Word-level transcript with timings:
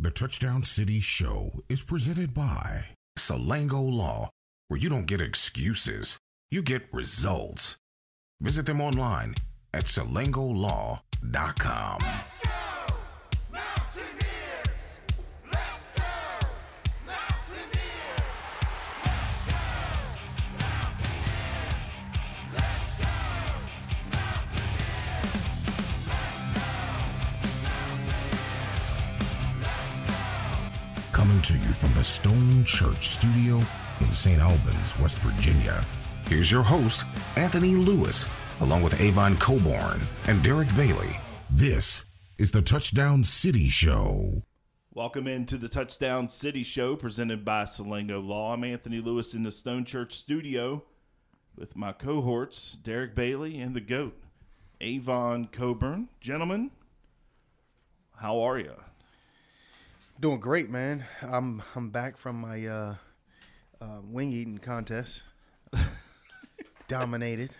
The 0.00 0.12
Touchdown 0.12 0.62
City 0.62 1.00
Show 1.00 1.64
is 1.68 1.82
presented 1.82 2.32
by 2.32 2.84
Salango 3.18 3.92
Law, 3.92 4.30
where 4.68 4.78
you 4.78 4.88
don't 4.88 5.06
get 5.06 5.20
excuses, 5.20 6.18
you 6.52 6.62
get 6.62 6.84
results. 6.92 7.78
Visit 8.40 8.66
them 8.66 8.80
online 8.80 9.34
at 9.74 9.86
salangolaw.com. 9.86 11.98
Coming 31.38 31.60
to 31.60 31.68
you 31.68 31.74
from 31.74 31.94
the 31.94 32.02
Stone 32.02 32.64
Church 32.64 33.10
Studio 33.10 33.62
in 34.00 34.12
St. 34.12 34.40
Albans, 34.40 34.98
West 34.98 35.18
Virginia. 35.18 35.84
Here's 36.26 36.50
your 36.50 36.64
host, 36.64 37.04
Anthony 37.36 37.76
Lewis, 37.76 38.26
along 38.60 38.82
with 38.82 39.00
Avon 39.00 39.36
Cobourne 39.36 40.00
and 40.26 40.42
Derek 40.42 40.74
Bailey. 40.74 41.16
This 41.48 42.06
is 42.38 42.50
the 42.50 42.60
Touchdown 42.60 43.22
City 43.22 43.68
Show. 43.68 44.42
Welcome 44.92 45.28
into 45.28 45.56
the 45.58 45.68
Touchdown 45.68 46.28
City 46.28 46.64
Show 46.64 46.96
presented 46.96 47.44
by 47.44 47.64
Salango 47.64 48.20
Law. 48.20 48.54
I'm 48.54 48.64
Anthony 48.64 48.98
Lewis 48.98 49.32
in 49.32 49.44
the 49.44 49.52
Stone 49.52 49.84
Church 49.84 50.14
studio 50.14 50.82
with 51.54 51.76
my 51.76 51.92
cohorts, 51.92 52.72
Derek 52.72 53.14
Bailey 53.14 53.60
and 53.60 53.76
the 53.76 53.80
GOAT, 53.80 54.20
Avon 54.80 55.46
Cobourne. 55.46 56.08
Gentlemen, 56.20 56.72
how 58.16 58.40
are 58.40 58.58
you? 58.58 58.74
Doing 60.20 60.40
great, 60.40 60.68
man. 60.68 61.04
I'm 61.22 61.62
I'm 61.76 61.90
back 61.90 62.16
from 62.16 62.40
my 62.40 62.66
uh, 62.66 62.94
uh, 63.80 64.00
wing 64.02 64.32
eating 64.32 64.58
contest. 64.58 65.22
Dominated. 66.88 67.54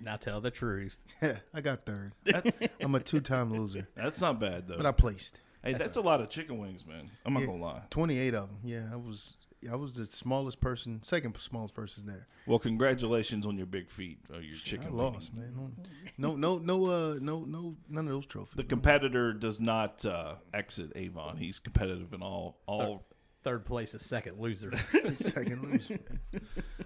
Now 0.00 0.16
tell 0.16 0.40
the 0.40 0.50
truth. 0.50 0.96
Yeah, 1.22 1.38
I 1.54 1.60
got 1.60 1.86
third. 1.86 2.12
I'm 2.80 2.94
a 2.94 3.00
two 3.00 3.20
time 3.20 3.52
loser, 3.52 3.86
That's 3.96 4.20
not 4.20 4.40
bad, 4.40 4.66
though. 4.66 4.76
but 4.76 4.86
I 4.86 4.90
placed. 4.92 5.40
hey, 5.64 5.74
that's 5.74 5.96
a 5.96 6.00
lot 6.00 6.20
of 6.20 6.28
chicken 6.28 6.58
wings, 6.58 6.84
man. 6.84 7.08
I'm 7.24 7.34
not 7.34 7.40
Yeah, 7.40 7.46
going 7.46 7.58
to 7.60 7.64
lie. 7.64 7.82
28 7.90 8.34
of 8.34 8.48
them. 8.48 8.58
Yeah, 8.64 8.88
I 8.92 8.96
was 8.96 9.36
I 9.70 9.76
was 9.76 9.92
the 9.92 10.06
smallest 10.06 10.60
person, 10.60 11.02
second 11.02 11.36
smallest 11.36 11.74
person 11.74 12.06
there. 12.06 12.26
Well, 12.46 12.58
congratulations 12.58 13.46
on 13.46 13.56
your 13.56 13.66
big 13.66 13.88
feet 13.88 14.18
or 14.32 14.40
your 14.40 14.56
chicken 14.56 14.88
I 14.88 14.90
wings. 14.90 15.14
lost, 15.14 15.34
man. 15.34 15.76
No, 16.18 16.34
no, 16.36 16.58
no, 16.58 16.84
uh, 16.86 17.18
no, 17.20 17.44
no, 17.44 17.76
none 17.88 18.06
of 18.06 18.12
those 18.12 18.26
trophies. 18.26 18.56
The 18.56 18.64
competitor 18.64 19.32
does 19.32 19.60
not 19.60 20.04
uh, 20.04 20.34
exit 20.52 20.92
Avon. 20.96 21.36
He's 21.36 21.58
competitive 21.58 22.12
in 22.12 22.22
all 22.22 22.58
all 22.66 23.04
Third 23.44 23.64
place 23.64 23.92
is 23.92 24.02
second 24.02 24.38
loser. 24.38 24.70
second 25.16 25.62
loser. 25.64 25.98
man. 26.32 26.42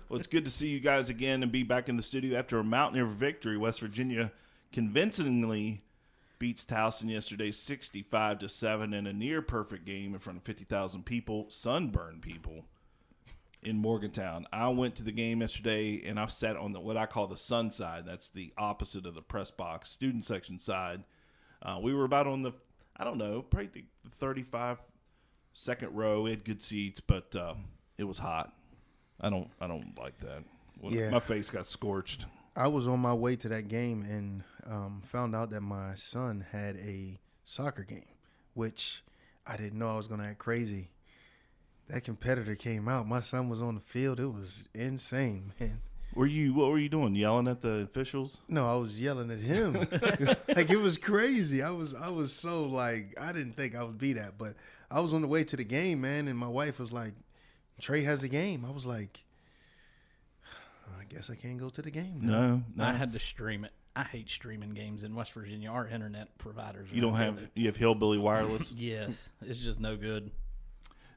Well, 0.08 0.18
it's 0.18 0.26
good 0.26 0.46
to 0.46 0.50
see 0.50 0.68
you 0.68 0.80
guys 0.80 1.10
again 1.10 1.42
and 1.42 1.52
be 1.52 1.62
back 1.62 1.90
in 1.90 1.96
the 1.96 2.02
studio 2.02 2.38
after 2.38 2.58
a 2.58 2.64
Mountaineer 2.64 3.04
victory. 3.04 3.58
West 3.58 3.80
Virginia 3.80 4.32
convincingly 4.72 5.82
beats 6.38 6.64
Towson 6.64 7.10
yesterday, 7.10 7.50
sixty-five 7.52 8.38
to 8.40 8.48
seven, 8.48 8.92
in 8.94 9.06
a 9.06 9.12
near 9.12 9.42
perfect 9.42 9.84
game 9.84 10.14
in 10.14 10.20
front 10.20 10.38
of 10.38 10.44
fifty 10.44 10.64
thousand 10.64 11.04
people, 11.04 11.46
sunburned 11.48 12.22
people 12.22 12.64
in 13.62 13.78
Morgantown. 13.78 14.46
I 14.52 14.68
went 14.68 14.96
to 14.96 15.02
the 15.02 15.12
game 15.12 15.40
yesterday 15.40 16.02
and 16.06 16.20
I 16.20 16.26
sat 16.26 16.56
on 16.56 16.72
the 16.72 16.80
what 16.80 16.96
I 16.96 17.06
call 17.06 17.26
the 17.26 17.36
sun 17.36 17.70
side. 17.70 18.04
That's 18.06 18.28
the 18.28 18.52
opposite 18.56 19.06
of 19.06 19.14
the 19.14 19.22
press 19.22 19.50
box, 19.50 19.90
student 19.90 20.24
section 20.24 20.58
side. 20.58 21.02
Uh, 21.62 21.78
we 21.82 21.92
were 21.94 22.04
about 22.04 22.26
on 22.26 22.42
the, 22.42 22.52
I 22.96 23.02
don't 23.04 23.18
know, 23.18 23.42
probably 23.42 23.70
the 24.04 24.10
35 24.10 24.80
second 25.54 25.94
row. 25.94 26.22
We 26.22 26.30
had 26.30 26.44
good 26.44 26.62
seats, 26.62 27.00
but 27.00 27.34
uh, 27.34 27.54
it 27.98 28.04
was 28.04 28.18
hot. 28.18 28.52
I 29.20 29.30
don't, 29.30 29.48
I 29.60 29.66
don't 29.66 29.98
like 29.98 30.18
that. 30.20 30.44
Well, 30.80 30.92
Yeah. 30.92 31.10
My 31.10 31.18
face 31.20 31.50
got 31.50 31.66
scorched. 31.66 32.26
I 32.56 32.68
was 32.68 32.88
on 32.88 33.00
my 33.00 33.12
way 33.12 33.36
to 33.36 33.48
that 33.50 33.68
game 33.68 34.02
and 34.02 34.42
um, 34.66 35.02
found 35.04 35.36
out 35.36 35.50
that 35.50 35.60
my 35.60 35.94
son 35.94 36.46
had 36.52 36.76
a 36.76 37.20
soccer 37.44 37.82
game, 37.82 38.14
which 38.54 39.04
I 39.46 39.58
didn't 39.58 39.78
know 39.78 39.90
I 39.90 39.96
was 39.96 40.06
going 40.06 40.20
to 40.20 40.26
act 40.26 40.38
crazy. 40.38 40.88
That 41.88 42.02
competitor 42.02 42.54
came 42.54 42.88
out. 42.88 43.06
My 43.06 43.20
son 43.20 43.50
was 43.50 43.60
on 43.60 43.74
the 43.74 43.80
field. 43.82 44.18
It 44.18 44.32
was 44.32 44.68
insane, 44.74 45.52
man. 45.60 45.82
Were 46.14 46.26
you, 46.26 46.54
what 46.54 46.70
were 46.70 46.78
you 46.78 46.88
doing? 46.88 47.14
Yelling 47.14 47.46
at 47.46 47.60
the 47.60 47.80
officials? 47.80 48.40
No, 48.48 48.66
I 48.66 48.76
was 48.76 48.98
yelling 48.98 49.30
at 49.30 49.40
him. 49.40 49.74
like 50.48 50.70
it 50.70 50.80
was 50.80 50.96
crazy. 50.96 51.62
I 51.62 51.70
was 51.70 51.92
I 51.94 52.08
was 52.08 52.32
so 52.32 52.64
like 52.64 53.14
I 53.20 53.32
didn't 53.32 53.52
think 53.52 53.74
I 53.76 53.84
would 53.84 53.98
be 53.98 54.14
that, 54.14 54.38
but 54.38 54.54
I 54.90 55.00
was 55.00 55.12
on 55.12 55.20
the 55.20 55.28
way 55.28 55.44
to 55.44 55.56
the 55.56 55.64
game, 55.64 56.00
man, 56.00 56.26
and 56.26 56.38
my 56.38 56.48
wife 56.48 56.78
was 56.78 56.90
like, 56.90 57.12
"Trey 57.82 58.02
has 58.04 58.22
a 58.22 58.28
game." 58.28 58.64
I 58.64 58.70
was 58.70 58.86
like, 58.86 59.24
"I 59.24 59.25
guess 61.08 61.30
I 61.30 61.34
can't 61.34 61.58
go 61.58 61.70
to 61.70 61.82
the 61.82 61.90
game." 61.90 62.20
now." 62.22 62.40
No, 62.40 62.62
no. 62.76 62.84
I 62.84 62.92
had 62.92 63.12
to 63.12 63.18
stream 63.18 63.64
it. 63.64 63.72
I 63.94 64.02
hate 64.02 64.28
streaming 64.28 64.74
games 64.74 65.04
in 65.04 65.14
West 65.14 65.32
Virginia. 65.32 65.70
Our 65.70 65.88
internet 65.88 66.36
providers. 66.38 66.88
you 66.92 67.00
don't 67.00 67.14
are 67.14 67.24
have, 67.24 67.48
you 67.54 67.66
have 67.66 67.76
hillbilly 67.76 68.18
wireless. 68.18 68.72
Yes, 68.76 69.30
it's 69.42 69.58
just 69.58 69.80
no 69.80 69.96
good. 69.96 70.30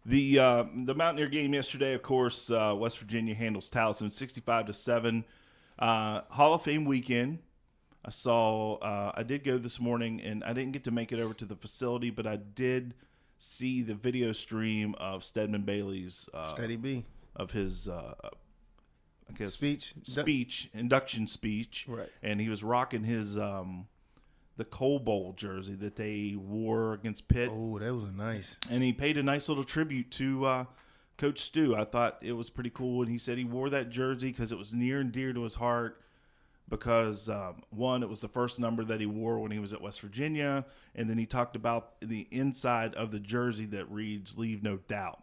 The 0.06 0.40
uh, 0.40 0.64
the 0.86 0.96
Mountaineer 0.96 1.28
game 1.28 1.54
yesterday, 1.54 1.94
of 1.94 2.02
course, 2.02 2.50
uh, 2.50 2.74
West 2.78 3.00
Virginia 3.00 3.36
handles 3.36 3.70
Towson 3.70 4.12
sixty 4.12 4.42
five 4.42 4.66
to 4.68 4.74
seven. 4.74 5.26
Uh, 5.78 6.22
Hall 6.30 6.54
of 6.54 6.62
Fame 6.64 6.86
weekend. 6.86 7.40
I 8.06 8.12
saw. 8.12 8.76
Uh, 8.76 9.12
I 9.14 9.24
did 9.24 9.44
go 9.44 9.58
this 9.58 9.80
morning, 9.80 10.22
and 10.22 10.44
I 10.46 10.54
didn't 10.54 10.72
get 10.72 10.86
to 10.86 10.92
make 10.92 11.12
it 11.12 11.20
over 11.20 11.34
to 11.36 11.46
the 11.46 11.56
facility, 11.56 12.12
but 12.12 12.26
I 12.26 12.38
did 12.38 12.94
see 13.40 13.82
the 13.82 13.94
video 13.96 14.32
stream 14.32 14.96
of 14.98 15.24
Stedman 15.24 15.64
Bailey's 15.64 16.30
uh, 16.34 16.54
Steady 16.54 16.78
B. 16.78 17.04
of 17.36 17.52
his. 17.52 17.90
Uh, 17.90 18.14
I 18.24 18.30
guess 19.38 19.54
Speech? 19.56 19.94
speech, 20.04 20.70
induction 20.74 21.28
speech, 21.28 21.86
Right. 21.88 22.10
And 22.24 22.40
he 22.42 22.50
was 22.50 22.64
rocking 22.64 23.04
his 23.04 23.38
um, 23.38 23.88
the 24.58 24.66
Coal 24.66 25.00
Bowl 25.00 25.34
jersey 25.34 25.76
that 25.76 25.96
they 25.96 26.36
wore 26.38 26.94
against 26.94 27.28
Pitt 27.28 27.50
Oh, 27.52 27.80
that 27.80 27.94
was 27.94 28.04
a 28.06 28.12
nice. 28.12 28.58
and 28.70 28.84
he 28.84 28.92
paid 28.94 29.18
a 29.18 29.24
nice 29.24 29.48
little 29.50 29.64
tribute 29.64 30.12
to 30.12 30.46
uh, 30.46 30.66
Coach 31.18 31.40
Stu. 31.40 31.76
I 31.76 31.86
thought 31.86 32.18
it 32.22 32.34
was 32.34 32.50
pretty 32.50 32.70
cool, 32.70 33.02
and 33.02 33.12
he 33.12 33.18
said 33.18 33.38
he 33.38 33.46
wore 33.46 33.70
that 33.70 33.90
jersey 33.90 34.32
because 34.32 34.52
it 34.52 34.58
was 34.58 34.74
near 34.74 35.00
and 35.00 35.12
dear 35.12 35.32
to 35.34 35.44
his 35.44 35.56
heart. 35.56 36.02
Because 36.70 37.30
um, 37.30 37.64
one, 37.72 38.04
it 38.04 38.10
was 38.10 38.22
the 38.22 38.28
first 38.28 38.60
number 38.60 38.84
that 38.84 39.00
he 39.00 39.08
wore 39.08 39.40
when 39.40 39.52
he 39.52 39.58
was 39.60 39.74
at 39.74 39.82
West 39.82 40.02
Virginia, 40.02 40.64
and 40.96 41.10
then 41.10 41.18
he 41.18 41.26
talked 41.26 41.56
about 41.56 42.00
the 42.00 42.28
inside 42.30 42.94
of 42.94 43.12
the 43.12 43.20
jersey 43.20 43.66
that 43.68 43.90
reads 43.92 44.38
"Leave 44.38 44.62
no 44.62 44.78
doubt," 44.88 45.20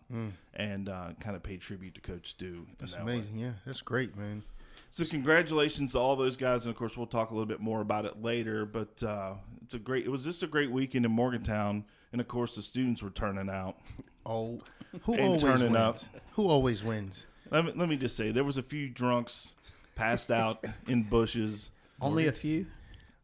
and 0.54 0.88
uh, 0.88 1.10
kind 1.20 1.36
of 1.36 1.42
paid 1.42 1.60
tribute 1.60 1.94
to 1.94 2.00
Coach 2.00 2.30
Stu. 2.30 2.66
That's 2.78 2.94
that 2.94 3.06
way. 3.06 3.14
amazing. 3.14 3.38
Yeah, 3.38 3.52
that's 3.64 3.80
great, 3.80 4.16
man. 4.16 4.42
So 4.90 5.04
congratulations 5.04 5.92
to 5.92 5.98
all 5.98 6.16
those 6.16 6.36
guys, 6.36 6.66
and 6.66 6.72
of 6.74 6.78
course 6.78 6.96
we'll 6.96 7.06
talk 7.06 7.30
a 7.30 7.34
little 7.34 7.46
bit 7.46 7.60
more 7.60 7.80
about 7.80 8.04
it 8.06 8.22
later. 8.22 8.64
But 8.64 9.02
uh, 9.02 9.34
it's 9.62 9.74
a 9.74 9.78
great. 9.78 10.04
It 10.04 10.10
was 10.10 10.24
just 10.24 10.42
a 10.42 10.46
great 10.46 10.70
weekend 10.70 11.04
in 11.04 11.12
Morgantown, 11.12 11.84
and 12.12 12.20
of 12.20 12.28
course 12.28 12.56
the 12.56 12.62
students 12.62 13.02
were 13.02 13.10
turning 13.10 13.48
out. 13.48 13.76
Oh, 14.24 14.60
who 15.02 15.18
always 15.20 15.42
turning 15.42 15.72
wins? 15.72 15.76
up. 15.76 16.22
Who 16.32 16.48
always 16.48 16.82
wins? 16.82 17.26
Let 17.50 17.64
me, 17.64 17.72
let 17.76 17.88
me 17.88 17.96
just 17.96 18.16
say 18.16 18.32
there 18.32 18.42
was 18.44 18.56
a 18.56 18.62
few 18.62 18.88
drunks 18.88 19.54
passed 19.96 20.30
out 20.30 20.64
in 20.86 21.02
bushes. 21.02 21.70
Only 22.00 22.28
a 22.28 22.32
few. 22.32 22.66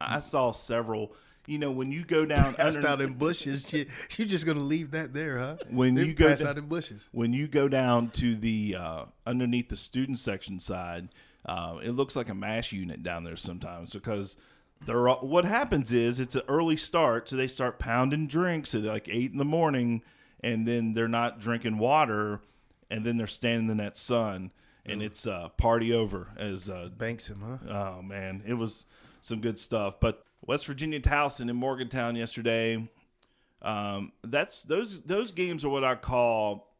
I 0.01 0.19
saw 0.19 0.51
several. 0.51 1.13
You 1.47 1.59
know 1.59 1.71
when 1.73 1.91
you 1.93 2.05
go 2.05 2.25
down 2.25 2.55
Passed 2.55 2.77
under, 2.79 2.89
out 2.89 3.01
in 3.01 3.15
bushes. 3.15 3.73
you, 3.73 3.85
are 4.21 4.25
just 4.27 4.47
gonna 4.47 4.61
leave 4.61 4.93
that 4.93 5.13
there, 5.13 5.39
huh? 5.39 5.57
When 5.71 5.95
They 5.95 6.05
you 6.07 6.15
go 6.15 6.29
pass 6.29 6.41
to- 6.41 6.49
out 6.51 6.59
in 6.59 6.67
bushes. 6.67 7.09
when 7.13 7.33
you 7.33 7.47
go 7.49 7.69
down 7.69 8.11
to 8.11 8.37
the 8.37 8.77
uh, 8.79 9.05
underneath 9.27 9.69
the 9.69 9.77
student 9.77 10.19
section 10.21 10.59
side, 10.61 11.09
uh, 11.45 11.79
it 11.83 11.91
looks 11.91 12.15
like 12.17 12.29
a 12.29 12.35
mash 12.35 12.73
unit 12.73 13.03
down 13.03 13.25
there 13.25 13.37
sometimes 13.37 13.91
because 13.91 14.37
they're 14.87 15.09
all, 15.09 15.27
what 15.27 15.45
happens 15.45 15.93
is 15.93 16.21
it's 16.21 16.37
an 16.37 16.43
early 16.49 16.77
start, 16.77 17.29
so 17.29 17.35
they 17.37 17.49
start 17.49 17.79
pounding 17.81 18.29
drinks 18.29 18.73
at 18.75 18.83
like 18.83 19.09
eight 19.09 19.33
in 19.33 19.39
the 19.39 19.45
morning, 19.45 20.03
and 20.45 20.67
then 20.67 20.95
they're 20.95 21.09
not 21.09 21.41
drinking 21.41 21.79
water, 21.79 22.41
and 22.89 23.05
then 23.05 23.17
they're 23.17 23.27
standing 23.27 23.69
in 23.69 23.77
that 23.79 23.97
sun, 23.97 24.53
and 24.87 25.03
it's 25.03 25.27
uh, 25.27 25.49
party 25.51 25.93
over 25.95 26.29
as 26.37 26.69
uh, 26.69 26.89
Banks 26.97 27.29
him, 27.29 27.43
huh? 27.47 27.73
Oh 27.99 28.03
man, 28.03 28.43
it 28.47 28.55
was 28.55 28.85
some 29.21 29.41
good 29.41 29.59
stuff. 29.59 30.01
But 30.01 30.25
West 30.45 30.67
Virginia 30.67 31.01
Towson 31.01 31.49
in 31.51 31.57
Morgantown 31.57 32.17
yesterday. 32.17 32.89
Um, 33.61 34.13
that's 34.25 34.65
those 34.65 35.03
those 35.03 35.31
games 35.31 35.65
are 35.65 35.69
what 35.69 35.85
I 35.85 35.95
call 35.95 36.75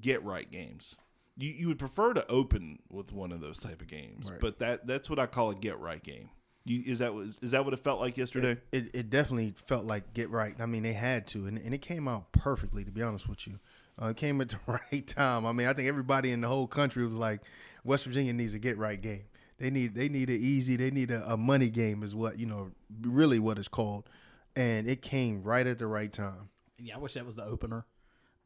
get 0.00 0.22
right 0.22 0.50
games. 0.50 0.96
You 1.36 1.50
you 1.50 1.68
would 1.68 1.78
prefer 1.78 2.12
to 2.14 2.30
open 2.30 2.80
with 2.90 3.12
one 3.12 3.32
of 3.32 3.40
those 3.40 3.58
type 3.58 3.80
of 3.80 3.88
games, 3.88 4.30
Right. 4.30 4.38
but 4.40 4.58
that 4.58 4.86
that's 4.86 5.08
what 5.08 5.18
I 5.18 5.26
call 5.26 5.50
a 5.50 5.54
get 5.54 5.78
right 5.80 6.02
game. 6.02 6.28
You, 6.66 6.82
is 6.86 6.98
that 7.00 7.12
was 7.14 7.38
is 7.42 7.50
that 7.52 7.64
what 7.64 7.72
it 7.74 7.80
felt 7.80 8.00
like 8.00 8.16
yesterday? 8.16 8.58
It, 8.72 8.94
it 8.94 9.10
definitely 9.10 9.52
felt 9.56 9.84
like 9.84 10.12
get 10.14 10.30
right. 10.30 10.54
I 10.60 10.66
mean, 10.66 10.82
they 10.82 10.92
had 10.94 11.26
to, 11.28 11.46
and, 11.46 11.58
and 11.58 11.74
it 11.74 11.82
came 11.82 12.06
out 12.08 12.32
perfectly. 12.32 12.84
To 12.84 12.90
be 12.90 13.02
honest 13.02 13.28
with 13.28 13.46
you, 13.46 13.58
uh, 14.00 14.06
it 14.06 14.16
came 14.16 14.40
at 14.40 14.48
the 14.48 14.58
right 14.66 15.06
time. 15.06 15.46
I 15.46 15.52
mean, 15.52 15.68
I 15.68 15.72
think 15.72 15.88
everybody 15.88 16.32
in 16.32 16.40
the 16.40 16.48
whole 16.48 16.66
country 16.66 17.06
was 17.06 17.16
like, 17.16 17.42
West 17.84 18.04
Virginia 18.04 18.32
needs 18.32 18.54
a 18.54 18.58
get 18.58 18.78
right 18.78 19.00
game. 19.00 19.24
They 19.58 19.70
need 19.70 19.94
they 19.94 20.08
need 20.08 20.30
an 20.30 20.38
easy. 20.40 20.76
They 20.76 20.90
need 20.90 21.10
a, 21.10 21.32
a 21.32 21.36
money 21.36 21.70
game, 21.70 22.02
is 22.02 22.14
what 22.14 22.38
you 22.38 22.46
know, 22.46 22.70
really 23.02 23.38
what 23.38 23.58
it's 23.58 23.68
called. 23.68 24.08
And 24.56 24.88
it 24.88 25.02
came 25.02 25.42
right 25.42 25.66
at 25.66 25.78
the 25.78 25.86
right 25.86 26.12
time. 26.12 26.48
Yeah, 26.78 26.96
I 26.96 26.98
wish 26.98 27.14
that 27.14 27.24
was 27.24 27.36
the 27.36 27.44
opener. 27.44 27.86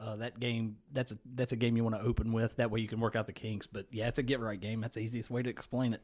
Uh, 0.00 0.16
that 0.16 0.38
game, 0.38 0.76
that's 0.92 1.12
a 1.12 1.18
that's 1.34 1.52
a 1.52 1.56
game 1.56 1.76
you 1.76 1.82
want 1.82 1.96
to 1.96 2.02
open 2.02 2.32
with. 2.32 2.56
That 2.56 2.70
way 2.70 2.80
you 2.80 2.88
can 2.88 3.00
work 3.00 3.16
out 3.16 3.26
the 3.26 3.32
kinks. 3.32 3.66
But 3.66 3.86
yeah, 3.90 4.08
it's 4.08 4.18
a 4.18 4.22
get 4.22 4.40
right 4.40 4.60
game. 4.60 4.80
That's 4.80 4.96
the 4.96 5.00
easiest 5.00 5.30
way 5.30 5.42
to 5.42 5.50
explain 5.50 5.94
it. 5.94 6.02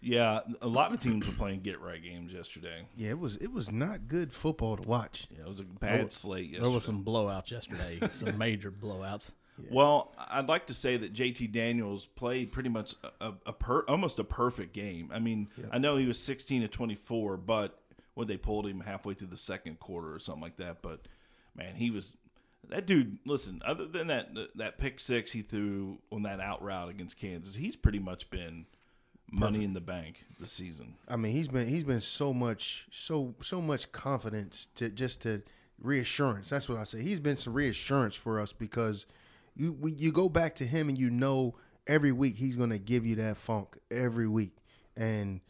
Yeah, 0.00 0.40
a 0.60 0.68
lot 0.68 0.92
of 0.92 1.00
teams 1.00 1.26
were 1.26 1.32
playing 1.32 1.60
get 1.60 1.80
right 1.80 2.02
games 2.02 2.32
yesterday. 2.32 2.86
Yeah, 2.96 3.10
it 3.10 3.18
was 3.18 3.36
it 3.36 3.52
was 3.52 3.72
not 3.72 4.08
good 4.08 4.32
football 4.32 4.76
to 4.76 4.86
watch. 4.88 5.26
Yeah, 5.30 5.40
it 5.40 5.48
was 5.48 5.60
a 5.60 5.64
bad 5.64 6.12
slate 6.12 6.44
yesterday. 6.44 6.62
There 6.62 6.70
was 6.70 6.84
some 6.84 7.02
blowouts 7.04 7.50
yesterday, 7.50 7.98
some 8.12 8.36
major 8.38 8.70
blowouts. 8.70 9.32
Well, 9.70 10.12
I'd 10.18 10.48
like 10.48 10.66
to 10.66 10.74
say 10.74 10.98
that 10.98 11.14
JT 11.14 11.50
Daniels 11.50 12.04
played 12.04 12.52
pretty 12.52 12.68
much 12.68 12.94
a, 13.02 13.28
a, 13.28 13.34
a 13.46 13.52
per, 13.54 13.80
almost 13.88 14.18
a 14.18 14.24
perfect 14.24 14.74
game. 14.74 15.10
I 15.12 15.18
mean, 15.18 15.48
I 15.70 15.78
know 15.78 15.96
he 15.96 16.06
was 16.06 16.18
16 16.18 16.60
to 16.60 16.68
24, 16.68 17.38
but 17.38 17.80
when 18.14 18.28
they 18.28 18.36
pulled 18.36 18.66
him 18.66 18.80
halfway 18.80 19.14
through 19.14 19.28
the 19.28 19.36
second 19.36 19.80
quarter 19.80 20.14
or 20.14 20.18
something 20.18 20.42
like 20.42 20.56
that, 20.58 20.82
but 20.82 21.08
man, 21.54 21.74
he 21.74 21.90
was 21.90 22.16
that 22.68 22.86
dude. 22.86 23.18
Listen, 23.24 23.62
other 23.64 23.86
than 23.86 24.08
that 24.08 24.28
that 24.56 24.78
pick 24.78 25.00
six 25.00 25.32
he 25.32 25.42
threw 25.42 25.98
on 26.12 26.22
that 26.24 26.40
out 26.40 26.62
route 26.62 26.88
against 26.88 27.18
Kansas, 27.18 27.54
he's 27.54 27.76
pretty 27.76 27.98
much 27.98 28.28
been 28.30 28.66
money 29.30 29.64
in 29.64 29.74
the 29.74 29.80
bank 29.80 30.24
this 30.38 30.52
season. 30.52 30.94
I 31.08 31.16
mean, 31.16 31.32
he's 31.32 31.48
been 31.48 31.68
he's 31.68 31.84
been 31.84 32.00
so 32.00 32.32
much 32.32 32.86
so 32.90 33.34
so 33.40 33.60
much 33.60 33.90
confidence 33.92 34.68
to 34.76 34.88
just 34.88 35.22
to 35.22 35.42
reassurance. 35.80 36.48
That's 36.48 36.68
what 36.68 36.78
I 36.78 36.84
say. 36.84 37.02
He's 37.02 37.20
been 37.20 37.36
some 37.36 37.54
reassurance 37.54 38.14
for 38.14 38.40
us 38.40 38.52
because 38.52 39.06
you 39.54 39.72
we, 39.72 39.92
you 39.92 40.12
go 40.12 40.28
back 40.28 40.54
to 40.56 40.64
him 40.66 40.88
and 40.88 40.98
you 40.98 41.10
know 41.10 41.54
every 41.86 42.12
week 42.12 42.36
he's 42.36 42.56
going 42.56 42.70
to 42.70 42.78
give 42.78 43.06
you 43.06 43.16
that 43.16 43.36
funk 43.36 43.76
every 43.90 44.28
week. 44.28 44.56
And 44.96 45.40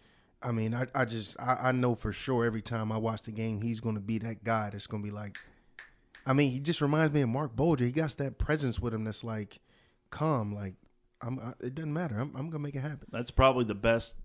I 0.43 0.53
mean, 0.53 0.75
I, 0.75 0.87
I 0.95 1.05
just 1.05 1.39
I, 1.41 1.59
I 1.65 1.73
know 1.73 1.95
for 1.95 2.13
sure 2.13 2.45
every 2.45 2.63
time 2.63 2.91
I 2.91 2.99
watch 2.99 3.23
the 3.23 3.33
game 3.33 3.61
he's 3.61 3.81
going 3.81 3.95
to 3.95 4.01
be 4.01 4.19
that 4.19 4.45
guy 4.45 4.71
that's 4.71 4.87
going 4.87 5.03
to 5.03 5.09
be 5.09 5.15
like 5.15 5.39
I 6.27 6.33
mean, 6.33 6.51
he 6.51 6.59
just 6.59 6.81
reminds 6.81 7.15
me 7.15 7.23
of 7.23 7.29
Marc 7.29 7.55
Bulger. 7.55 7.85
He 7.85 7.93
got 7.93 8.11
that 8.17 8.37
presence 8.37 8.81
with 8.81 8.93
him 8.93 9.05
that's 9.05 9.23
like 9.23 9.61
calm, 10.11 10.53
like 10.55 10.75
I'm 11.23 11.39
I, 11.39 11.53
it 11.61 11.75
doesn't 11.75 11.93
matter. 11.93 12.17
I'm 12.17 12.31
I'm 12.35 12.51
going 12.51 12.53
to 12.53 12.59
make 12.59 12.75
it 12.75 12.81
happen. 12.81 13.07
That's 13.11 13.31
probably 13.31 13.65
the 13.65 13.75
best 13.75 14.17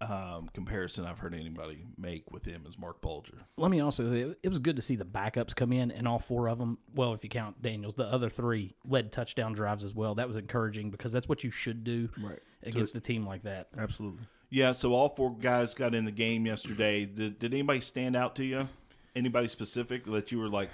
um, 0.00 0.50
comparison 0.52 1.04
I've 1.06 1.18
heard 1.20 1.32
anybody 1.34 1.84
make 1.96 2.30
with 2.32 2.44
him 2.44 2.64
is 2.68 2.76
Marc 2.76 3.00
Bulger. 3.00 3.38
Let 3.56 3.70
me 3.70 3.78
also. 3.80 4.12
It, 4.12 4.38
it 4.42 4.48
was 4.48 4.58
good 4.58 4.74
to 4.76 4.82
see 4.82 4.96
the 4.96 5.04
backups 5.04 5.54
come 5.54 5.72
in, 5.72 5.92
and 5.92 6.08
all 6.08 6.18
four 6.18 6.48
of 6.48 6.58
them. 6.58 6.78
Well, 6.94 7.14
if 7.14 7.22
you 7.22 7.30
count 7.30 7.62
Daniels, 7.62 7.94
the 7.94 8.04
other 8.04 8.28
three 8.28 8.74
led 8.84 9.12
touchdown 9.12 9.52
drives 9.52 9.84
as 9.84 9.94
well. 9.94 10.16
That 10.16 10.26
was 10.26 10.36
encouraging 10.36 10.90
because 10.90 11.12
that's 11.12 11.28
what 11.28 11.44
you 11.44 11.50
should 11.52 11.84
do 11.84 12.08
Right. 12.20 12.40
against 12.64 12.96
a 12.96 13.00
team 13.00 13.24
like 13.26 13.44
that. 13.44 13.68
Absolutely. 13.78 14.22
Yeah, 14.50 14.72
so 14.72 14.92
all 14.92 15.08
four 15.08 15.34
guys 15.34 15.72
got 15.72 15.94
in 15.94 16.04
the 16.04 16.10
game 16.12 16.44
yesterday. 16.44 17.06
Did, 17.06 17.38
did 17.38 17.54
anybody 17.54 17.80
stand 17.80 18.16
out 18.16 18.36
to 18.36 18.44
you? 18.44 18.68
Anybody 19.16 19.48
specific 19.48 20.04
that 20.06 20.30
you 20.32 20.38
were 20.38 20.48
like 20.48 20.68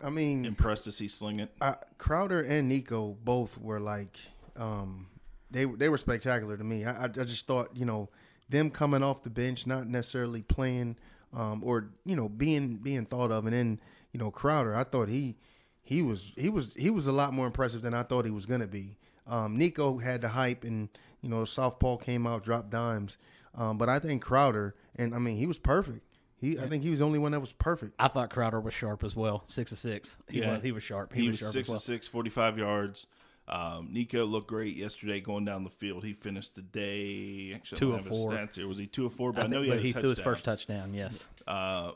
I 0.00 0.10
mean, 0.10 0.44
impressed 0.46 0.84
to 0.84 0.92
see 0.92 1.08
sling 1.08 1.40
it? 1.40 1.50
uh, 1.60 1.74
Crowder 1.98 2.40
and 2.40 2.68
Nico 2.68 3.16
both 3.24 3.58
were 3.60 3.80
like, 3.80 4.16
um, 4.58 5.06
they 5.50 5.64
they 5.64 5.88
were 5.88 5.98
spectacular 5.98 6.56
to 6.56 6.64
me. 6.64 6.84
I, 6.84 6.92
I 6.92 7.04
I 7.04 7.08
just 7.24 7.46
thought 7.46 7.76
you 7.76 7.84
know 7.86 8.08
them 8.48 8.70
coming 8.70 9.02
off 9.02 9.22
the 9.22 9.30
bench, 9.30 9.66
not 9.66 9.86
necessarily 9.86 10.42
playing, 10.42 10.96
um, 11.32 11.62
or 11.64 11.90
you 12.04 12.16
know 12.16 12.28
being 12.28 12.76
being 12.76 13.06
thought 13.06 13.30
of, 13.30 13.46
and 13.46 13.54
then 13.54 13.80
you 14.12 14.18
know 14.20 14.30
Crowder, 14.30 14.74
I 14.74 14.84
thought 14.84 15.08
he 15.08 15.36
he 15.82 16.02
was 16.02 16.32
he 16.36 16.48
was 16.50 16.74
he 16.74 16.90
was 16.90 17.06
a 17.06 17.12
lot 17.12 17.32
more 17.32 17.46
impressive 17.46 17.82
than 17.82 17.94
I 17.94 18.02
thought 18.02 18.24
he 18.24 18.30
was 18.30 18.46
gonna 18.46 18.66
be. 18.66 18.96
Um, 19.26 19.56
Nico 19.56 19.98
had 19.98 20.22
the 20.22 20.28
hype, 20.28 20.64
and 20.64 20.88
you 21.22 21.28
know 21.28 21.44
Southpaw 21.44 21.98
came 21.98 22.26
out, 22.26 22.44
dropped 22.44 22.70
dimes, 22.70 23.16
um, 23.54 23.78
but 23.78 23.88
I 23.88 23.98
think 23.98 24.22
Crowder, 24.22 24.74
and 24.96 25.14
I 25.14 25.18
mean 25.18 25.36
he 25.36 25.46
was 25.46 25.58
perfect. 25.58 26.02
He 26.36 26.58
I 26.58 26.68
think 26.68 26.82
he 26.84 26.90
was 26.90 27.00
the 27.00 27.04
only 27.04 27.18
one 27.18 27.32
that 27.32 27.40
was 27.40 27.52
perfect. 27.52 27.94
I 27.98 28.06
thought 28.08 28.30
Crowder 28.30 28.60
was 28.60 28.72
sharp 28.72 29.02
as 29.02 29.16
well. 29.16 29.42
Six 29.48 29.72
of 29.72 29.78
six. 29.78 30.16
He 30.28 30.38
Yeah. 30.38 30.52
was. 30.52 30.62
He 30.62 30.70
was 30.72 30.82
sharp. 30.84 31.12
He, 31.12 31.22
He 31.22 31.28
was, 31.28 31.34
was 31.34 31.40
sharp 31.40 31.52
six 31.52 31.66
as 31.66 31.70
well. 31.70 31.78
to 31.80 31.84
six, 31.84 32.06
45 32.06 32.58
yards. 32.58 33.06
Um, 33.48 33.88
Nico 33.92 34.24
looked 34.26 34.48
great 34.48 34.76
yesterday 34.76 35.20
going 35.20 35.44
down 35.44 35.64
the 35.64 35.70
field. 35.70 36.04
He 36.04 36.12
finished 36.12 36.54
the 36.54 36.62
day. 36.62 37.52
Actually, 37.54 37.78
Two 37.78 37.94
I 37.94 37.98
of 37.98 38.04
don't 38.04 38.04
have 38.04 38.12
his 38.12 38.22
four. 38.22 38.32
stats 38.32 38.54
here. 38.56 38.68
Was 38.68 38.78
he 38.78 38.86
two 38.86 39.06
of 39.06 39.12
four? 39.14 39.32
But 39.32 39.42
I, 39.42 39.44
I 39.44 39.48
know 39.48 39.62
think, 39.62 39.64
he 39.64 39.70
but 39.70 39.76
had 39.76 39.84
a 39.84 39.86
he 39.86 39.92
threw 39.92 40.10
his 40.10 40.20
first 40.20 40.44
touchdown. 40.44 40.92
Yes. 40.94 41.26
Uh, 41.46 41.92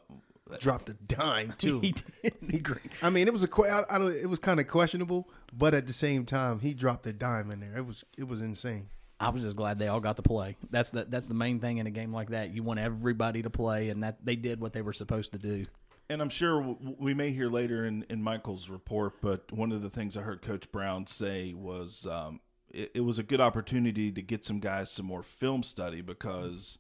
Dropped 0.61 0.89
a 0.91 0.95
dime 0.95 1.55
too. 1.59 1.81
he 1.81 1.93
did. 2.23 2.35
He, 2.51 2.63
I 3.01 3.09
mean, 3.11 3.27
it 3.27 3.33
was 3.33 3.43
a 3.43 3.49
que- 3.49 3.65
I, 3.71 3.85
I 3.89 3.99
don't. 3.99 4.15
It 4.15 4.29
was 4.29 4.39
kind 4.39 4.61
of 4.61 4.67
questionable, 4.69 5.29
but 5.53 5.73
at 5.73 5.87
the 5.87 5.93
same 5.95 6.27
time, 6.27 6.59
he 6.59 6.75
dropped 6.75 7.07
a 7.07 7.13
dime 7.13 7.51
in 7.51 7.61
there. 7.61 7.77
It 7.77 7.87
was 7.87 8.05
it 8.19 8.25
was 8.29 8.43
insane. 8.43 8.89
I 9.19 9.31
was 9.31 9.43
just 9.43 9.57
glad 9.57 9.79
they 9.79 9.89
all 9.89 10.01
got 10.01 10.17
to 10.17 10.23
play. 10.23 10.57
That's 10.71 10.91
the 10.91 11.07
that's 11.09 11.29
the 11.29 11.35
main 11.35 11.61
thing 11.61 11.79
in 11.79 11.87
a 11.87 11.91
game 11.91 12.13
like 12.13 12.31
that. 12.31 12.53
You 12.53 12.63
want 12.65 12.81
everybody 12.81 13.43
to 13.43 13.51
play, 13.51 13.89
and 13.89 14.03
that 14.03 14.19
they 14.25 14.37
did 14.37 14.61
what 14.61 14.73
they 14.75 14.83
were 14.83 14.93
supposed 14.93 15.33
to 15.33 15.39
do. 15.39 15.65
And 16.13 16.21
I'm 16.21 16.29
sure 16.29 16.77
we 16.99 17.15
may 17.15 17.31
hear 17.31 17.49
later 17.49 17.87
in, 17.87 18.05
in 18.11 18.23
Michael's 18.23 18.69
report, 18.69 19.23
but 19.23 19.51
one 19.51 19.73
of 19.73 19.81
the 19.83 19.89
things 19.89 20.15
I 20.15 20.21
heard 20.21 20.43
Coach 20.43 20.71
Brown 20.71 21.07
say 21.07 21.55
was 21.55 22.07
um, 22.07 22.41
it, 22.69 22.91
it 22.97 23.01
was 23.01 23.19
a 23.19 23.23
good 23.23 23.41
opportunity 23.41 24.13
to 24.13 24.21
get 24.21 24.45
some 24.45 24.61
guys 24.61 24.91
some 24.91 25.07
more 25.07 25.23
film 25.23 25.63
study 25.63 26.03
because 26.03 26.77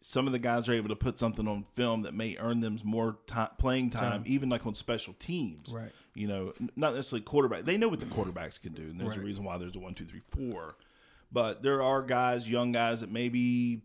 some 0.00 0.26
of 0.26 0.32
the 0.32 0.40
guys 0.40 0.68
are 0.68 0.72
able 0.72 0.88
to 0.88 0.96
put 0.96 1.20
something 1.20 1.46
on 1.46 1.62
film 1.62 2.02
that 2.02 2.14
may 2.14 2.36
earn 2.40 2.58
them 2.58 2.80
more 2.82 3.16
ti 3.28 3.44
playing 3.58 3.90
time, 3.90 4.24
even 4.26 4.48
like 4.48 4.66
on 4.66 4.74
special 4.74 5.14
teams. 5.20 5.72
Right. 5.72 5.92
You 6.14 6.26
know, 6.26 6.52
not 6.74 6.96
necessarily 6.96 7.22
quarterback. 7.24 7.64
They 7.64 7.78
know 7.78 7.88
what 7.88 8.00
the 8.00 8.06
quarterbacks 8.06 8.60
can 8.60 8.72
do, 8.72 8.82
and 8.82 9.00
there's 9.00 9.16
a 9.16 9.20
reason 9.20 9.44
why 9.44 9.56
there's 9.58 9.76
a 9.76 9.78
one, 9.78 9.94
two, 9.94 10.04
three, 10.04 10.20
four. 10.30 10.74
But 11.30 11.62
there 11.62 11.80
are 11.80 12.02
guys, 12.02 12.50
young 12.50 12.72
guys, 12.72 13.02
that 13.02 13.10
maybe 13.10 13.82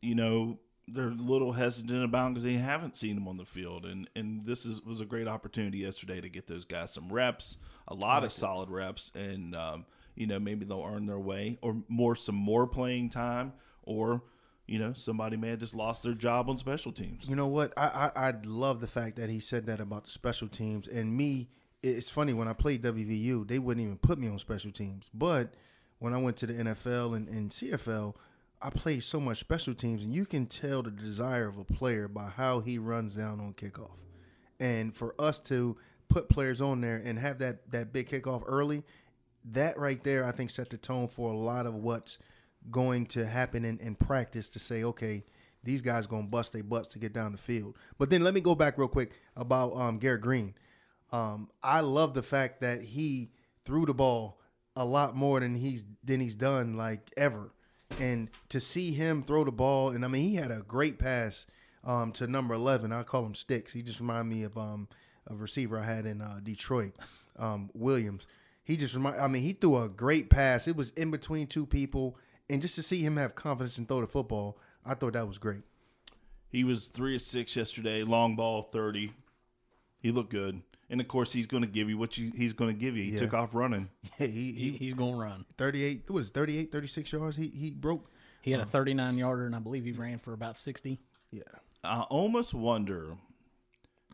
you 0.00 0.14
know 0.14 0.60
they're 0.92 1.08
a 1.08 1.14
little 1.14 1.52
hesitant 1.52 2.04
about 2.04 2.30
because 2.30 2.44
they 2.44 2.54
haven't 2.54 2.96
seen 2.96 3.14
them 3.14 3.28
on 3.28 3.36
the 3.36 3.44
field 3.44 3.84
and 3.86 4.08
and 4.16 4.42
this 4.44 4.64
is 4.64 4.82
was 4.82 5.00
a 5.00 5.04
great 5.04 5.28
opportunity 5.28 5.78
yesterday 5.78 6.20
to 6.20 6.28
get 6.28 6.46
those 6.46 6.64
guys 6.64 6.92
some 6.92 7.12
reps 7.12 7.56
a 7.88 7.94
lot 7.94 8.24
of 8.24 8.32
solid 8.32 8.68
reps 8.70 9.10
and 9.14 9.54
um, 9.54 9.84
you 10.14 10.26
know 10.26 10.38
maybe 10.38 10.64
they'll 10.64 10.84
earn 10.86 11.06
their 11.06 11.18
way 11.18 11.58
or 11.62 11.76
more 11.88 12.16
some 12.16 12.34
more 12.34 12.66
playing 12.66 13.08
time 13.08 13.52
or 13.82 14.22
you 14.66 14.78
know 14.78 14.92
somebody 14.92 15.36
may 15.36 15.48
have 15.48 15.58
just 15.58 15.74
lost 15.74 16.02
their 16.02 16.14
job 16.14 16.48
on 16.48 16.56
special 16.56 16.92
teams 16.92 17.28
You 17.28 17.36
know 17.36 17.48
what? 17.48 17.72
I, 17.76 18.10
I 18.14 18.28
I 18.28 18.34
love 18.44 18.80
the 18.80 18.86
fact 18.86 19.16
that 19.16 19.28
he 19.28 19.40
said 19.40 19.66
that 19.66 19.80
about 19.80 20.04
the 20.04 20.10
special 20.10 20.46
teams. 20.46 20.86
And 20.86 21.16
me, 21.16 21.48
it's 21.82 22.08
funny 22.08 22.32
when 22.32 22.46
I 22.46 22.52
played 22.52 22.82
WVU, 22.82 23.48
they 23.48 23.58
wouldn't 23.58 23.84
even 23.84 23.98
put 23.98 24.18
me 24.18 24.28
on 24.28 24.38
special 24.38 24.70
teams. 24.70 25.10
But 25.12 25.54
when 25.98 26.14
I 26.14 26.18
went 26.18 26.36
to 26.38 26.46
the 26.46 26.52
NFL 26.54 27.16
and, 27.16 27.28
and 27.28 27.50
CFL, 27.50 28.14
I 28.62 28.70
play 28.70 29.00
so 29.00 29.20
much 29.20 29.38
special 29.38 29.74
teams, 29.74 30.04
and 30.04 30.12
you 30.12 30.26
can 30.26 30.46
tell 30.46 30.82
the 30.82 30.90
desire 30.90 31.48
of 31.48 31.58
a 31.58 31.64
player 31.64 32.08
by 32.08 32.28
how 32.28 32.60
he 32.60 32.78
runs 32.78 33.16
down 33.16 33.40
on 33.40 33.54
kickoff. 33.54 33.96
And 34.58 34.94
for 34.94 35.14
us 35.18 35.38
to 35.40 35.76
put 36.08 36.28
players 36.28 36.60
on 36.60 36.80
there 36.80 37.00
and 37.02 37.18
have 37.18 37.38
that 37.38 37.70
that 37.70 37.92
big 37.92 38.10
kickoff 38.10 38.42
early, 38.46 38.82
that 39.52 39.78
right 39.78 40.02
there, 40.04 40.24
I 40.24 40.32
think 40.32 40.50
set 40.50 40.70
the 40.70 40.76
tone 40.76 41.08
for 41.08 41.32
a 41.32 41.36
lot 41.36 41.66
of 41.66 41.74
what's 41.74 42.18
going 42.70 43.06
to 43.06 43.26
happen 43.26 43.64
in, 43.64 43.78
in 43.78 43.94
practice 43.94 44.48
to 44.50 44.58
say, 44.58 44.84
okay, 44.84 45.24
these 45.62 45.80
guys 45.80 46.06
going 46.06 46.24
to 46.24 46.30
bust 46.30 46.52
their 46.52 46.62
butts 46.62 46.88
to 46.88 46.98
get 46.98 47.12
down 47.12 47.32
the 47.32 47.38
field. 47.38 47.76
But 47.98 48.10
then 48.10 48.22
let 48.22 48.34
me 48.34 48.40
go 48.40 48.54
back 48.54 48.78
real 48.78 48.88
quick 48.88 49.12
about 49.36 49.74
um, 49.76 49.98
Garrett 49.98 50.20
Greene. 50.20 50.54
Um, 51.12 51.50
I 51.62 51.80
love 51.80 52.14
the 52.14 52.22
fact 52.22 52.60
that 52.60 52.82
he 52.82 53.30
threw 53.64 53.86
the 53.86 53.94
ball 53.94 54.40
a 54.76 54.84
lot 54.84 55.16
more 55.16 55.40
than 55.40 55.54
he's 55.54 55.84
than 56.04 56.20
he's 56.20 56.36
done 56.36 56.76
like 56.76 57.10
ever, 57.16 57.52
and 57.98 58.28
to 58.48 58.60
see 58.60 58.92
him 58.92 59.22
throw 59.22 59.44
the 59.44 59.52
ball, 59.52 59.90
and 59.90 60.04
I 60.04 60.08
mean 60.08 60.28
he 60.28 60.36
had 60.36 60.50
a 60.50 60.62
great 60.66 60.98
pass 60.98 61.46
um, 61.84 62.12
to 62.12 62.26
number 62.26 62.54
eleven. 62.54 62.92
I 62.92 63.02
call 63.02 63.24
him 63.24 63.34
Sticks. 63.34 63.72
He 63.72 63.82
just 63.82 64.00
reminded 64.00 64.34
me 64.34 64.42
of 64.44 64.56
um, 64.56 64.88
a 65.28 65.34
receiver 65.34 65.78
I 65.78 65.84
had 65.84 66.06
in 66.06 66.20
uh, 66.20 66.40
Detroit, 66.42 66.94
um, 67.38 67.70
Williams. 67.74 68.26
He 68.64 68.76
just 68.76 68.94
remind. 68.94 69.16
I 69.20 69.26
mean, 69.26 69.42
he 69.42 69.52
threw 69.52 69.78
a 69.82 69.88
great 69.88 70.30
pass. 70.30 70.68
It 70.68 70.76
was 70.76 70.90
in 70.90 71.10
between 71.10 71.46
two 71.46 71.66
people, 71.66 72.16
and 72.48 72.62
just 72.62 72.74
to 72.76 72.82
see 72.82 73.02
him 73.02 73.16
have 73.16 73.34
confidence 73.34 73.78
and 73.78 73.88
throw 73.88 74.00
the 74.00 74.06
football, 74.06 74.58
I 74.84 74.94
thought 74.94 75.14
that 75.14 75.26
was 75.26 75.38
great. 75.38 75.62
he 76.48 76.64
was 76.64 76.86
three 76.86 77.16
of 77.16 77.22
six 77.22 77.54
yesterday 77.56 78.02
long 78.02 78.34
ball 78.36 78.62
30 78.72 79.12
he 80.00 80.10
looked 80.10 80.30
good 80.30 80.62
and 80.90 81.00
of 81.00 81.08
course 81.08 81.32
he's 81.32 81.46
going 81.46 81.62
to 81.62 81.68
give 81.68 81.88
you 81.88 81.96
what 81.96 82.18
you, 82.18 82.30
he's 82.36 82.52
going 82.52 82.74
to 82.74 82.78
give 82.78 82.96
you 82.96 83.04
he 83.04 83.12
Yeah. 83.12 83.18
took 83.20 83.34
off 83.34 83.50
running 83.54 83.88
he, 84.18 84.26
he, 84.26 84.52
He, 84.52 84.70
he's 84.72 84.94
going 84.94 85.14
to 85.14 85.20
run. 85.20 85.44
38 85.56 86.02
it 86.06 86.12
was 86.12 86.30
38 86.30 86.70
36 86.72 87.12
yards 87.12 87.36
he 87.36 87.48
he 87.48 87.70
broke 87.70 88.10
He 88.42 88.50
had 88.50 88.60
a 88.60 88.64
uh, 88.64 88.66
39 88.66 89.16
yarder, 89.18 89.46
and 89.46 89.54
I 89.56 89.60
believe 89.60 89.84
he 89.84 89.92
ran 89.92 90.18
for 90.18 90.32
about 90.34 90.58
60. 90.58 90.98
yeah 91.30 91.42
I 91.82 92.00
almost 92.02 92.52
wonder 92.52 93.16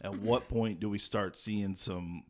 at 0.05 0.17
what 0.21 0.49
point 0.49 0.79
do 0.79 0.89
we 0.91 0.99
start 0.99 1.37
seeing 1.39 1.75
some. 1.75 2.23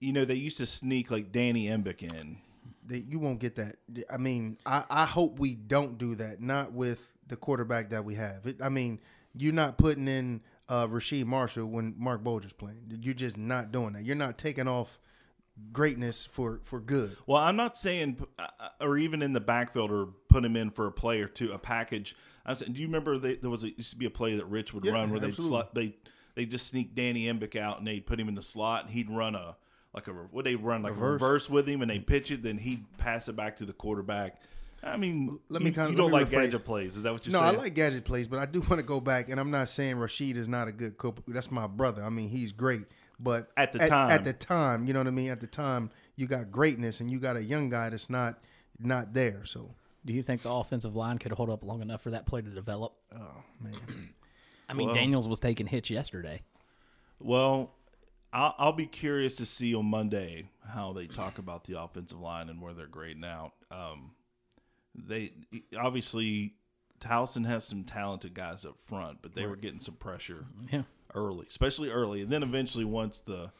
You 0.00 0.12
know, 0.12 0.24
they 0.24 0.34
used 0.34 0.56
to 0.58 0.66
sneak 0.66 1.10
like 1.10 1.30
Danny 1.32 1.66
Embick 1.66 2.02
in. 2.02 2.38
they, 2.84 2.98
you 2.98 3.18
won't 3.18 3.38
get 3.40 3.54
that 3.56 3.76
i 4.10 4.16
mean 4.16 4.56
I, 4.66 4.84
I 4.90 5.04
hope 5.06 5.38
we 5.38 5.54
don't 5.54 5.96
do 5.98 6.14
that 6.16 6.40
not 6.40 6.72
with 6.72 7.12
the 7.28 7.36
quarterback 7.36 7.90
that 7.90 8.04
we 8.04 8.14
have 8.16 8.46
it, 8.46 8.56
i 8.62 8.68
mean 8.68 9.00
you're 9.34 9.52
not 9.52 9.76
putting 9.78 10.06
in 10.08 10.40
uh 10.68 10.86
Rasheed 10.86 11.26
Marshall 11.26 11.66
when 11.66 11.94
Marc 11.96 12.22
Bulger's 12.24 12.52
playing 12.52 12.98
you're 13.00 13.14
just 13.14 13.36
not 13.36 13.72
doing 13.72 13.92
that 13.94 14.04
you're 14.04 14.16
not 14.16 14.36
taking 14.38 14.66
off 14.68 14.98
greatness 15.72 16.26
for 16.26 16.60
for 16.62 16.80
good 16.80 17.16
Well, 17.26 17.38
I'm 17.42 17.56
not 17.56 17.76
saying, 17.76 18.24
uh, 18.38 18.48
or 18.80 18.98
even 18.98 19.22
in 19.22 19.32
the 19.32 19.40
backfield, 19.40 19.90
or 19.90 20.06
put 20.28 20.44
him 20.44 20.54
in 20.56 20.70
for 20.70 20.86
a 20.86 20.92
play 20.92 21.22
or 21.22 21.28
two, 21.28 21.52
a 21.52 21.58
package. 21.58 22.14
I 22.44 22.50
was, 22.52 22.60
do 22.60 22.78
you 22.80 22.86
remember 22.86 23.18
they, 23.18 23.36
there 23.36 23.48
was 23.50 23.64
a, 23.64 23.70
used 23.70 23.90
to 23.90 23.96
be 23.96 24.04
a 24.06 24.10
play 24.10 24.36
that 24.36 24.44
Rich 24.46 24.74
would 24.74 24.84
Yeah, 24.84 24.92
run 24.92 25.10
where 25.10 25.18
they 25.20 25.30
they 25.72 25.96
they 26.34 26.44
just 26.44 26.66
sneak 26.66 26.94
Danny 26.94 27.24
Embick 27.24 27.56
out 27.56 27.78
and 27.78 27.86
they'd 27.86 28.04
put 28.06 28.20
him 28.20 28.28
in 28.28 28.34
the 28.34 28.42
slot 28.42 28.82
and 28.84 28.90
he'd 28.92 29.08
run 29.08 29.34
a 29.34 29.56
like 29.94 30.08
a 30.08 30.12
what 30.12 30.44
they 30.44 30.56
run 30.56 30.82
like 30.82 30.92
Reverse. 30.92 31.06
a 31.08 31.24
reverse 31.24 31.50
with 31.50 31.66
him 31.66 31.80
and 31.80 31.90
they 31.90 32.00
pitch 32.00 32.30
it, 32.30 32.42
then 32.42 32.58
he'd 32.58 32.84
pass 32.98 33.28
it 33.28 33.36
back 33.36 33.56
to 33.56 33.64
the 33.64 33.72
quarterback. 33.72 34.40
I 34.86 34.96
mean, 34.96 35.38
Let 35.48 35.62
me 35.62 35.68
you, 35.70 35.74
kinda- 35.74 35.90
you 35.90 35.96
don't 35.96 36.10
like 36.12 36.30
gadget 36.30 36.64
plays. 36.64 36.96
Is 36.96 37.02
that 37.02 37.12
what 37.12 37.26
you're 37.26 37.32
No, 37.32 37.40
saying? 37.40 37.52
No, 37.54 37.58
I 37.60 37.62
like 37.64 37.74
gadget 37.74 38.04
plays, 38.04 38.28
but 38.28 38.38
I 38.38 38.46
do 38.46 38.60
want 38.68 38.76
to 38.78 38.82
go 38.82 39.00
back, 39.00 39.28
and 39.28 39.40
I'm 39.40 39.50
not 39.50 39.68
saying 39.68 39.96
Rasheed 39.96 40.36
is 40.36 40.48
not 40.48 40.68
a 40.68 40.72
good 40.72 40.96
coach. 40.96 41.16
That's 41.28 41.50
my 41.50 41.66
brother. 41.66 42.02
I 42.02 42.08
mean, 42.08 42.28
he's 42.28 42.52
great, 42.52 42.84
but 43.18 43.50
At 43.56 43.72
the 43.72 43.80
time. 43.86 44.10
at 44.10 44.24
the 44.24 44.32
time, 44.32 44.86
you 44.86 44.92
know 44.92 45.00
what 45.00 45.06
I 45.08 45.10
mean. 45.12 45.30
At 45.30 45.40
the 45.40 45.46
time, 45.46 45.90
you 46.16 46.26
got 46.26 46.50
greatness, 46.50 47.00
and 47.00 47.10
you 47.10 47.18
got 47.18 47.36
a 47.36 47.42
young 47.42 47.68
guy 47.68 47.90
that's 47.90 48.08
not 48.10 48.38
not 48.78 49.12
there. 49.14 49.44
So, 49.44 49.70
Do 50.04 50.12
you 50.12 50.22
think 50.22 50.42
the 50.42 50.52
offensive 50.52 50.94
line 50.94 51.18
could 51.18 51.32
hold 51.32 51.50
up 51.50 51.64
long 51.64 51.82
enough 51.82 52.02
for 52.02 52.10
that 52.10 52.26
play 52.26 52.42
to 52.42 52.50
develop? 52.50 52.92
oh 53.14 53.42
man, 53.60 53.74
I 54.68 54.74
mean, 54.74 54.86
Well- 54.88 54.94
Daniels 54.94 55.26
was 55.28 55.40
taking 55.40 55.66
hits 55.66 55.90
yesterday. 55.90 56.42
Well, 57.18 57.72
I'll, 58.32 58.54
I'll 58.58 58.72
be 58.72 58.86
curious 58.86 59.36
to 59.36 59.46
see 59.46 59.74
on 59.74 59.86
Monday 59.86 60.50
how 60.68 60.92
they 60.92 61.06
talk 61.06 61.38
about 61.38 61.64
the 61.64 61.80
offensive 61.80 62.20
line 62.20 62.50
and 62.50 62.60
where 62.60 62.74
they're 62.74 62.86
grading 62.86 63.24
out. 63.24 63.52
Um, 63.70 64.10
they 64.96 65.32
obviously 65.78 66.54
Towson 67.00 67.46
has 67.46 67.64
some 67.64 67.84
talented 67.84 68.34
guys 68.34 68.64
up 68.64 68.78
front, 68.80 69.18
but 69.22 69.34
they 69.34 69.46
were 69.46 69.56
getting 69.56 69.80
some 69.80 69.94
pressure 69.94 70.46
Yeah. 70.72 70.82
early, 71.14 71.46
especially 71.48 71.90
early, 71.90 72.22
and 72.22 72.30
then 72.30 72.42
eventually 72.42 72.84
once 72.84 73.20
the 73.20 73.50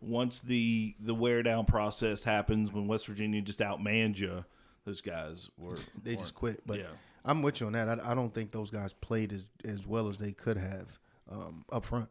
once 0.00 0.40
the 0.40 0.94
the 1.00 1.14
wear 1.14 1.42
down 1.42 1.64
process 1.66 2.22
happens, 2.24 2.72
when 2.72 2.86
West 2.86 3.06
Virginia 3.06 3.40
just 3.40 3.60
outmanned 3.60 4.18
you, 4.18 4.44
those 4.84 5.00
guys 5.00 5.50
were 5.56 5.76
they 6.02 6.16
just 6.16 6.34
quit. 6.34 6.62
But 6.66 6.78
yeah. 6.80 6.86
I'm 7.24 7.42
with 7.42 7.60
you 7.60 7.66
on 7.66 7.72
that. 7.74 7.88
I, 7.88 8.12
I 8.12 8.14
don't 8.14 8.32
think 8.32 8.52
those 8.52 8.70
guys 8.70 8.92
played 8.92 9.32
as 9.32 9.44
as 9.64 9.86
well 9.86 10.08
as 10.08 10.18
they 10.18 10.32
could 10.32 10.56
have 10.56 10.98
um, 11.30 11.64
up 11.70 11.84
front. 11.84 12.08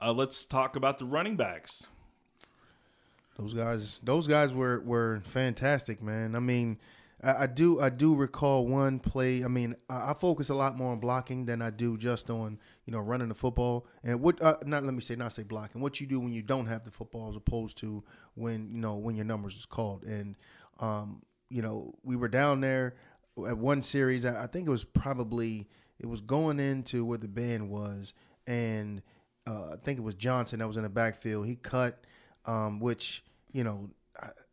Uh, 0.00 0.12
let's 0.12 0.44
talk 0.44 0.74
about 0.74 0.98
the 0.98 1.04
running 1.04 1.36
backs. 1.36 1.86
Those 3.38 3.54
guys, 3.54 4.00
those 4.02 4.26
guys 4.26 4.52
were 4.52 4.80
were 4.80 5.22
fantastic, 5.24 6.02
man. 6.02 6.34
I 6.36 6.38
mean, 6.40 6.78
I, 7.22 7.46
do 7.46 7.80
I 7.80 7.88
do 7.88 8.14
recall 8.14 8.66
one 8.66 8.98
play. 8.98 9.44
I 9.44 9.48
mean, 9.48 9.76
I, 9.88 10.10
I 10.10 10.14
focus 10.14 10.48
a 10.48 10.54
lot 10.54 10.76
more 10.76 10.90
on 10.90 10.98
blocking 10.98 11.44
than 11.44 11.62
I 11.62 11.70
do 11.70 11.96
just 11.96 12.30
on 12.30 12.58
you 12.84 12.92
know 12.92 12.98
running 12.98 13.28
the 13.28 13.34
football. 13.34 13.86
And 14.02 14.20
what 14.20 14.42
uh, 14.42 14.56
not 14.64 14.82
let 14.82 14.92
me 14.92 15.00
say 15.00 15.14
not 15.14 15.32
say 15.32 15.44
blocking. 15.44 15.80
What 15.80 16.00
you 16.00 16.06
do 16.06 16.18
when 16.18 16.32
you 16.32 16.42
don't 16.42 16.66
have 16.66 16.84
the 16.84 16.90
football 16.90 17.28
as 17.28 17.36
opposed 17.36 17.78
to 17.78 18.02
when 18.34 18.70
you 18.72 18.80
know 18.80 18.96
when 18.96 19.14
your 19.14 19.24
numbers 19.24 19.54
is 19.54 19.66
called. 19.66 20.02
And 20.02 20.36
um, 20.80 21.22
you 21.48 21.62
know, 21.62 21.94
we 22.02 22.16
were 22.16 22.28
down 22.28 22.60
there 22.60 22.96
at 23.46 23.56
one 23.56 23.82
series. 23.82 24.24
I, 24.24 24.44
I 24.44 24.46
think 24.48 24.66
it 24.66 24.70
was 24.70 24.84
probably 24.84 25.68
it 26.00 26.06
was 26.06 26.20
going 26.20 26.58
into 26.58 27.04
where 27.04 27.18
the 27.18 27.28
band 27.28 27.70
was, 27.70 28.14
and 28.48 29.00
uh, 29.46 29.70
I 29.74 29.76
think 29.84 29.98
it 29.98 30.02
was 30.02 30.16
Johnson 30.16 30.58
that 30.58 30.66
was 30.66 30.76
in 30.76 30.82
the 30.82 30.88
backfield. 30.88 31.46
He 31.46 31.54
cut, 31.54 32.04
um, 32.46 32.80
which 32.80 33.22
you 33.52 33.62
know, 33.62 33.90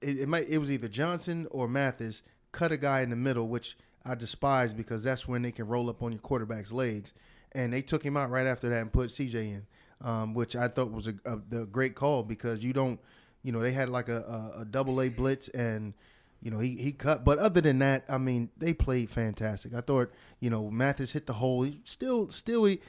it, 0.02 0.20
it 0.20 0.30
might 0.30 0.48
it 0.50 0.60
was 0.60 0.70
either 0.70 0.88
Johnson 0.88 1.48
or 1.50 1.68
Mathis 1.68 2.22
cut 2.51 2.72
a 2.72 2.77
guy 2.77 3.01
in 3.01 3.10
the 3.10 3.15
middle, 3.15 3.48
which 3.48 3.77
I 4.06 4.15
despise 4.15 4.74
because 4.74 5.03
that's 5.03 5.27
when 5.27 5.41
they 5.41 5.51
can 5.51 5.68
roll 5.68 5.89
up 5.89 6.01
on 6.01 6.12
your 6.12 6.22
quarterback's 6.22 6.72
legs, 6.72 7.13
and 7.51 7.74
they 7.74 7.82
took 7.82 8.03
him 8.03 8.18
out 8.18 8.29
right 8.29 8.48
after 8.48 8.70
that 8.70 8.82
and 8.82 8.91
put 8.91 9.10
CJ 9.10 9.36
in, 9.36 9.68
um, 10.01 10.34
which 10.34 10.56
I 10.56 10.68
thought 10.68 10.91
was 10.91 11.08
a, 11.08 11.13
a, 11.25 11.65
great 11.65 11.96
call 11.96 12.24
because 12.24 12.63
you 12.63 12.74
don't, 12.74 13.00
you 13.44 13.51
know, 13.51 13.60
they 13.60 13.72
had 13.72 13.89
like 13.89 14.10
a, 14.10 14.22
a, 14.58 14.62
a 14.62 14.65
double 14.65 15.01
A 15.01 15.10
blitz 15.10 15.48
and. 15.50 15.94
You 16.41 16.51
know, 16.51 16.60
he, 16.60 16.77
he 16.77 16.94
cut, 16.94 17.25
but 17.25 17.38
other 17.38 17.60
than 17.60 17.79
that, 17.79 18.06
I 18.08 18.18
mean, 18.18 18.50
they 18.56 18.74
played 18.74 19.10
fantastic. 19.10 19.74
I 19.74 19.82
thought, 19.82 20.10
you 20.39 20.50
know, 20.50 20.72
Mathis 20.72 21.12
hit 21.12 21.25
the 21.25 21.34
hole. 21.34 21.63
He 21.63 21.82
still, 21.84 22.29
still, 22.29 22.63
he, 22.63 22.79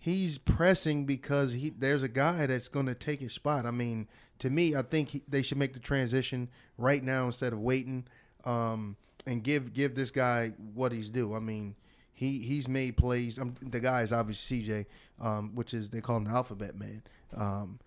he's 0.00 0.38
pressing 0.38 1.04
because 1.04 1.52
he 1.52 1.70
there's 1.70 2.02
a 2.02 2.08
guy 2.08 2.46
that's 2.46 2.68
going 2.68 2.86
to 2.86 2.94
take 2.94 3.20
his 3.20 3.32
spot. 3.32 3.66
I 3.66 3.70
mean, 3.70 4.08
to 4.40 4.50
me, 4.50 4.74
I 4.74 4.82
think 4.82 5.10
he, 5.10 5.22
they 5.28 5.42
should 5.42 5.58
make 5.58 5.74
the 5.74 5.80
transition 5.80 6.48
right 6.76 7.04
now 7.04 7.26
instead 7.26 7.52
of 7.52 7.60
waiting, 7.60 8.06
um, 8.44 8.96
and 9.26 9.42
give 9.42 9.72
give 9.72 9.94
this 9.94 10.10
guy 10.10 10.52
what 10.74 10.92
he's 10.92 11.08
due. 11.08 11.34
I 11.34 11.40
mean, 11.40 11.74
he 12.12 12.38
he's 12.38 12.68
made 12.68 12.96
plays. 12.96 13.38
Um, 13.38 13.54
the 13.62 13.80
guy 13.80 14.02
is 14.02 14.12
obviously 14.12 14.62
CJ, 14.62 14.86
um, 15.20 15.54
which 15.54 15.74
is 15.74 15.90
they 15.90 16.00
call 16.00 16.16
him 16.16 16.24
the 16.24 16.30
alphabet 16.30 16.78
man. 16.78 17.02
Um, 17.36 17.78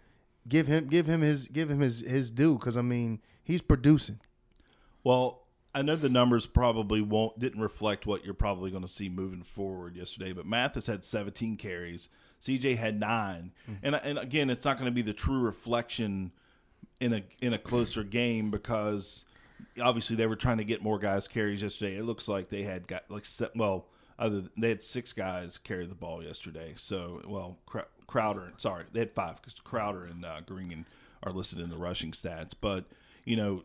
give 0.47 0.67
him 0.67 0.87
give 0.87 1.07
him 1.07 1.21
his 1.21 1.47
give 1.47 1.69
him 1.69 1.79
his 1.79 1.99
his 1.99 2.31
due 2.31 2.57
because 2.57 2.77
I 2.77 2.81
mean 2.81 3.19
he's 3.43 3.61
producing. 3.61 4.19
Well, 5.03 5.43
I 5.75 5.81
know 5.81 5.95
the 5.95 6.09
numbers 6.09 6.45
probably 6.45 7.01
won't 7.01 7.39
didn't 7.39 7.61
reflect 7.61 8.05
what 8.05 8.23
you're 8.23 8.33
probably 8.33 8.69
going 8.69 8.83
to 8.83 8.89
see 8.89 9.09
moving 9.09 9.43
forward 9.43 9.95
yesterday, 9.95 10.31
but 10.31 10.45
Mathis 10.45 10.85
had 10.85 11.03
17 11.03 11.57
carries, 11.57 12.09
CJ 12.41 12.77
had 12.77 12.99
9. 12.99 13.51
And 13.81 13.95
and 13.95 14.17
again, 14.19 14.49
it's 14.49 14.65
not 14.65 14.77
going 14.77 14.89
to 14.89 14.95
be 14.95 15.01
the 15.01 15.13
true 15.13 15.39
reflection 15.39 16.31
in 16.99 17.13
a 17.13 17.23
in 17.41 17.53
a 17.53 17.57
closer 17.57 18.03
game 18.03 18.51
because 18.51 19.25
obviously 19.81 20.15
they 20.15 20.27
were 20.27 20.35
trying 20.35 20.57
to 20.57 20.63
get 20.63 20.81
more 20.81 20.99
guys 20.99 21.27
carries 21.27 21.61
yesterday. 21.61 21.97
It 21.97 22.03
looks 22.03 22.27
like 22.27 22.49
they 22.49 22.63
had 22.63 22.87
got 22.87 23.09
like 23.09 23.25
well, 23.55 23.87
other 24.19 24.43
they 24.57 24.69
had 24.69 24.83
six 24.83 25.13
guys 25.13 25.57
carry 25.57 25.85
the 25.85 25.95
ball 25.95 26.23
yesterday. 26.23 26.73
So, 26.77 27.21
well, 27.27 27.57
Cr- 27.65 27.79
Crowder, 28.07 28.53
sorry, 28.57 28.85
they 28.91 28.99
had 28.99 29.11
five 29.11 29.41
because 29.41 29.59
Crowder 29.59 30.05
and 30.05 30.25
uh, 30.25 30.41
Greene 30.45 30.85
are 31.23 31.31
listed 31.31 31.59
in 31.59 31.69
the 31.69 31.77
rushing 31.77 32.11
stats, 32.11 32.53
but 32.59 32.85
you 33.25 33.35
know 33.35 33.63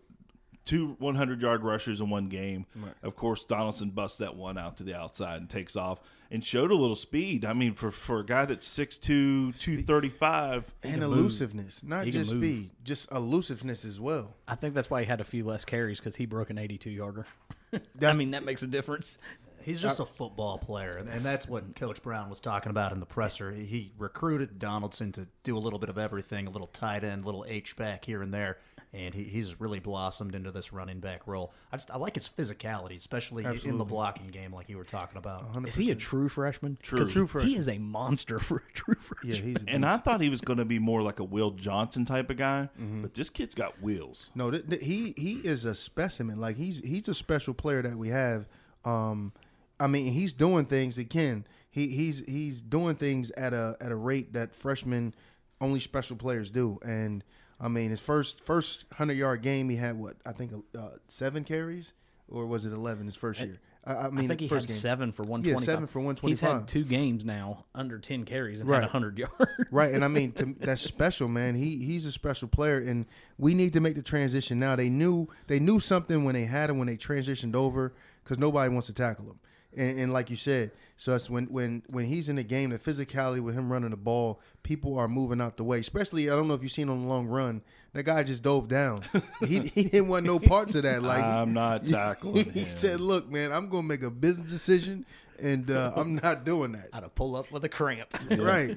two 0.69 0.97
100 0.99 1.41
yard 1.41 1.63
rushers 1.65 2.01
in 2.01 2.11
one 2.11 2.29
game. 2.29 2.67
Of 3.03 3.17
course, 3.17 3.43
Donaldson 3.45 3.91
busts 3.91 4.19
that 4.19 4.37
one 4.37 4.59
out 4.59 4.77
to 4.77 4.85
the 4.85 4.95
outside 4.99 5.41
and 5.41 5.49
takes 5.49 5.77
off 5.77 6.01
and 6.31 6.45
showed 6.45 6.71
a 6.71 6.75
little 6.75 6.95
speed. 6.97 7.45
I 7.47 7.55
mean, 7.55 7.73
for, 7.75 7.91
for 7.91 8.21
a 8.21 8.25
guy 8.25 8.45
that's 8.45 8.69
6'2, 8.69 9.59
235, 9.59 10.73
And 10.83 10.93
can 10.93 11.01
move. 11.09 11.19
elusiveness, 11.19 11.83
not 11.83 12.05
He 12.05 12.11
just 12.11 12.31
speed, 12.33 12.71
just 12.85 13.11
elusiveness 13.13 13.85
as 13.85 13.99
well. 13.99 14.37
I 14.47 14.55
think 14.55 14.75
that's 14.75 14.91
why 14.91 15.01
he 15.03 15.07
had 15.07 15.21
a 15.21 15.25
few 15.25 15.45
less 15.45 15.65
carries 15.65 15.99
because 15.99 16.17
he 16.17 16.27
broke 16.27 16.51
an 16.51 16.59
82 16.59 16.91
yarder. 16.91 17.27
I 18.03 18.13
mean, 18.13 18.33
that 18.33 18.45
makes 18.45 18.63
a 18.63 18.67
difference. 18.67 19.19
He's 19.63 19.81
just 19.83 19.99
a 20.01 20.05
football 20.07 20.57
player, 20.59 20.97
and- 20.97 21.09
and 21.09 21.21
that's 21.23 21.47
what 21.49 21.75
Coach 21.77 22.03
Brown 22.03 22.31
was 22.31 22.41
talking 22.41 22.71
about 22.71 22.93
in 22.93 23.01
the 23.01 23.07
presser. 23.07 23.51
He- 23.53 23.65
He 23.65 23.93
recruited 23.99 24.59
Donaldson 24.59 25.13
to 25.13 25.27
do 25.45 25.57
a 25.57 25.61
little 25.61 25.79
bit 25.79 25.89
of 25.89 25.99
everything, 25.99 26.47
a 26.47 26.51
little 26.51 26.69
tight 26.69 27.05
end, 27.05 27.23
a 27.25 27.27
little 27.27 27.45
H 27.49 27.77
back 27.77 28.05
here 28.05 28.23
and 28.23 28.33
there, 28.33 28.59
and 28.95 29.15
he, 29.15 29.25
he's 29.25 29.61
really 29.61 29.79
blossomed 29.81 30.35
into 30.35 30.51
this 30.51 30.73
running 30.73 31.01
back 31.01 31.27
role. 31.27 31.53
I 31.73 31.77
just 31.77 31.91
I 31.91 31.97
like 31.99 32.15
his 32.15 32.29
physicality, 32.29 32.97
especially 32.97 33.45
in 33.65 33.77
the 33.79 33.85
blocking 33.85 34.29
game, 34.29 34.53
like 34.53 34.69
you 34.69 34.77
were 34.79 34.85
talking 34.85 35.19
about. 35.19 35.53
100%. 35.53 35.69
Is 35.69 35.75
he 35.77 35.91
a 35.91 35.95
true 35.95 36.29
freshman? 36.29 36.79
True. 36.83 37.01
'Cause 37.01 37.13
True 37.13 37.27
He 37.43 37.57
is 37.57 37.69
a 37.69 37.79
monster 37.79 38.39
for 38.41 38.57
a 38.69 38.73
true 38.73 38.95
freshman. 38.95 39.35
Yeah, 39.35 39.41
he's 39.43 39.57
a 39.63 39.69
and 39.71 39.85
I 39.85 39.99
thought 39.99 40.21
he 40.21 40.29
was 40.31 40.41
going 40.41 40.59
to 40.59 40.65
be 40.65 40.79
more 40.79 41.03
like 41.03 41.21
a 41.21 41.25
Will 41.25 41.51
Johnson 41.51 42.05
type 42.05 42.31
of 42.31 42.37
guy, 42.39 42.69
but 43.03 43.15
this 43.15 43.31
kid's 43.31 43.55
got 43.55 43.81
wheels. 43.83 44.31
No, 44.35 44.51
th- 44.51 44.69
th- 44.69 44.83
he 44.83 45.15
he 45.17 45.35
is 45.45 45.65
a 45.65 45.75
specimen. 45.75 46.41
Like 46.41 46.57
he's 46.57 46.79
he's 46.81 47.09
a 47.09 47.15
special 47.15 47.55
player 47.55 47.83
that 47.83 47.97
we 47.97 48.09
have. 48.09 48.49
Um, 48.85 49.33
I 49.81 49.87
mean, 49.87 50.13
he's 50.13 50.33
doing 50.33 50.65
things 50.67 50.99
again. 50.99 51.47
He 51.71 51.89
he's 51.89 52.21
he's 52.27 52.63
doing 52.63 52.97
things 52.97 53.31
at 53.33 53.53
a 53.53 53.77
at 53.81 53.93
a 53.93 53.97
rate 53.97 54.33
that 54.33 54.55
freshmen 54.55 55.15
only 55.61 55.81
special 55.81 56.17
players 56.17 56.51
do. 56.51 56.79
And 56.85 57.23
I 57.61 57.69
mean, 57.69 57.91
his 57.91 58.01
first 58.01 58.41
first 58.45 58.85
hundred 58.93 59.17
yard 59.17 59.43
game, 59.43 59.69
he 59.69 59.77
had 59.77 59.99
what 59.99 60.17
I 60.25 60.33
think 60.33 60.53
uh, 60.79 60.91
seven 61.09 61.45
carries, 61.45 61.93
or 62.29 62.47
was 62.47 62.65
it 62.67 62.73
eleven 62.73 63.07
his 63.07 63.17
first 63.17 63.41
year? 63.41 63.59
I, 63.85 63.95
I 63.95 64.11
mean, 64.11 64.27
I 64.27 64.29
think 64.29 64.41
he 64.41 64.49
first 64.49 64.69
had 64.69 64.75
game. 64.75 64.81
seven 64.81 65.13
for 65.13 65.23
125. 65.23 65.65
seven 65.65 65.87
for 65.87 66.29
He's 66.29 66.41
had 66.41 66.69
two 66.69 66.85
games 66.85 67.25
now 67.25 67.65
under 67.75 67.99
10 67.99 68.25
carries 68.25 68.61
and 68.61 68.69
Right. 68.69 68.83
had 68.83 68.93
100 68.93 69.19
yards. 69.19 69.35
Right, 69.71 69.95
and 69.95 70.05
I 70.05 70.09
mean 70.09 70.33
to, 70.35 70.55
that's 70.61 70.83
special, 70.83 71.27
man. 71.27 71.55
He 71.55 71.79
he's 71.79 72.05
a 72.05 72.13
special 72.13 72.49
player, 72.49 72.79
and 72.79 73.07
we 73.39 73.55
need 73.55 73.73
to 73.73 73.81
make 73.81 73.95
the 73.95 74.03
transition 74.03 74.59
now. 74.59 74.77
They 74.77 74.91
knew 74.91 75.29
they 75.47 75.59
knew 75.59 75.81
something 75.81 76.25
when 76.25 76.35
they 76.35 76.45
had 76.45 76.71
him 76.71 76.79
when 76.79 76.87
they 76.87 76.97
transitioned 76.97 77.55
over 77.55 77.95
because 78.23 78.39
nobody 78.39 78.71
wants 78.71 78.89
to 78.89 78.93
tackle 78.93 79.25
him. 79.25 79.41
And, 79.77 79.99
and 79.99 80.13
like 80.13 80.31
you 80.31 80.37
said, 80.37 80.71
so 80.97 81.15
it's 81.15 81.29
when 81.31 81.45
when 81.47 81.83
when 81.87 82.07
he's 82.07 82.29
in 82.29 82.37
the 82.37 82.43
game, 82.43 82.71
the 82.71 82.79
physicality 82.79 83.41
with 83.41 83.55
him 83.55 83.71
running 83.71 83.91
the 83.91 83.97
ball, 83.97 84.41
people 84.63 84.99
are 84.99 85.07
moving 85.07 85.41
out 85.41 85.57
the 85.57 85.65
way. 85.65 85.79
Especially, 85.79 86.31
I 86.31 86.35
don't 86.35 86.49
know 86.49 86.55
if 86.55 86.63
you've 86.63 86.73
seen 86.73 86.89
on 86.89 87.03
the 87.03 87.09
long 87.09 87.27
run, 87.27 87.63
that 87.93 88.03
guy 88.03 88.23
just 88.23 88.43
dove 88.43 88.67
down. 88.69 89.03
he 89.47 89.61
he 89.61 89.85
didn't 89.85 90.09
want 90.09 90.27
no 90.27 90.39
parts 90.41 90.75
of 90.75 90.83
that. 90.83 91.03
Like 91.03 91.23
I'm 91.23 91.53
not 91.53 91.87
tackling 91.89 92.51
he 92.51 92.61
him. 92.61 92.77
said, 92.77 93.01
"Look, 93.01 93.31
man, 93.31 93.53
I'm 93.53 93.69
gonna 93.69 93.87
make 93.87 94.03
a 94.03 94.11
business 94.11 94.51
decision, 94.51 95.07
and 95.39 95.71
uh, 95.71 95.93
I'm 95.97 96.17
not 96.17 96.45
doing 96.45 96.73
that." 96.73 96.89
How 96.93 97.01
to 97.01 97.09
pull 97.09 97.37
up 97.37 97.53
with 97.53 97.65
a 97.65 97.69
cramp. 97.69 98.09
Right. 98.31 98.77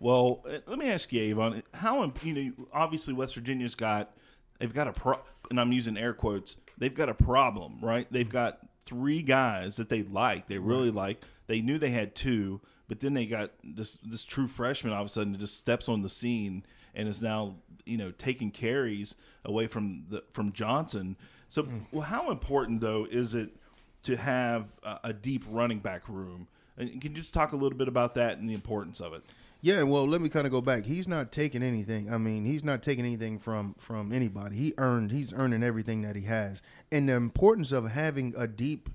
Well, 0.00 0.44
uh, 0.46 0.58
let 0.66 0.78
me 0.78 0.88
ask 0.90 1.12
you, 1.12 1.22
Avon. 1.22 1.62
How 1.72 2.12
you 2.22 2.34
know? 2.34 2.52
Obviously, 2.72 3.14
West 3.14 3.34
Virginia's 3.34 3.74
got 3.74 4.10
they've 4.58 4.74
got 4.74 4.88
a 4.88 4.92
pro, 4.92 5.18
and 5.50 5.60
I'm 5.60 5.72
using 5.72 5.96
air 5.96 6.12
quotes. 6.12 6.56
They've 6.76 6.94
got 6.94 7.08
a 7.08 7.14
problem, 7.14 7.78
right? 7.80 8.06
They've 8.10 8.28
got 8.28 8.58
three 8.88 9.22
guys 9.22 9.76
that 9.76 9.90
they 9.90 10.02
like. 10.02 10.48
They 10.48 10.58
really 10.58 10.90
like. 10.90 11.20
They 11.46 11.60
knew 11.60 11.78
they 11.78 11.90
had 11.90 12.14
two, 12.14 12.60
but 12.88 13.00
then 13.00 13.12
they 13.12 13.26
got 13.26 13.50
this 13.62 13.98
this 14.02 14.24
true 14.24 14.48
freshman 14.48 14.92
all 14.92 15.02
of 15.02 15.06
a 15.06 15.10
sudden 15.10 15.38
just 15.38 15.56
steps 15.56 15.88
on 15.88 16.02
the 16.02 16.08
scene 16.08 16.64
and 16.94 17.06
is 17.06 17.20
now 17.20 17.56
you 17.84 17.98
know 17.98 18.10
taking 18.12 18.50
carries 18.50 19.14
away 19.44 19.66
from 19.66 20.04
the 20.08 20.24
from 20.32 20.52
Johnson. 20.52 21.16
So, 21.48 21.62
hmm. 21.62 21.78
well, 21.92 22.02
how 22.02 22.30
important 22.30 22.80
though 22.80 23.06
is 23.10 23.34
it 23.34 23.50
to 24.04 24.16
have 24.16 24.66
a, 24.82 25.00
a 25.04 25.12
deep 25.12 25.44
running 25.48 25.80
back 25.80 26.08
room? 26.08 26.48
And 26.78 27.00
can 27.00 27.12
you 27.12 27.18
just 27.18 27.34
talk 27.34 27.52
a 27.52 27.56
little 27.56 27.76
bit 27.76 27.88
about 27.88 28.14
that 28.14 28.38
and 28.38 28.48
the 28.48 28.54
importance 28.54 29.00
of 29.00 29.12
it? 29.12 29.22
Yeah, 29.60 29.82
well, 29.82 30.06
let 30.06 30.20
me 30.20 30.28
kind 30.28 30.46
of 30.46 30.52
go 30.52 30.60
back. 30.60 30.84
He's 30.84 31.08
not 31.08 31.32
taking 31.32 31.64
anything. 31.64 32.12
I 32.12 32.16
mean, 32.16 32.44
he's 32.44 32.62
not 32.62 32.80
taking 32.80 33.04
anything 33.04 33.40
from 33.40 33.74
from 33.78 34.12
anybody. 34.12 34.56
He 34.56 34.74
earned. 34.78 35.10
He's 35.10 35.32
earning 35.32 35.64
everything 35.64 36.02
that 36.02 36.14
he 36.14 36.22
has. 36.22 36.62
And 36.90 37.08
the 37.08 37.14
importance 37.14 37.72
of 37.72 37.90
having 37.90 38.34
a 38.36 38.46
deep 38.46 38.88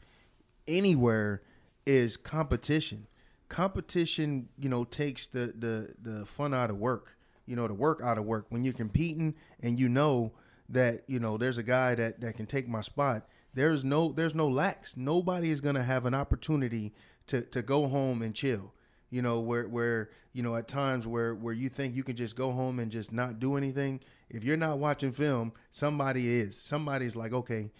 anywhere 0.68 1.42
is 1.86 2.18
competition. 2.18 3.08
Competition, 3.50 4.50
you 4.58 4.70
know, 4.70 4.84
takes 4.84 5.28
the 5.28 5.54
the 5.58 5.94
the 6.02 6.26
fun 6.26 6.54
out 6.54 6.70
of 6.70 6.78
work. 6.78 7.18
You 7.46 7.56
know, 7.56 7.68
the 7.68 7.74
work 7.74 8.02
out 8.04 8.18
of 8.18 8.26
work. 8.26 8.46
When 8.50 8.64
you're 8.64 8.74
competing 8.74 9.36
and 9.62 9.80
you 9.80 9.90
know 9.90 10.32
that 10.70 11.04
you 11.08 11.20
know 11.20 11.38
there's 11.38 11.58
a 11.58 11.64
guy 11.64 11.96
that 11.96 12.22
that 12.22 12.36
can 12.36 12.46
take 12.46 12.68
my 12.68 12.82
spot. 12.82 13.28
There's 13.54 13.86
no 13.86 14.12
there's 14.12 14.34
no 14.34 14.48
lax. 14.48 14.98
Nobody 14.98 15.52
is 15.52 15.62
gonna 15.62 15.84
have 15.84 16.06
an 16.06 16.16
opportunity 16.16 16.94
to 17.28 17.42
to 17.42 17.62
go 17.62 17.88
home 17.88 18.22
and 18.22 18.34
chill 18.34 18.74
you 19.14 19.22
know 19.22 19.40
where 19.40 19.68
where 19.68 20.10
you 20.34 20.42
know 20.42 20.56
at 20.56 20.68
times 20.68 21.06
where 21.06 21.36
where 21.36 21.54
you 21.54 21.70
think 21.70 21.96
you 21.96 22.04
can 22.04 22.16
just 22.16 22.36
go 22.36 22.52
home 22.52 22.80
and 22.80 22.92
just 22.92 23.14
not 23.14 23.40
do 23.40 23.56
anything 23.56 24.00
if 24.34 24.44
you're 24.44 24.58
not 24.58 24.80
watching 24.80 25.12
film 25.12 25.54
somebody 25.72 26.40
is. 26.40 26.58
Somebody's 26.58 27.16
like 27.16 27.34
okay 27.34 27.72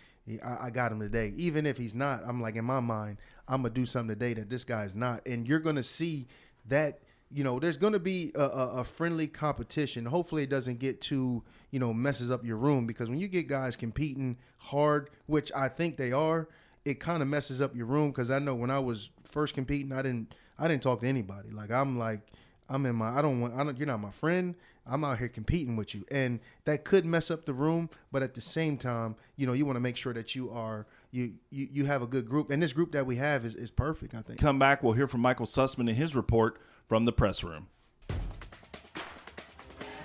I, 0.44 0.68
I 0.68 0.70
got 0.70 0.92
him 0.92 1.00
today. 1.00 1.34
Even 1.36 1.66
if 1.66 1.78
he's 1.78 1.96
not 1.96 2.22
i'm 2.26 2.42
like 2.42 2.56
in 2.56 2.66
my 2.66 2.80
mind 2.80 3.18
i'm 3.48 3.64
gonna 3.64 3.74
do 3.74 3.86
something 3.86 4.16
today 4.16 4.34
that 4.36 4.50
this 4.50 4.64
guy's 4.64 4.96
not. 4.96 5.26
And 5.28 5.48
you're 5.48 5.60
gonna 5.60 5.84
see 5.84 6.28
that 6.68 7.00
you 7.32 7.44
know 7.44 7.60
there's 7.60 7.78
gonna 7.78 8.00
be 8.00 8.32
a, 8.36 8.44
a, 8.44 8.70
a 8.80 8.84
friendly 8.84 9.28
competition. 9.28 10.06
Hopefully 10.06 10.44
it 10.44 10.50
doesn't 10.50 10.80
get 10.80 11.02
too 11.02 11.44
you 11.72 11.80
know 11.80 11.94
messes 11.94 12.32
up 12.32 12.46
your 12.46 12.58
room 12.58 12.86
because 12.86 13.10
when 13.10 13.20
you 13.20 13.28
get 13.28 13.48
guys 13.48 13.76
competing 13.76 14.38
hard 14.58 15.10
which 15.26 15.52
i 15.56 15.68
think 15.68 15.98
they 15.98 16.12
are 16.12 16.48
it 16.86 17.00
kind 17.00 17.22
of 17.22 17.28
messes 17.28 17.60
up 17.60 17.76
your 17.76 17.88
room 17.88 18.12
because 18.12 18.30
i 18.30 18.38
know 18.38 18.54
when 18.54 18.70
i 18.70 18.78
was 18.78 19.10
first 19.24 19.56
competing 19.56 19.92
i 19.92 20.02
didn't 20.02 20.36
I 20.58 20.68
didn't 20.68 20.84
talk 20.84 21.02
to 21.02 21.08
anybody. 21.08 21.52
Like 21.52 21.72
I'm 21.72 21.98
like 21.98 22.22
I'm 22.70 22.86
in 22.86 22.96
my 22.96 23.18
I 23.18 23.22
don't 23.22 23.40
want 23.40 23.54
I 23.54 23.64
don't 23.64 23.78
you're 23.78 23.88
not 23.88 24.00
my 24.00 24.12
friend. 24.12 24.56
I'm 24.86 25.04
out 25.04 25.18
here 25.18 25.30
competing 25.30 25.76
with 25.76 25.96
you. 25.96 26.06
And 26.12 26.40
that 26.66 26.84
could 26.84 27.06
mess 27.06 27.32
up 27.32 27.46
the 27.46 27.54
room, 27.54 27.90
but 28.12 28.22
at 28.22 28.34
the 28.34 28.42
same 28.42 28.78
time, 28.78 29.16
you 29.38 29.48
know, 29.48 29.54
you 29.54 29.66
want 29.66 29.78
to 29.78 29.82
make 29.82 29.96
sure 29.96 30.14
that 30.14 30.36
you 30.36 30.52
are 30.52 30.86
you, 31.12 31.34
you 31.50 31.68
you 31.72 31.86
have 31.86 32.02
a 32.02 32.08
good 32.08 32.28
group. 32.28 32.52
And 32.52 32.62
this 32.62 32.74
group 32.74 32.92
that 32.92 33.06
we 33.06 33.16
have 33.18 33.46
is, 33.46 33.56
is 33.56 33.72
perfect, 33.72 34.14
I 34.14 34.22
think. 34.22 34.40
Come 34.40 34.60
back, 34.60 34.84
we'll 34.84 34.94
hear 34.94 35.08
from 35.08 35.22
Michael 35.22 35.46
Sussman 35.46 35.90
in 35.90 35.96
his 35.96 36.16
report 36.16 36.60
from 36.88 37.06
the 37.06 37.14
press 37.14 37.44
room. 37.44 37.68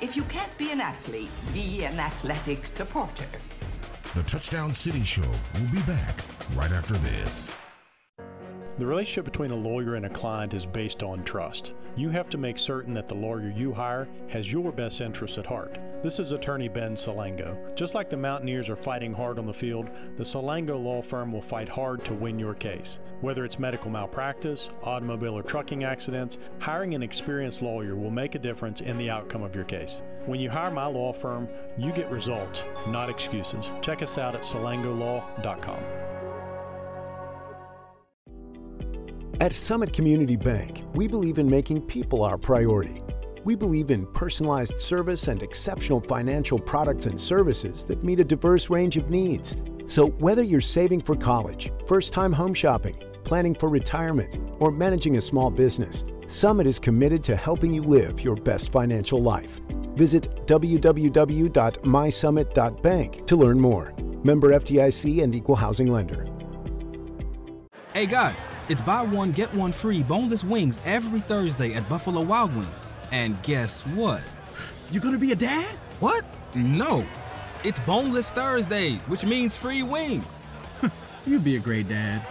If 0.00 0.15
you 0.15 0.23
can't 0.25 0.57
be 0.57 0.71
an 0.71 0.81
athlete, 0.81 1.31
be 1.53 1.85
an 1.85 1.99
athletic 1.99 2.65
supporter. 2.65 3.27
The 4.15 4.23
Touchdown 4.23 4.73
City 4.73 5.03
Show 5.03 5.23
will 5.23 5.73
be 5.73 5.83
back 5.83 6.21
right 6.55 6.71
after 6.71 6.95
this. 6.95 7.50
The 8.78 8.87
relationship 8.87 9.25
between 9.25 9.50
a 9.50 9.56
lawyer 9.56 9.97
and 9.97 10.06
a 10.06 10.11
client 10.11 10.54
is 10.54 10.64
based 10.64 11.02
on 11.02 11.25
trust. 11.25 11.73
You 11.97 12.11
have 12.11 12.28
to 12.28 12.38
make 12.38 12.56
certain 12.56 12.94
that 12.94 13.08
the 13.08 13.14
lawyer 13.14 13.50
you 13.50 13.73
hire 13.73 14.08
has 14.28 14.52
your 14.52 14.70
best 14.70 15.00
interests 15.00 15.37
at 15.37 15.47
heart. 15.47 15.80
This 16.00 16.20
is 16.20 16.30
attorney 16.30 16.68
Ben 16.68 16.94
Salango. 16.94 17.75
Just 17.75 17.97
like 17.97 18.08
the 18.08 18.16
Mountaineers 18.16 18.68
are 18.68 18.76
fighting 18.76 19.12
hard 19.12 19.40
on 19.40 19.47
the 19.47 19.52
field, 19.52 19.90
the 20.14 20.23
Salango 20.23 20.80
law 20.80 21.02
firm 21.02 21.32
will 21.32 21.42
fight 21.42 21.68
hard 21.68 22.04
to 22.04 22.14
win 22.14 22.38
your 22.38 22.54
case. 22.54 23.00
Whether 23.20 23.44
it's 23.44 23.58
medical 23.58 23.90
malpractice, 23.90 24.70
automobile 24.85 25.37
or 25.37 25.42
trucking 25.42 25.82
accidents, 25.82 26.38
hiring 26.61 26.94
an 26.94 27.02
experienced 27.02 27.62
lawyer 27.62 27.97
will 27.97 28.12
make 28.12 28.37
a 28.37 28.38
difference 28.38 28.80
in 28.80 28.97
the 28.97 29.11
outcome 29.11 29.42
of 29.42 29.56
your 29.56 29.64
case. 29.64 30.02
When 30.26 30.38
you 30.38 30.50
hire 30.50 30.70
my 30.70 30.87
law 30.87 31.12
firm, 31.12 31.49
you 31.76 31.90
get 31.90 32.08
results, 32.12 32.62
not 32.87 33.11
excuses. 33.11 33.73
Check 33.80 34.02
us 34.02 34.18
out 34.18 34.37
at 34.37 34.42
salangolaw.com. 34.42 36.08
At 39.40 39.52
Summit 39.52 39.92
Community 39.92 40.35
Bank, 40.35 40.83
we 40.95 41.07
believe 41.07 41.38
in 41.38 41.49
making 41.49 41.83
people 41.83 42.25
our 42.25 42.37
priority. 42.37 43.04
We 43.45 43.54
believe 43.54 43.92
in 43.92 44.04
personalized 44.07 44.80
service 44.80 45.28
and 45.28 45.45
exceptional 45.45 46.00
financial 46.00 46.59
products 46.59 47.07
and 47.07 47.21
services 47.21 47.85
that 47.85 48.02
meet 48.02 48.18
a 48.18 48.25
diverse 48.25 48.68
range 48.68 48.96
of 48.96 49.11
needs. 49.11 49.55
So, 49.87 50.09
whether 50.09 50.42
you're 50.42 50.61
saving 50.61 51.03
for 51.03 51.14
college, 51.14 51.70
first 51.87 52.12
time 52.12 52.33
home 52.33 52.53
shopping, 52.53 53.01
planning 53.22 53.55
for 53.55 53.68
retirement, 53.68 54.38
or 54.59 54.72
managing 54.72 55.18
a 55.18 55.20
small 55.20 55.53
business, 55.53 56.05
Summit 56.27 56.66
is 56.66 56.81
committed 56.81 57.22
to 57.22 57.37
helping 57.37 57.72
you 57.72 57.83
live 57.83 58.22
your 58.22 58.35
best 58.35 58.72
financial 58.72 59.22
life. 59.22 59.61
Visit 59.94 60.46
www.mysummit.bank 60.46 63.27
to 63.27 63.37
learn 63.37 63.61
more. 63.61 63.94
Member 64.24 64.48
FDIC 64.48 65.22
and 65.22 65.33
Equal 65.33 65.55
Housing 65.55 65.87
Lender. 65.87 66.27
Hey 67.98 68.06
guys, 68.06 68.46
it's 68.68 68.80
buy 68.80 69.02
one, 69.02 69.32
get 69.32 69.52
one 69.52 69.72
free 69.72 70.04
boneless 70.04 70.44
wings 70.44 70.80
every 70.84 71.18
Thursday 71.18 71.74
at 71.74 71.88
Buffalo 71.88 72.22
Wild 72.22 72.54
Wings. 72.54 72.94
And 73.11 73.42
guess 73.42 73.84
what? 73.88 74.22
You 74.92 75.00
gonna 75.00 75.18
be 75.18 75.32
a 75.32 75.34
dad? 75.34 75.74
What? 75.98 76.24
No. 76.54 77.04
It's 77.64 77.80
Boneless 77.80 78.30
Thursdays, 78.30 79.08
which 79.08 79.24
means 79.24 79.56
free 79.56 79.82
wings. 79.82 80.42
You'd 81.26 81.42
be 81.42 81.56
a 81.56 81.58
great 81.58 81.88
dad. 81.88 82.24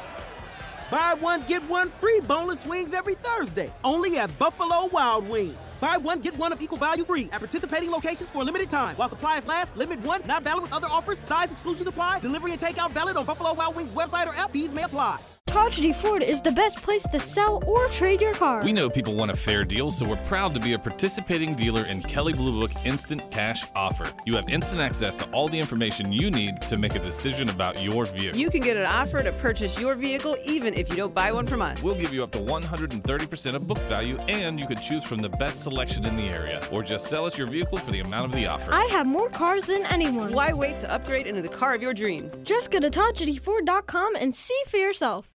Buy 0.90 1.16
one, 1.20 1.44
get 1.46 1.68
one 1.68 1.90
free 1.90 2.22
boneless 2.22 2.66
wings 2.66 2.94
every 2.94 3.16
Thursday. 3.16 3.70
Only 3.84 4.18
at 4.20 4.40
Buffalo 4.40 4.86
Wild 4.86 5.28
Wings. 5.28 5.76
Buy 5.82 5.98
one, 5.98 6.22
get 6.22 6.38
one 6.38 6.54
of 6.54 6.62
equal 6.62 6.78
value 6.78 7.04
free 7.04 7.28
at 7.34 7.40
participating 7.40 7.92
locations 7.92 8.30
for 8.30 8.42
a 8.42 8.46
limited 8.46 8.70
time. 8.70 8.96
While 8.96 9.10
supplies 9.10 9.46
last, 9.46 9.76
limit 9.76 10.00
one, 10.00 10.22
not 10.26 10.44
valid 10.44 10.64
with 10.64 10.72
other 10.72 10.88
offers, 10.88 11.20
size 11.20 11.52
exclusions 11.52 11.88
apply. 11.88 12.22
Delivery 12.22 12.54
and 12.54 12.62
takeout 12.62 12.92
valid 12.94 13.18
on 13.18 13.26
Buffalo 13.26 13.54
Wild 13.54 13.76
Wings 13.76 13.94
website 13.94 14.28
or 14.28 14.34
app. 14.34 14.54
Fees 14.54 14.72
may 14.72 14.84
apply. 14.84 15.20
Tragedy 15.48 15.92
Ford 15.92 16.22
is 16.22 16.42
the 16.42 16.52
best 16.52 16.78
place 16.78 17.04
to 17.08 17.20
sell 17.20 17.64
or 17.66 17.88
trade 17.88 18.22
your 18.22 18.34
car. 18.34 18.64
We 18.64 18.72
know 18.72 18.90
people 18.90 19.16
want 19.16 19.32
a 19.32 19.36
fair 19.36 19.64
deal, 19.64 19.92
so 19.92 20.06
we're 20.06 20.16
proud 20.28 20.54
to 20.54 20.60
be 20.60 20.74
a 20.74 20.78
participating 20.78 21.56
dealer 21.56 21.86
in 21.86 22.02
Kelley 22.02 22.34
Blue 22.34 22.60
Book 22.60 22.72
Instant 22.86 23.32
Cash 23.32 23.66
Offer. 23.76 24.12
You 24.26 24.36
have 24.36 24.48
instant 24.50 24.82
access 24.82 25.18
to 25.18 25.26
all 25.32 25.48
the 25.50 25.58
information 25.58 26.12
you 26.12 26.30
need 26.30 26.62
to 26.64 26.78
make 26.78 26.96
a 26.96 27.00
decision 27.00 27.50
about 27.50 27.82
your 27.82 28.06
vehicle. 28.06 28.40
You 28.40 28.50
can 28.50 28.62
get 28.62 28.78
an 28.78 28.86
offer 28.86 29.24
to 29.24 29.32
purchase 29.32 29.80
your 29.80 29.96
vehicle 29.96 30.38
even 30.46 30.74
if 30.74 30.90
you 30.90 30.96
don't 30.96 31.14
buy 31.14 31.32
one 31.32 31.48
from 31.48 31.62
us. 31.62 31.82
We'll 31.82 31.96
give 31.96 32.14
you 32.14 32.24
up 32.24 32.32
to 32.34 32.40
130% 32.40 33.56
of 33.56 33.68
book 33.68 33.80
value, 33.90 34.18
and 34.28 34.60
you 34.60 34.68
can 34.68 34.78
choose 34.78 35.04
from 35.04 35.20
the 35.20 35.30
best 35.30 35.64
selection 35.64 36.06
in 36.06 36.18
the 36.18 36.26
area, 36.26 36.62
or 36.72 36.84
just 36.84 37.08
sell 37.08 37.26
us 37.26 37.38
your 37.38 37.48
vehicle 37.48 37.78
for 37.78 37.92
the 37.92 38.02
amount 38.02 38.26
of 38.26 38.40
the 38.40 38.46
offer. 38.48 38.74
I 38.74 38.86
have 38.86 39.08
more 39.08 39.30
cars 39.30 39.66
than 39.66 39.86
anyone. 39.86 40.34
Why 40.34 40.54
wait 40.54 40.80
to 40.82 40.92
upgrade 40.92 41.26
into 41.26 41.42
the 41.42 41.50
car 41.50 41.74
of 41.74 41.82
your 41.82 41.94
dreams? 41.94 42.42
Just 42.44 42.70
go 42.70 42.80
to 42.80 42.90
TragedyFord.com 42.90 44.16
and 44.18 44.36
see 44.36 44.62
for 44.68 44.78
yourself. 44.78 45.37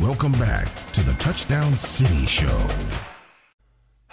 Welcome 0.00 0.30
back 0.30 0.68
to 0.92 1.02
the 1.02 1.12
Touchdown 1.14 1.76
City 1.76 2.24
Show. 2.24 2.68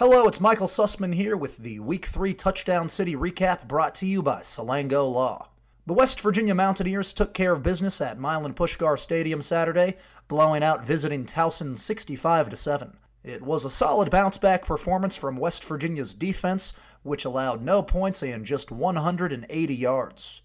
Hello, 0.00 0.26
it's 0.26 0.40
Michael 0.40 0.66
Sussman 0.66 1.14
here 1.14 1.36
with 1.36 1.58
the 1.58 1.78
Week 1.78 2.06
3 2.06 2.34
Touchdown 2.34 2.88
City 2.88 3.14
recap 3.14 3.68
brought 3.68 3.94
to 3.96 4.06
you 4.06 4.20
by 4.20 4.40
Salango 4.40 5.08
Law. 5.08 5.48
The 5.86 5.92
West 5.92 6.20
Virginia 6.20 6.56
Mountaineers 6.56 7.12
took 7.12 7.34
care 7.34 7.52
of 7.52 7.62
business 7.62 8.00
at 8.00 8.18
Milan 8.18 8.52
Puskar 8.54 8.98
Stadium 8.98 9.40
Saturday, 9.40 9.96
blowing 10.26 10.64
out 10.64 10.84
visiting 10.84 11.24
Towson 11.24 11.78
65 11.78 12.58
7. 12.58 12.98
It 13.22 13.42
was 13.42 13.64
a 13.64 13.70
solid 13.70 14.10
bounce 14.10 14.38
back 14.38 14.66
performance 14.66 15.14
from 15.14 15.36
West 15.36 15.64
Virginia's 15.64 16.14
defense, 16.14 16.72
which 17.04 17.24
allowed 17.24 17.62
no 17.62 17.80
points 17.80 18.24
and 18.24 18.44
just 18.44 18.72
180 18.72 19.74
yards. 19.76 20.42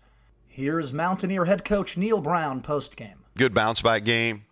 Here's 0.48 0.94
Mountaineer 0.94 1.46
head 1.46 1.66
coach 1.66 1.98
Neal 1.98 2.22
Brown 2.22 2.62
postgame. 2.62 3.16
Good 3.36 3.56
bounce 3.56 3.82
back 3.82 4.04
game. 4.04 4.44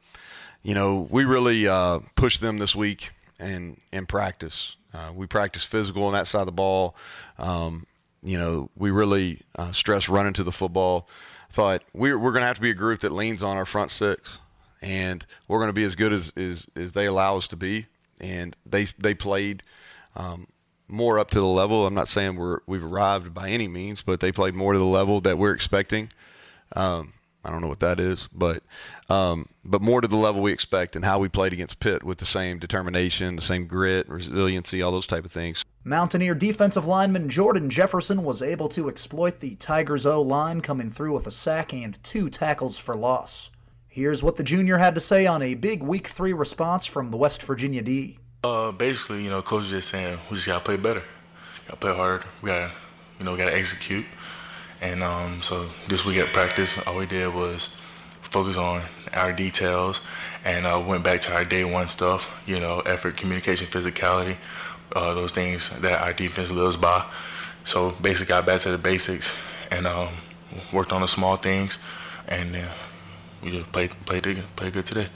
You 0.64 0.74
know, 0.74 1.08
we 1.10 1.24
really 1.24 1.68
uh, 1.68 2.00
pushed 2.16 2.42
them 2.42 2.58
this 2.58 2.76
week 2.76 3.12
and 3.40 3.80
in 3.92 4.06
practice. 4.06 4.76
Uh, 4.94 5.12
we 5.16 5.26
practice 5.26 5.64
physical 5.64 6.04
on 6.04 6.14
that 6.14 6.28
side 6.28 6.42
of 6.42 6.46
the 6.48 6.52
ball. 6.52 6.96
Um, 7.38 7.86
you 8.22 8.38
know, 8.38 8.70
we 8.76 8.92
really 8.92 9.42
uh, 9.56 9.72
stress 9.72 10.10
running 10.10 10.34
to 10.34 10.44
the 10.44 10.52
football. 10.52 11.08
I 11.50 11.54
thought 11.54 11.84
we're, 11.94 12.18
we're 12.18 12.32
going 12.32 12.42
to 12.42 12.48
have 12.48 12.58
to 12.58 12.62
be 12.62 12.72
a 12.72 12.76
group 12.76 13.02
that 13.02 13.12
leans 13.12 13.42
on 13.42 13.56
our 13.56 13.66
front 13.66 13.92
six, 13.92 14.40
and 14.82 15.26
we're 15.48 15.60
going 15.60 15.70
to 15.70 15.74
be 15.74 15.86
as 15.86 15.96
good 15.96 16.12
as, 16.12 16.34
as, 16.36 16.68
as 16.76 16.92
they 16.92 17.06
allow 17.06 17.38
us 17.38 17.48
to 17.50 17.56
be. 17.56 17.88
And 18.20 18.56
they 18.66 18.86
they 18.98 19.14
played 19.14 19.64
um, 20.18 20.48
more 20.90 21.20
up 21.20 21.30
to 21.32 21.40
the 21.40 21.46
level. 21.46 21.88
I'm 21.88 21.94
not 21.94 22.10
saying 22.10 22.36
we're 22.36 22.60
we've 22.68 22.84
arrived 22.84 23.34
by 23.34 23.50
any 23.50 23.70
means, 23.70 24.02
but 24.02 24.20
they 24.20 24.34
played 24.34 24.56
more 24.56 24.74
to 24.74 24.80
the 24.80 24.84
level 24.86 25.22
that 25.22 25.38
we're 25.38 25.54
expecting. 25.54 26.12
Um, 26.76 27.14
I 27.44 27.52
don't 27.52 27.62
know 27.62 27.68
what 27.68 27.80
that 27.80 28.00
is, 28.00 28.28
but 28.34 28.64
um, 29.10 29.48
but 29.64 29.82
more 29.82 30.02
to 30.02 30.08
the 30.08 30.18
level 30.18 30.42
we 30.42 30.52
expect 30.52 30.96
and 30.96 31.06
how 31.06 31.20
we 31.20 31.30
played 31.30 31.54
against 31.54 31.80
Pitt 31.80 32.04
with 32.04 32.18
the 32.18 32.26
same 32.26 32.60
determination, 32.60 33.38
the 33.38 33.42
same 33.42 33.66
grit, 33.66 34.10
resiliency, 34.10 34.82
all 34.82 34.92
those 34.92 35.08
type 35.08 35.24
of 35.24 35.32
things. 35.32 35.64
Mountaineer 35.86 36.36
defensive 36.36 36.86
lineman 36.86 37.30
Jordan 37.30 37.70
Jefferson 37.70 38.24
was 38.24 38.42
able 38.42 38.68
to 38.70 38.90
exploit 38.90 39.40
the 39.40 39.56
Tigers' 39.56 40.06
O 40.06 40.22
line, 40.22 40.60
coming 40.60 40.92
through 40.92 41.14
with 41.14 41.28
a 41.28 41.32
sack 41.32 41.74
and 41.74 42.02
two 42.04 42.30
tackles 42.30 42.78
for 42.78 42.94
loss. 42.96 43.50
Here's 43.88 44.22
what 44.22 44.36
the 44.36 44.44
junior 44.44 44.78
had 44.78 44.94
to 44.96 45.02
say 45.02 45.26
on 45.26 45.42
a 45.42 45.56
big 45.56 45.82
Week 45.82 46.08
Three 46.08 46.34
response 46.34 46.86
from 46.86 47.10
the 47.10 47.18
West 47.18 47.42
Virginia 47.44 47.82
D. 47.82 48.20
Uh, 48.44 48.72
basically, 48.74 49.24
you 49.24 49.30
know, 49.30 49.42
coach 49.42 49.64
is 49.64 49.70
just 49.70 49.90
saying 49.90 50.20
we 50.30 50.36
just 50.36 50.48
gotta 50.48 50.64
play 50.64 50.78
better, 50.78 51.04
gotta 51.68 51.80
play 51.80 51.96
harder. 51.96 52.26
We 52.42 52.48
gotta, 52.48 52.74
you 53.18 53.26
know, 53.26 53.38
gotta 53.38 53.56
execute. 53.56 54.06
And 54.82 55.04
um, 55.04 55.42
so 55.42 55.70
this 55.88 56.06
week 56.06 56.18
at 56.18 56.32
practice, 56.34 56.74
all 56.88 56.98
we 56.98 57.06
did 57.06 57.34
was 57.34 57.70
focus 58.22 58.58
on 58.58 58.84
our 59.14 59.34
details, 59.34 60.02
and 60.46 60.66
uh, 60.66 60.82
went 60.86 61.04
back 61.04 61.20
to 61.22 61.34
our 61.34 61.44
day 61.44 61.64
one 61.64 61.90
stuff. 61.90 62.30
You 62.46 62.60
know, 62.60 62.80
effort, 62.80 63.18
communication, 63.18 63.68
physicality, 63.68 64.38
uh, 64.96 65.14
those 65.14 65.32
things 65.32 65.70
that 65.82 66.02
our 66.02 66.14
defense 66.14 66.52
lives 66.52 66.78
by. 66.78 67.06
So 67.66 67.92
basically, 68.02 68.28
got 68.28 68.46
back 68.46 68.62
to 68.62 68.72
the 68.72 68.78
basics 68.78 69.34
and 69.72 69.86
um, 69.86 70.14
worked 70.72 70.92
on 70.92 71.02
the 71.02 71.08
small 71.08 71.36
things, 71.36 71.80
and 72.28 72.56
uh, 72.56 72.70
we 73.44 73.52
just 73.52 73.72
played 73.72 73.92
played 74.06 74.24
played 74.56 74.74
good 74.74 74.86
today. 74.86 75.08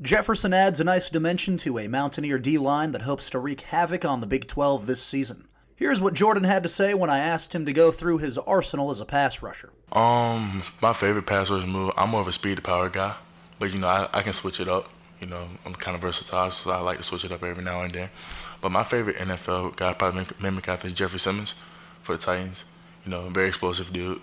Jefferson 0.00 0.52
adds 0.52 0.78
a 0.78 0.84
nice 0.84 1.10
dimension 1.10 1.56
to 1.58 1.76
a 1.76 1.88
Mountaineer 1.88 2.38
D 2.38 2.56
line 2.56 2.92
that 2.92 3.02
hopes 3.02 3.30
to 3.30 3.38
wreak 3.40 3.62
havoc 3.62 4.04
on 4.04 4.20
the 4.20 4.28
Big 4.28 4.46
12 4.46 4.86
this 4.86 5.02
season. 5.02 5.48
Here's 5.78 6.00
what 6.00 6.12
Jordan 6.12 6.42
had 6.42 6.64
to 6.64 6.68
say 6.68 6.92
when 6.92 7.08
I 7.08 7.20
asked 7.20 7.54
him 7.54 7.64
to 7.66 7.72
go 7.72 7.92
through 7.92 8.18
his 8.18 8.36
arsenal 8.36 8.90
as 8.90 8.98
a 9.00 9.04
pass 9.04 9.42
rusher. 9.42 9.70
Um, 9.92 10.64
my 10.82 10.92
favorite 10.92 11.24
pass 11.24 11.50
rush 11.50 11.64
move. 11.66 11.92
I'm 11.96 12.10
more 12.10 12.20
of 12.20 12.26
a 12.26 12.32
speed 12.32 12.56
to 12.56 12.62
power 12.62 12.88
guy, 12.90 13.14
but 13.60 13.72
you 13.72 13.78
know 13.78 13.86
I, 13.86 14.08
I 14.12 14.22
can 14.22 14.32
switch 14.32 14.58
it 14.58 14.66
up. 14.66 14.88
You 15.20 15.28
know 15.28 15.48
I'm 15.64 15.74
kind 15.74 15.94
of 15.94 16.00
versatile, 16.00 16.50
so 16.50 16.72
I 16.72 16.80
like 16.80 16.96
to 16.96 17.04
switch 17.04 17.24
it 17.24 17.30
up 17.30 17.44
every 17.44 17.62
now 17.62 17.82
and 17.82 17.94
then. 17.94 18.10
But 18.60 18.72
my 18.72 18.82
favorite 18.82 19.18
NFL 19.18 19.76
guy 19.76 19.92
probably 19.92 20.26
mimic 20.40 20.66
after 20.66 20.90
Jeffrey 20.90 21.20
Simmons 21.20 21.54
for 22.02 22.16
the 22.16 22.22
Titans. 22.22 22.64
You 23.04 23.12
know, 23.12 23.28
very 23.28 23.46
explosive 23.46 23.92
dude. 23.92 24.20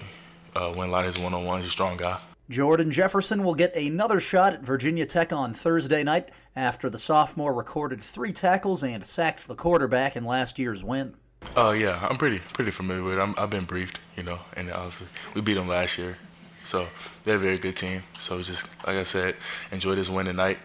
Uh, 0.58 0.74
win 0.76 0.90
a 0.90 0.92
lot 0.92 1.06
of 1.06 1.16
his 1.16 1.24
one-on-ones. 1.24 1.64
He's 1.64 1.70
a 1.70 1.72
strong 1.72 1.96
guy. 1.96 2.20
Jordan 2.50 2.92
Jefferson 2.92 3.46
will 3.46 3.56
get 3.56 3.74
another 3.78 4.20
shot 4.20 4.52
at 4.52 4.62
Virginia 4.62 5.06
Tech 5.06 5.32
on 5.32 5.54
Thursday 5.54 6.04
night 6.04 6.32
after 6.54 6.90
the 6.90 7.00
sophomore 7.00 7.54
recorded 7.54 8.02
three 8.02 8.34
tackles 8.34 8.84
and 8.84 9.06
sacked 9.06 9.48
the 9.48 9.56
quarterback 9.56 10.18
in 10.18 10.26
last 10.26 10.60
year's 10.60 10.84
win. 10.84 11.16
Oh 11.56 11.70
uh, 11.70 11.72
yeah, 11.72 12.06
I'm 12.08 12.18
pretty 12.18 12.40
pretty 12.54 12.72
familiar 12.72 13.04
with 13.04 13.18
it. 13.18 13.20
i 13.20 13.42
have 13.42 13.50
been 13.50 13.66
briefed, 13.66 14.00
you 14.18 14.24
know, 14.24 14.40
and 14.56 14.72
obviously 14.72 15.08
we 15.34 15.42
beat 15.42 15.54
them 15.54 15.68
last 15.68 15.98
year, 15.98 16.18
so 16.64 16.88
they're 17.24 17.38
a 17.38 17.40
very 17.40 17.58
good 17.58 17.76
team. 17.76 18.04
So 18.20 18.42
just 18.42 18.66
like 18.86 18.98
I 18.98 19.04
said, 19.04 19.36
enjoy 19.72 19.96
this 19.96 20.10
win 20.10 20.26
tonight, 20.26 20.58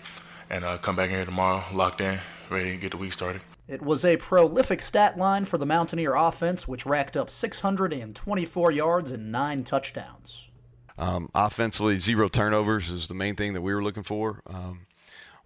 and 0.48 0.64
uh, 0.64 0.78
come 0.78 0.96
back 0.96 1.10
here 1.10 1.24
tomorrow, 1.24 1.62
locked 1.72 2.00
in, 2.00 2.18
ready 2.50 2.72
to 2.72 2.76
get 2.76 2.90
the 2.90 2.96
week 2.96 3.12
started. 3.12 3.42
It 3.68 3.82
was 3.82 4.04
a 4.04 4.16
prolific 4.16 4.80
stat 4.80 5.16
line 5.16 5.44
for 5.44 5.56
the 5.56 5.66
Mountaineer 5.66 6.16
offense, 6.16 6.66
which 6.66 6.84
racked 6.84 7.16
up 7.16 7.30
624 7.30 8.72
yards 8.72 9.12
and 9.12 9.30
nine 9.30 9.62
touchdowns. 9.62 10.48
Um, 10.98 11.30
offensively, 11.36 11.96
zero 11.96 12.28
turnovers 12.28 12.90
is 12.90 13.06
the 13.06 13.14
main 13.14 13.36
thing 13.36 13.52
that 13.52 13.62
we 13.62 13.72
were 13.72 13.82
looking 13.82 14.02
for. 14.02 14.42
Um, 14.46 14.86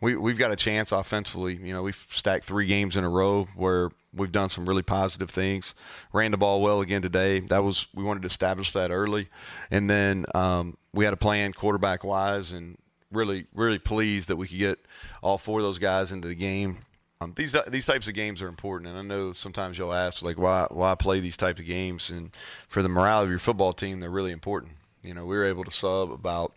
we, 0.01 0.17
we've 0.17 0.39
got 0.39 0.53
a 0.53 0.57
chance 0.57 0.91
offensively. 0.91 1.57
You 1.57 1.75
know, 1.75 1.83
we've 1.83 2.07
stacked 2.11 2.45
three 2.45 2.67
games 2.67 2.97
in 2.97 3.05
a 3.05 3.11
row 3.11 3.47
where 3.55 3.91
we've 4.15 4.33
done 4.33 4.49
some 4.49 4.69
really 4.69 4.83
positive 4.83 5.31
things. 5.31 5.75
Ran 6.13 6.31
the 6.31 6.37
ball 6.37 6.63
well 6.63 6.81
again 6.81 7.03
today. 7.03 7.41
That 7.41 7.65
was 7.65 7.87
we 7.95 8.05
wanted 8.05 8.23
to 8.23 8.27
establish 8.27 8.73
that 8.73 8.91
early, 8.91 9.29
and 9.71 9.89
then 9.89 10.27
um, 10.35 10.77
we 10.93 11.05
had 11.05 11.15
a 11.15 11.19
plan 11.19 11.53
quarterback 11.53 12.05
wise, 12.05 12.53
and 12.53 12.77
really 13.11 13.47
really 13.55 13.79
pleased 13.79 14.29
that 14.29 14.37
we 14.37 14.49
could 14.49 14.59
get 14.59 14.85
all 15.23 15.39
four 15.39 15.61
of 15.61 15.65
those 15.65 15.79
guys 15.79 16.13
into 16.13 16.29
the 16.29 16.35
game. 16.35 16.79
Um, 17.21 17.33
these 17.37 17.57
these 17.69 17.87
types 17.87 18.09
of 18.09 18.15
games 18.15 18.43
are 18.43 18.49
important, 18.49 18.91
and 18.91 18.99
I 18.99 19.03
know 19.03 19.33
sometimes 19.33 19.79
you'll 19.79 19.95
ask 19.95 20.23
like 20.23 20.39
why 20.39 20.67
why 20.71 20.95
play 20.95 21.21
these 21.21 21.37
types 21.37 21.61
of 21.61 21.67
games, 21.67 22.11
and 22.11 22.31
for 22.69 22.83
the 22.83 22.89
morale 22.89 23.23
of 23.23 23.31
your 23.31 23.39
football 23.39 23.73
team, 23.73 24.01
they're 24.01 24.11
really 24.11 24.33
important. 24.33 24.73
You 25.03 25.15
know, 25.15 25.25
we 25.25 25.37
were 25.37 25.45
able 25.45 25.65
to 25.65 25.71
sub 25.71 26.11
about, 26.11 26.55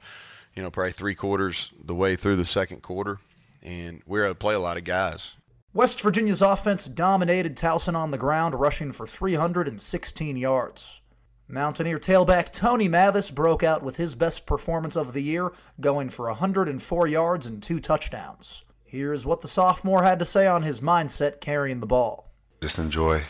you 0.56 0.64
know, 0.64 0.72
probably 0.72 0.94
three 0.94 1.16
quarters 1.16 1.72
the 1.84 1.96
way 1.96 2.16
through 2.16 2.38
the 2.38 2.46
second 2.46 2.82
quarter, 2.82 3.20
and 3.62 4.02
we 4.06 4.20
were 4.20 4.26
able 4.26 4.36
to 4.36 4.40
play 4.40 4.56
a 4.56 4.60
lot 4.60 4.78
of 4.78 4.84
guys. 4.84 5.36
West 5.74 6.02
Virginia's 6.02 6.42
offense 6.42 6.86
dominated 6.86 7.56
Towson 7.56 7.96
on 7.96 8.12
the 8.12 8.18
ground, 8.18 8.56
rushing 8.56 8.92
for 8.92 9.06
316 9.06 10.36
yards. 10.36 11.02
Mountaineer 11.48 12.00
tailback 12.00 12.52
Tony 12.52 12.88
Mathis 12.88 13.32
broke 13.32 13.64
out 13.64 13.84
with 13.84 13.98
his 13.98 14.16
best 14.16 14.46
performance 14.46 14.96
of 14.96 15.14
the 15.14 15.22
year, 15.22 15.52
going 15.80 16.10
for 16.10 16.26
104 16.28 17.08
yards 17.08 17.46
and 17.46 17.62
two 17.62 17.80
touchdowns. 17.80 18.64
Here's 18.86 19.26
what 19.26 19.42
the 19.42 19.48
sophomore 19.48 20.04
had 20.04 20.20
to 20.20 20.26
say 20.26 20.48
on 20.48 20.64
his 20.64 20.82
mindset 20.82 21.42
carrying 21.42 21.80
the 21.80 21.86
ball. 21.86 22.32
Just 22.62 22.80
enjoy, 22.80 23.24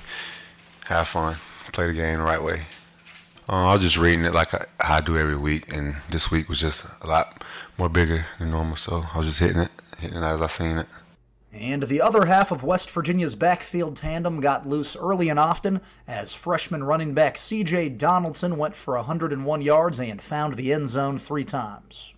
have 0.86 1.08
fun, 1.08 1.38
play 1.74 1.88
the 1.88 1.94
game 1.94 2.20
the 2.20 2.24
right 2.24 2.42
way. 2.42 2.66
Uh, 3.50 3.68
I 3.68 3.74
was 3.74 3.82
just 3.82 3.98
reading 3.98 4.26
it 4.26 4.34
like 4.34 4.54
I, 4.54 4.66
I, 4.80 5.02
do 5.02 5.18
every 5.18 5.36
week, 5.36 5.74
and 5.76 5.96
this 6.10 6.32
week 6.32 6.50
was 6.50 6.60
just 6.60 6.86
a 7.02 7.08
lot 7.08 7.44
more 7.78 7.90
bigger 7.90 8.26
than 8.40 8.52
normal. 8.52 8.76
So 8.78 9.06
I 9.14 9.18
was 9.18 9.28
just 9.28 9.40
hitting 9.40 9.62
it, 9.62 9.72
hitting 10.00 10.18
it 10.18 10.24
as 10.24 10.42
I 10.42 10.48
seen 10.48 10.78
it. 10.78 10.88
And 11.58 11.84
the 11.84 12.02
other 12.02 12.26
half 12.26 12.52
of 12.52 12.62
West 12.62 12.92
Virginia's 12.92 13.34
backfield 13.34 13.96
tandem 13.96 14.40
got 14.40 14.68
loose 14.68 14.96
early 14.96 15.30
and 15.30 15.40
often 15.40 15.82
as 16.08 16.36
freshman 16.36 16.84
running 16.84 17.16
back 17.16 17.38
C.J. 17.38 17.90
Donaldson 17.90 18.58
went 18.58 18.76
for 18.76 18.96
101 18.96 19.62
yards 19.62 20.00
and 20.00 20.22
found 20.22 20.54
the 20.54 20.72
end 20.72 20.88
zone 20.88 21.18
three 21.18 21.44
times. 21.44 22.14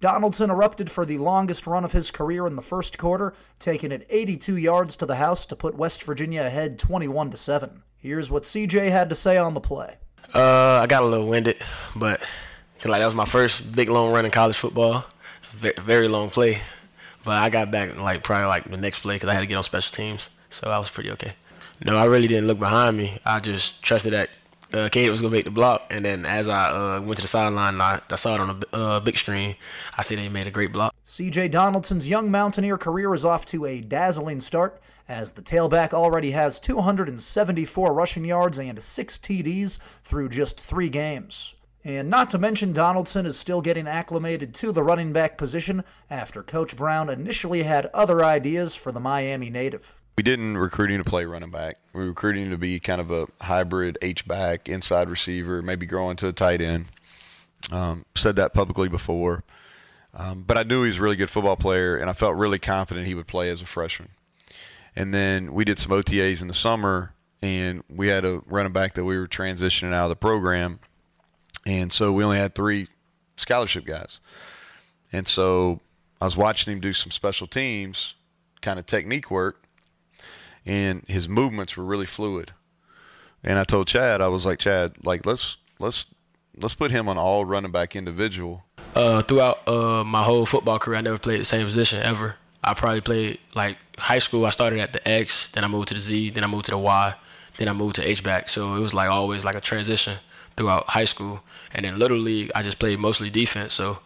Donaldson 0.00 0.50
erupted 0.50 0.90
for 0.90 1.06
the 1.06 1.16
longest 1.16 1.66
run 1.66 1.82
of 1.82 1.92
his 1.92 2.10
career 2.10 2.46
in 2.46 2.56
the 2.56 2.62
first 2.62 2.98
quarter, 2.98 3.32
taking 3.58 3.90
it 3.90 4.04
82 4.10 4.58
yards 4.58 4.96
to 4.96 5.06
the 5.06 5.16
house 5.16 5.46
to 5.46 5.56
put 5.56 5.76
West 5.76 6.02
Virginia 6.02 6.42
ahead 6.42 6.78
21 6.78 7.30
to 7.30 7.38
7. 7.38 7.82
Here's 7.96 8.30
what 8.30 8.42
CJ 8.42 8.90
had 8.90 9.08
to 9.08 9.14
say 9.14 9.38
on 9.38 9.54
the 9.54 9.60
play. 9.60 9.96
Uh, 10.34 10.80
I 10.82 10.86
got 10.86 11.04
a 11.04 11.06
little 11.06 11.26
winded, 11.26 11.58
but 11.96 12.20
like 12.84 13.00
that 13.00 13.06
was 13.06 13.14
my 13.14 13.24
first 13.24 13.72
big 13.72 13.88
long 13.88 14.12
run 14.12 14.26
in 14.26 14.30
college 14.30 14.56
football. 14.56 15.06
Very, 15.52 15.74
very 15.80 16.08
long 16.08 16.28
play, 16.28 16.60
but 17.24 17.36
I 17.36 17.50
got 17.50 17.70
back 17.70 17.96
like 17.96 18.22
probably 18.22 18.46
like 18.46 18.70
the 18.70 18.76
next 18.76 19.00
play 19.00 19.16
because 19.16 19.28
I 19.28 19.34
had 19.34 19.40
to 19.40 19.46
get 19.46 19.56
on 19.56 19.62
special 19.62 19.92
teams, 19.92 20.30
so 20.50 20.70
I 20.70 20.78
was 20.78 20.90
pretty 20.90 21.10
okay. 21.12 21.34
No, 21.84 21.96
I 21.96 22.04
really 22.04 22.28
didn't 22.28 22.46
look 22.46 22.58
behind 22.58 22.96
me. 22.96 23.18
I 23.26 23.40
just 23.40 23.82
trusted 23.82 24.12
that 24.12 24.30
uh, 24.74 24.88
was 25.10 25.20
gonna 25.20 25.32
make 25.32 25.44
the 25.44 25.50
block, 25.50 25.86
and 25.90 26.04
then 26.04 26.26
as 26.26 26.48
I 26.48 26.70
uh, 26.70 27.00
went 27.00 27.16
to 27.18 27.22
the 27.22 27.28
sideline, 27.28 27.80
I, 27.80 28.00
I 28.10 28.16
saw 28.16 28.34
it 28.34 28.40
on 28.40 28.60
the 28.60 28.76
uh, 28.76 29.00
big 29.00 29.16
screen. 29.16 29.56
I 29.96 30.02
see 30.02 30.16
they 30.16 30.28
made 30.28 30.46
a 30.46 30.50
great 30.50 30.72
block. 30.72 30.94
C.J. 31.04 31.48
Donaldson's 31.48 32.08
young 32.08 32.30
Mountaineer 32.30 32.78
career 32.78 33.14
is 33.14 33.24
off 33.24 33.46
to 33.46 33.64
a 33.66 33.80
dazzling 33.80 34.40
start, 34.40 34.80
as 35.08 35.32
the 35.32 35.42
tailback 35.42 35.92
already 35.92 36.32
has 36.32 36.58
274 36.58 37.92
rushing 37.92 38.24
yards 38.24 38.58
and 38.58 38.82
six 38.82 39.18
TDs 39.18 39.78
through 40.02 40.28
just 40.28 40.60
three 40.60 40.88
games. 40.88 41.54
And 41.84 42.08
not 42.08 42.30
to 42.30 42.38
mention, 42.38 42.72
Donaldson 42.72 43.26
is 43.26 43.38
still 43.38 43.60
getting 43.60 43.86
acclimated 43.86 44.54
to 44.54 44.72
the 44.72 44.82
running 44.82 45.12
back 45.12 45.36
position 45.36 45.84
after 46.08 46.42
Coach 46.42 46.76
Brown 46.76 47.10
initially 47.10 47.64
had 47.64 47.86
other 47.86 48.24
ideas 48.24 48.74
for 48.74 48.90
the 48.90 49.00
Miami 49.00 49.50
native. 49.50 49.94
We 50.16 50.22
didn't 50.22 50.56
recruit 50.56 50.90
him 50.90 51.02
to 51.02 51.08
play 51.08 51.26
running 51.26 51.50
back. 51.50 51.76
We 51.92 52.04
recruited 52.04 52.44
him 52.44 52.50
to 52.50 52.56
be 52.56 52.80
kind 52.80 53.02
of 53.02 53.10
a 53.10 53.26
hybrid 53.42 53.98
H 54.00 54.26
back, 54.26 54.68
inside 54.68 55.10
receiver, 55.10 55.60
maybe 55.60 55.84
growing 55.84 56.16
to 56.16 56.28
a 56.28 56.32
tight 56.32 56.62
end. 56.62 56.86
Um, 57.70 58.06
said 58.14 58.36
that 58.36 58.54
publicly 58.54 58.88
before. 58.88 59.42
Um, 60.14 60.44
but 60.46 60.56
I 60.56 60.62
knew 60.62 60.82
he 60.82 60.88
was 60.88 60.98
a 60.98 61.02
really 61.02 61.16
good 61.16 61.30
football 61.30 61.56
player, 61.56 61.96
and 61.96 62.08
I 62.08 62.12
felt 62.12 62.36
really 62.36 62.58
confident 62.58 63.06
he 63.06 63.14
would 63.14 63.26
play 63.26 63.50
as 63.50 63.60
a 63.60 63.66
freshman. 63.66 64.10
And 64.96 65.12
then 65.12 65.52
we 65.52 65.64
did 65.64 65.78
some 65.78 65.92
OTAs 65.92 66.40
in 66.40 66.48
the 66.48 66.54
summer, 66.54 67.14
and 67.42 67.82
we 67.90 68.08
had 68.08 68.24
a 68.24 68.40
running 68.46 68.72
back 68.72 68.94
that 68.94 69.04
we 69.04 69.18
were 69.18 69.26
transitioning 69.26 69.92
out 69.92 70.04
of 70.04 70.08
the 70.10 70.16
program. 70.16 70.78
And 71.66 71.92
so 71.92 72.12
we 72.12 72.24
only 72.24 72.38
had 72.38 72.54
three 72.54 72.88
scholarship 73.36 73.84
guys. 73.84 74.20
And 75.12 75.26
so 75.26 75.80
I 76.20 76.24
was 76.24 76.36
watching 76.36 76.72
him 76.72 76.80
do 76.80 76.92
some 76.92 77.10
special 77.10 77.46
teams 77.46 78.14
kind 78.60 78.78
of 78.78 78.86
technique 78.86 79.30
work 79.30 79.64
and 80.66 81.04
his 81.06 81.28
movements 81.28 81.76
were 81.76 81.84
really 81.84 82.06
fluid. 82.06 82.52
And 83.42 83.58
I 83.58 83.64
told 83.64 83.86
Chad, 83.86 84.20
I 84.20 84.28
was 84.28 84.46
like, 84.46 84.58
Chad, 84.58 84.92
like 85.04 85.26
let's 85.26 85.58
let's 85.78 86.06
let's 86.56 86.74
put 86.74 86.90
him 86.90 87.08
on 87.08 87.18
all 87.18 87.44
running 87.44 87.72
back 87.72 87.94
individual. 87.94 88.64
Uh, 88.94 89.22
throughout 89.22 89.66
uh, 89.68 90.04
my 90.04 90.22
whole 90.22 90.46
football 90.46 90.78
career, 90.78 90.98
I 90.98 91.02
never 91.02 91.18
played 91.18 91.40
the 91.40 91.44
same 91.44 91.66
position 91.66 92.02
ever. 92.02 92.36
I 92.62 92.74
probably 92.74 93.02
played 93.02 93.38
like 93.54 93.76
high 93.98 94.20
school. 94.20 94.46
I 94.46 94.50
started 94.50 94.80
at 94.80 94.92
the 94.92 95.06
X, 95.06 95.48
then 95.48 95.64
I 95.64 95.68
moved 95.68 95.88
to 95.88 95.94
the 95.94 96.00
Z, 96.00 96.30
then 96.30 96.42
I 96.42 96.46
moved 96.46 96.66
to 96.66 96.70
the 96.70 96.78
Y, 96.78 97.14
then 97.58 97.68
I 97.68 97.72
moved 97.74 97.96
to 97.96 98.08
H 98.08 98.22
back. 98.22 98.48
So 98.48 98.74
it 98.76 98.80
was 98.80 98.94
like 98.94 99.10
always 99.10 99.44
like 99.44 99.56
a 99.56 99.60
transition 99.60 100.16
throughout 100.56 100.88
high 100.90 101.04
school. 101.04 101.42
And 101.72 101.84
then 101.84 101.98
little 101.98 102.18
league, 102.18 102.50
I 102.54 102.62
just 102.62 102.78
played 102.78 102.98
mostly 102.98 103.30
defense. 103.30 103.74
So 103.74 103.98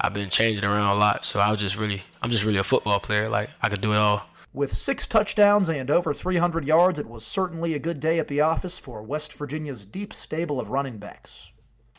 I've 0.00 0.14
been 0.14 0.30
changing 0.30 0.64
around 0.64 0.96
a 0.96 0.98
lot. 0.98 1.24
So 1.24 1.40
I 1.40 1.50
was 1.50 1.60
just 1.60 1.76
really, 1.76 2.02
I'm 2.22 2.30
just 2.30 2.44
really 2.44 2.58
a 2.58 2.64
football 2.64 3.00
player. 3.00 3.28
Like 3.28 3.50
I 3.62 3.68
could 3.68 3.80
do 3.80 3.92
it 3.92 3.98
all. 3.98 4.26
With 4.52 4.74
six 4.74 5.06
touchdowns 5.06 5.68
and 5.68 5.90
over 5.90 6.14
300 6.14 6.64
yards, 6.64 6.98
it 6.98 7.06
was 7.06 7.26
certainly 7.26 7.74
a 7.74 7.78
good 7.78 8.00
day 8.00 8.18
at 8.18 8.28
the 8.28 8.40
office 8.40 8.78
for 8.78 9.02
West 9.02 9.34
Virginia's 9.34 9.84
deep 9.84 10.14
stable 10.14 10.58
of 10.58 10.70
running 10.70 10.96
backs. 10.96 11.52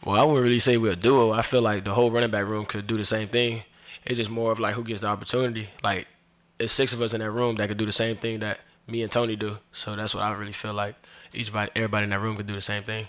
Well, 0.04 0.20
I 0.20 0.24
wouldn't 0.24 0.44
really 0.44 0.60
say 0.60 0.78
we're 0.78 0.94
a 0.94 0.96
duo. 0.96 1.32
I 1.32 1.44
feel 1.44 1.62
like 1.62 1.84
the 1.84 1.94
whole 1.94 2.10
running 2.10 2.32
back 2.32 2.48
room 2.48 2.66
could 2.66 2.88
do 2.88 2.98
the 2.98 3.06
same 3.06 3.28
thing. 3.28 3.64
It's 4.06 4.18
just 4.18 4.32
more 4.32 4.52
of 4.52 4.60
like 4.60 4.74
who 4.74 4.84
gets 4.84 5.02
the 5.02 5.08
opportunity. 5.08 5.70
Like, 5.84 6.08
it's 6.60 6.74
six 6.74 6.94
of 6.94 7.02
us 7.02 7.14
in 7.14 7.20
that 7.20 7.32
room 7.32 7.56
that 7.58 7.68
could 7.68 7.78
do 7.78 7.86
the 7.86 7.92
same 7.92 8.18
thing 8.18 8.40
that 8.40 8.60
me 8.88 9.04
and 9.04 9.12
Tony 9.12 9.36
do. 9.36 9.58
So 9.72 9.96
that's 9.96 10.16
what 10.16 10.24
I 10.24 10.32
really 10.34 10.54
feel 10.54 10.74
like. 10.74 10.96
Each 11.34 11.52
everybody 11.54 12.06
in 12.06 12.10
that 12.12 12.22
room 12.22 12.38
could 12.38 12.48
do 12.48 12.54
the 12.54 12.62
same 12.62 12.84
thing. 12.84 13.08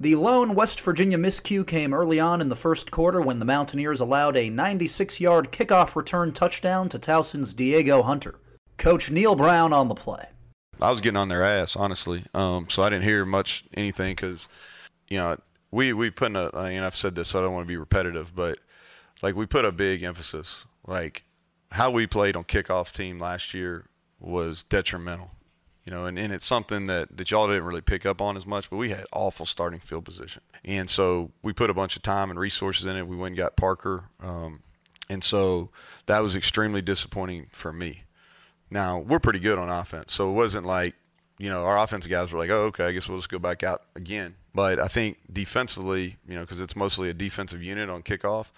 The 0.00 0.14
lone 0.14 0.54
West 0.54 0.80
Virginia 0.80 1.18
miscue 1.18 1.66
came 1.66 1.92
early 1.92 2.18
on 2.18 2.40
in 2.40 2.48
the 2.48 2.56
first 2.56 2.90
quarter 2.90 3.20
when 3.20 3.38
the 3.38 3.44
Mountaineers 3.44 4.00
allowed 4.00 4.34
a 4.34 4.48
96 4.48 5.20
yard 5.20 5.52
kickoff 5.52 5.94
return 5.94 6.32
touchdown 6.32 6.88
to 6.88 6.98
Towson's 6.98 7.52
Diego 7.52 8.00
Hunter. 8.00 8.36
Coach 8.78 9.10
Neal 9.10 9.34
Brown 9.34 9.74
on 9.74 9.88
the 9.88 9.94
play. 9.94 10.24
I 10.80 10.90
was 10.90 11.02
getting 11.02 11.18
on 11.18 11.28
their 11.28 11.44
ass, 11.44 11.76
honestly. 11.76 12.24
Um, 12.32 12.66
so 12.70 12.82
I 12.82 12.88
didn't 12.88 13.04
hear 13.04 13.26
much 13.26 13.66
anything 13.74 14.12
because, 14.12 14.48
you 15.08 15.18
know, 15.18 15.36
we 15.70 15.92
we 15.92 16.08
put 16.08 16.30
in 16.30 16.36
a. 16.36 16.50
I 16.54 16.70
mean, 16.70 16.82
I've 16.82 16.96
said 16.96 17.14
this, 17.14 17.28
so 17.28 17.38
I 17.38 17.42
don't 17.42 17.52
want 17.52 17.66
to 17.66 17.68
be 17.68 17.76
repetitive, 17.76 18.34
but 18.34 18.58
like 19.22 19.36
we 19.36 19.44
put 19.44 19.66
a 19.66 19.72
big 19.72 20.02
emphasis. 20.02 20.64
Like 20.86 21.24
how 21.72 21.90
we 21.90 22.06
played 22.06 22.36
on 22.36 22.44
kickoff 22.44 22.94
team 22.94 23.18
last 23.18 23.52
year 23.52 23.84
was 24.18 24.62
detrimental. 24.62 25.32
You 25.90 25.96
know, 25.96 26.04
and, 26.04 26.16
and 26.20 26.32
it's 26.32 26.46
something 26.46 26.84
that, 26.84 27.16
that 27.16 27.32
y'all 27.32 27.48
didn't 27.48 27.64
really 27.64 27.80
pick 27.80 28.06
up 28.06 28.20
on 28.20 28.36
as 28.36 28.46
much, 28.46 28.70
but 28.70 28.76
we 28.76 28.90
had 28.90 29.06
awful 29.10 29.44
starting 29.44 29.80
field 29.80 30.04
position. 30.04 30.40
And 30.64 30.88
so 30.88 31.32
we 31.42 31.52
put 31.52 31.68
a 31.68 31.74
bunch 31.74 31.96
of 31.96 32.02
time 32.02 32.30
and 32.30 32.38
resources 32.38 32.86
in 32.86 32.96
it. 32.96 33.08
We 33.08 33.16
went 33.16 33.32
and 33.32 33.38
got 33.38 33.56
Parker. 33.56 34.04
Um, 34.22 34.62
and 35.08 35.24
so 35.24 35.70
that 36.06 36.22
was 36.22 36.36
extremely 36.36 36.80
disappointing 36.80 37.48
for 37.50 37.72
me. 37.72 38.04
Now, 38.70 39.00
we're 39.00 39.18
pretty 39.18 39.40
good 39.40 39.58
on 39.58 39.68
offense. 39.68 40.12
So 40.12 40.30
it 40.30 40.34
wasn't 40.34 40.64
like, 40.64 40.94
you 41.38 41.50
know, 41.50 41.64
our 41.64 41.76
offensive 41.76 42.08
guys 42.08 42.32
were 42.32 42.38
like, 42.38 42.50
oh, 42.50 42.66
okay, 42.66 42.84
I 42.84 42.92
guess 42.92 43.08
we'll 43.08 43.18
just 43.18 43.28
go 43.28 43.40
back 43.40 43.64
out 43.64 43.82
again. 43.96 44.36
But 44.54 44.78
I 44.78 44.86
think 44.86 45.18
defensively, 45.32 46.18
you 46.24 46.36
know, 46.36 46.42
because 46.42 46.60
it's 46.60 46.76
mostly 46.76 47.10
a 47.10 47.14
defensive 47.14 47.64
unit 47.64 47.90
on 47.90 48.04
kickoff, 48.04 48.52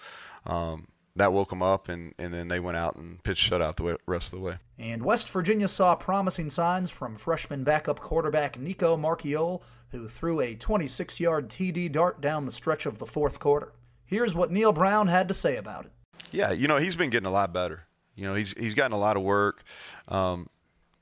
um, 0.45 0.85
that 1.15 1.31
woke 1.31 1.49
them 1.49 1.61
up, 1.61 1.89
and, 1.89 2.13
and 2.17 2.33
then 2.33 2.47
they 2.47 2.59
went 2.59 2.77
out 2.77 2.95
and 2.95 3.21
pitched 3.23 3.49
shutout 3.49 3.75
the 3.75 3.83
way, 3.83 3.95
rest 4.07 4.33
of 4.33 4.39
the 4.39 4.45
way. 4.45 4.57
And 4.79 5.03
West 5.03 5.29
Virginia 5.29 5.67
saw 5.67 5.95
promising 5.95 6.49
signs 6.49 6.89
from 6.89 7.15
freshman 7.15 7.63
backup 7.63 7.99
quarterback 7.99 8.59
Nico 8.59 8.97
Marchiol, 8.97 9.61
who 9.91 10.07
threw 10.07 10.41
a 10.41 10.55
26 10.55 11.19
yard 11.19 11.49
TD 11.49 11.91
dart 11.91 12.19
down 12.19 12.45
the 12.45 12.51
stretch 12.51 12.85
of 12.85 12.97
the 12.97 13.05
fourth 13.05 13.39
quarter. 13.39 13.73
Here's 14.05 14.33
what 14.33 14.51
Neal 14.51 14.73
Brown 14.73 15.07
had 15.07 15.27
to 15.27 15.33
say 15.33 15.57
about 15.57 15.85
it. 15.85 15.91
Yeah, 16.31 16.51
you 16.51 16.67
know, 16.67 16.77
he's 16.77 16.95
been 16.95 17.11
getting 17.11 17.27
a 17.27 17.31
lot 17.31 17.53
better. 17.53 17.85
You 18.15 18.25
know, 18.25 18.35
he's 18.35 18.53
he's 18.53 18.73
gotten 18.73 18.91
a 18.91 18.99
lot 18.99 19.17
of 19.17 19.23
work. 19.23 19.63
Um, 20.07 20.49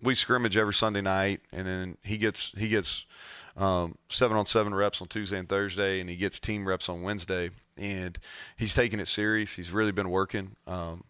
we 0.02 0.16
scrimmage 0.16 0.58
every 0.58 0.74
Sunday 0.74 1.02
night, 1.02 1.42
and 1.52 1.68
then 1.68 1.98
he 2.04 2.18
gets 2.18 2.52
he 2.58 2.68
gets 2.68 3.06
um, 3.56 3.98
seven 4.10 4.38
on 4.38 4.46
seven 4.46 4.74
reps 4.74 5.02
on 5.02 5.08
Tuesday 5.08 5.38
and 5.38 5.48
Thursday, 5.48 6.00
and 6.00 6.10
he 6.10 6.16
gets 6.16 6.40
team 6.40 6.68
reps 6.68 6.90
on 6.90 7.02
Wednesday. 7.02 7.52
And 7.78 8.18
he's 8.58 8.74
taking 8.74 9.00
it 9.00 9.08
serious. 9.08 9.54
He's 9.54 9.72
really 9.72 9.92
been 9.92 10.10
working. 10.10 10.56
Um, 10.68 11.04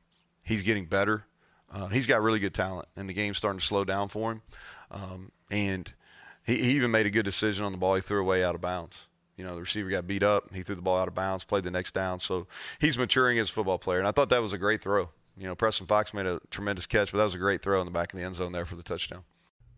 he's 0.44 0.64
getting 0.64 0.86
better. 0.86 1.26
Uh, 1.74 1.88
he's 1.88 2.06
got 2.06 2.22
really 2.22 2.40
good 2.40 2.54
talent, 2.54 2.88
and 2.96 3.08
the 3.08 3.14
game's 3.14 3.38
starting 3.38 3.60
to 3.60 3.66
slow 3.66 3.84
down 3.84 4.10
for 4.10 4.34
him. 4.34 4.42
Um, 4.92 5.32
and 5.50 5.92
he, 6.46 6.58
he 6.58 6.72
even 6.72 6.92
made 6.92 7.06
a 7.06 7.10
good 7.10 7.24
decision 7.24 7.64
on 7.64 7.72
the 7.72 7.78
ball 7.78 7.96
he 7.96 8.02
threw 8.02 8.22
away 8.22 8.44
out 8.44 8.56
of 8.56 8.62
bounds. 8.62 9.06
You 9.38 9.46
know, 9.46 9.56
the 9.56 9.62
receiver 9.62 9.90
got 9.90 10.06
beat 10.06 10.22
up. 10.22 10.54
He 10.54 10.64
threw 10.64 10.76
the 10.76 10.82
ball 10.82 11.00
out 11.00 11.08
of 11.08 11.16
bounds, 11.16 11.44
played 11.44 11.64
the 11.64 11.72
next 11.72 11.94
down. 11.94 12.20
So 12.20 12.46
he's 12.80 12.98
maturing 12.98 13.40
as 13.40 13.50
a 13.50 13.52
football 13.54 13.80
player. 13.80 14.00
And 14.00 14.08
I 14.08 14.12
thought 14.12 14.30
that 14.30 14.42
was 14.42 14.54
a 14.54 14.58
great 14.58 14.82
throw. 14.82 15.10
You 15.38 15.48
know, 15.48 15.56
Preston 15.56 15.88
Fox 15.88 16.14
made 16.14 16.26
a 16.26 16.40
tremendous 16.52 16.86
catch, 16.86 17.12
but 17.12 17.18
that 17.20 17.24
was 17.24 17.34
a 17.34 17.40
great 17.40 17.62
throw 17.62 17.80
in 17.80 17.86
the 17.86 17.92
back 17.92 18.14
of 18.14 18.20
the 18.20 18.26
end 18.26 18.36
zone 18.36 18.52
there 18.52 18.66
for 18.66 18.76
the 18.76 18.84
touchdown. 18.84 19.24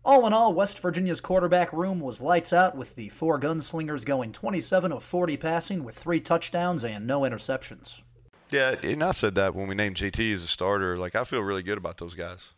All 0.04 0.26
in 0.26 0.34
all, 0.34 0.52
West 0.52 0.78
Virginia's 0.80 1.22
quarterback 1.22 1.72
room 1.72 1.98
was 1.98 2.20
lights 2.20 2.52
out 2.52 2.76
with 2.76 2.94
the 2.94 3.08
four 3.08 3.40
gunslingers 3.40 4.04
going 4.04 4.32
27 4.32 4.92
of 4.92 5.02
40 5.02 5.38
passing 5.38 5.82
with 5.82 5.96
three 5.96 6.20
touchdowns 6.20 6.84
and 6.84 7.06
no 7.06 7.22
interceptions. 7.22 8.02
Yeah, 8.50 8.74
and 8.82 9.02
I 9.02 9.12
said 9.12 9.34
that 9.36 9.54
when 9.54 9.66
we 9.66 9.74
named 9.74 9.96
JT 9.96 10.32
as 10.32 10.42
a 10.42 10.46
starter. 10.46 10.98
Like, 10.98 11.14
I 11.14 11.24
feel 11.24 11.40
really 11.40 11.62
good 11.62 11.78
about 11.78 11.96
those 11.96 12.14
guys. 12.14 12.52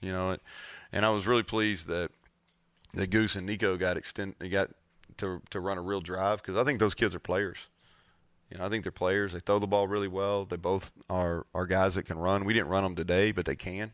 You 0.00 0.10
know, 0.10 0.38
and 0.92 1.04
I 1.04 1.10
was 1.10 1.26
really 1.26 1.42
pleased 1.42 1.86
that 1.88 2.10
that 2.94 3.08
Goose 3.08 3.36
and 3.36 3.46
Nico 3.46 3.76
got 3.76 3.96
extend 3.96 4.34
got 4.50 4.70
to 5.18 5.42
to 5.50 5.60
run 5.60 5.78
a 5.78 5.82
real 5.82 6.00
drive 6.00 6.42
because 6.42 6.56
I 6.56 6.64
think 6.64 6.80
those 6.80 6.94
kids 6.94 7.14
are 7.14 7.20
players. 7.20 7.58
You 8.50 8.58
know, 8.58 8.64
I 8.64 8.68
think 8.68 8.84
they're 8.84 8.92
players. 8.92 9.32
They 9.32 9.40
throw 9.40 9.58
the 9.58 9.66
ball 9.66 9.88
really 9.88 10.08
well. 10.08 10.44
They 10.44 10.56
both 10.56 10.92
are 11.10 11.46
are 11.54 11.66
guys 11.66 11.96
that 11.96 12.04
can 12.04 12.18
run. 12.18 12.44
We 12.44 12.54
didn't 12.54 12.68
run 12.68 12.84
them 12.84 12.94
today, 12.94 13.32
but 13.32 13.44
they 13.44 13.56
can. 13.56 13.92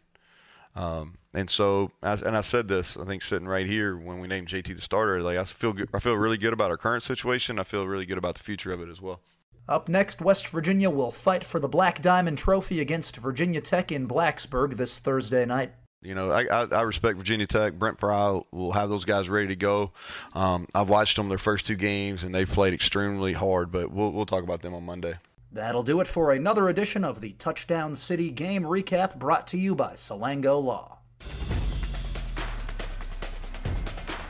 Um, 0.74 1.18
and 1.34 1.48
so, 1.48 1.90
and 2.02 2.36
I 2.36 2.40
said 2.42 2.68
this, 2.68 2.96
I 2.96 3.04
think 3.04 3.22
sitting 3.22 3.48
right 3.48 3.66
here 3.66 3.96
when 3.96 4.20
we 4.20 4.28
named 4.28 4.48
JT 4.48 4.74
the 4.74 4.82
starter, 4.82 5.22
like 5.22 5.38
I 5.38 5.44
feel 5.44 5.72
good, 5.72 5.88
I 5.94 5.98
feel 5.98 6.16
really 6.16 6.38
good 6.38 6.52
about 6.52 6.70
our 6.70 6.76
current 6.76 7.02
situation. 7.02 7.58
I 7.58 7.64
feel 7.64 7.86
really 7.86 8.06
good 8.06 8.18
about 8.18 8.34
the 8.34 8.42
future 8.42 8.72
of 8.72 8.80
it 8.80 8.88
as 8.88 9.00
well. 9.00 9.20
Up 9.68 9.88
next, 9.88 10.20
West 10.20 10.48
Virginia 10.48 10.90
will 10.90 11.12
fight 11.12 11.44
for 11.44 11.60
the 11.60 11.68
Black 11.68 12.02
Diamond 12.02 12.36
Trophy 12.36 12.80
against 12.80 13.16
Virginia 13.16 13.60
Tech 13.60 13.92
in 13.92 14.08
Blacksburg 14.08 14.76
this 14.76 14.98
Thursday 14.98 15.46
night. 15.46 15.72
You 16.02 16.16
know, 16.16 16.32
I, 16.32 16.42
I, 16.46 16.64
I 16.64 16.82
respect 16.82 17.16
Virginia 17.16 17.46
Tech. 17.46 17.74
Brent 17.74 17.96
Pry 17.96 18.40
will 18.50 18.72
have 18.72 18.90
those 18.90 19.04
guys 19.04 19.28
ready 19.28 19.48
to 19.48 19.56
go. 19.56 19.92
Um, 20.34 20.66
I've 20.74 20.88
watched 20.88 21.16
them 21.16 21.28
their 21.28 21.38
first 21.38 21.64
two 21.64 21.76
games, 21.76 22.24
and 22.24 22.34
they've 22.34 22.50
played 22.50 22.74
extremely 22.74 23.34
hard. 23.34 23.70
But 23.70 23.92
we'll 23.92 24.10
we'll 24.10 24.26
talk 24.26 24.42
about 24.42 24.62
them 24.62 24.74
on 24.74 24.84
Monday. 24.84 25.14
That'll 25.54 25.82
do 25.82 26.00
it 26.00 26.06
for 26.06 26.32
another 26.32 26.70
edition 26.70 27.04
of 27.04 27.20
the 27.20 27.32
Touchdown 27.32 27.94
City 27.94 28.30
Game 28.30 28.62
Recap 28.62 29.16
brought 29.16 29.46
to 29.48 29.58
you 29.58 29.74
by 29.74 29.92
Salango 29.92 30.62
Law. 30.62 31.00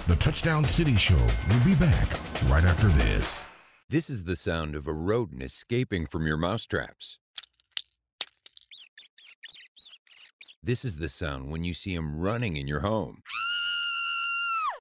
The 0.08 0.16
Touchdown 0.16 0.64
City 0.64 0.96
Show 0.96 1.14
will 1.48 1.64
be 1.64 1.76
back 1.76 2.08
right 2.50 2.64
after 2.64 2.88
this. 2.88 3.44
This 3.88 4.11
is 4.11 4.24
the 4.24 4.35
sound 4.35 4.74
of 4.74 4.88
a 4.88 4.92
rodent 4.92 5.44
escaping 5.44 6.06
from 6.06 6.26
your 6.26 6.37
mousetraps. 6.37 7.18
This 10.61 10.85
is 10.85 10.96
the 10.96 11.08
sound 11.08 11.52
when 11.52 11.62
you 11.62 11.72
see 11.72 11.94
him 11.94 12.18
running 12.18 12.56
in 12.56 12.66
your 12.66 12.80
home. 12.80 13.22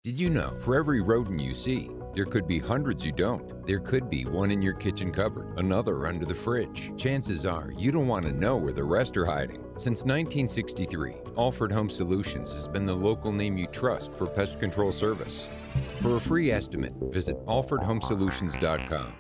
Did 0.04 0.20
you 0.20 0.32
know 0.32 0.58
for 0.58 0.76
every 0.76 1.00
rodent 1.00 1.40
you 1.40 1.54
see, 1.54 1.92
there 2.16 2.26
could 2.26 2.48
be 2.48 2.58
hundreds 2.58 3.06
you 3.06 3.12
don't? 3.12 3.68
There 3.68 3.80
could 3.80 4.10
be 4.10 4.26
one 4.26 4.50
in 4.50 4.60
your 4.60 4.74
kitchen 4.74 5.12
cupboard, 5.12 5.54
another 5.60 6.08
under 6.08 6.26
the 6.26 6.34
fridge. 6.34 6.92
Chances 6.98 7.46
are 7.46 7.72
you 7.78 7.92
don't 7.92 8.08
want 8.08 8.26
to 8.26 8.32
know 8.32 8.58
where 8.58 8.74
the 8.74 8.84
rest 8.84 9.16
are 9.16 9.28
hiding. 9.28 9.64
Since 9.78 10.04
1963, 10.04 11.14
Alford 11.38 11.72
Home 11.72 11.88
Solutions 11.88 12.52
has 12.52 12.68
been 12.68 12.88
the 12.88 12.96
local 12.96 13.32
name 13.32 13.60
you 13.60 13.68
trust 13.68 14.16
for 14.16 14.26
pest 14.26 14.60
control 14.60 14.92
service. 14.92 15.46
For 16.00 16.18
a 16.18 16.20
free 16.20 16.50
estimate, 16.50 16.94
visit 17.12 17.38
alfordhomesolutions.com. 17.46 19.14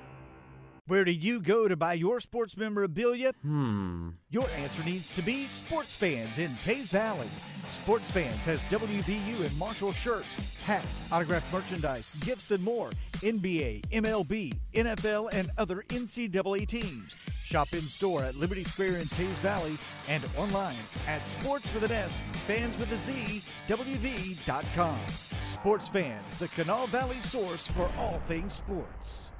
Where 0.91 1.05
do 1.05 1.13
you 1.13 1.39
go 1.39 1.69
to 1.69 1.77
buy 1.77 1.93
your 1.93 2.19
sports 2.19 2.57
memorabilia? 2.57 3.31
Hmm. 3.43 4.09
Your 4.29 4.45
answer 4.57 4.83
needs 4.83 5.09
to 5.13 5.21
be 5.21 5.45
Sports 5.45 5.95
Fans 5.95 6.37
in 6.37 6.49
Teays 6.65 6.91
Valley. 6.91 7.29
Sports 7.69 8.11
Fans 8.11 8.43
has 8.43 8.59
WVU 8.63 9.45
and 9.45 9.57
Marshall 9.57 9.93
shirts, 9.93 10.57
hats, 10.65 11.01
autographed 11.09 11.53
merchandise, 11.53 12.13
gifts, 12.15 12.51
and 12.51 12.61
more. 12.61 12.89
NBA, 13.21 13.83
MLB, 13.83 14.53
NFL, 14.73 15.29
and 15.31 15.49
other 15.57 15.85
NCAA 15.87 16.67
teams. 16.67 17.15
Shop 17.45 17.71
in 17.71 17.83
store 17.83 18.23
at 18.25 18.35
Liberty 18.35 18.65
Square 18.65 18.97
in 18.97 19.07
Teays 19.07 19.39
Valley 19.39 19.77
and 20.09 20.21
online 20.37 20.75
at 21.07 21.25
sports 21.25 21.73
with 21.73 21.83
an 21.83 21.93
S, 21.93 22.19
fans 22.45 22.77
with 22.77 22.91
a 22.91 22.97
Z, 22.97 23.41
WV.com. 23.69 24.99
Sports 25.41 25.87
Fans, 25.87 26.37
the 26.39 26.49
Kanawha 26.49 26.87
Valley 26.87 27.21
source 27.21 27.65
for 27.67 27.89
all 27.97 28.21
things 28.27 28.55
sports. 28.55 29.31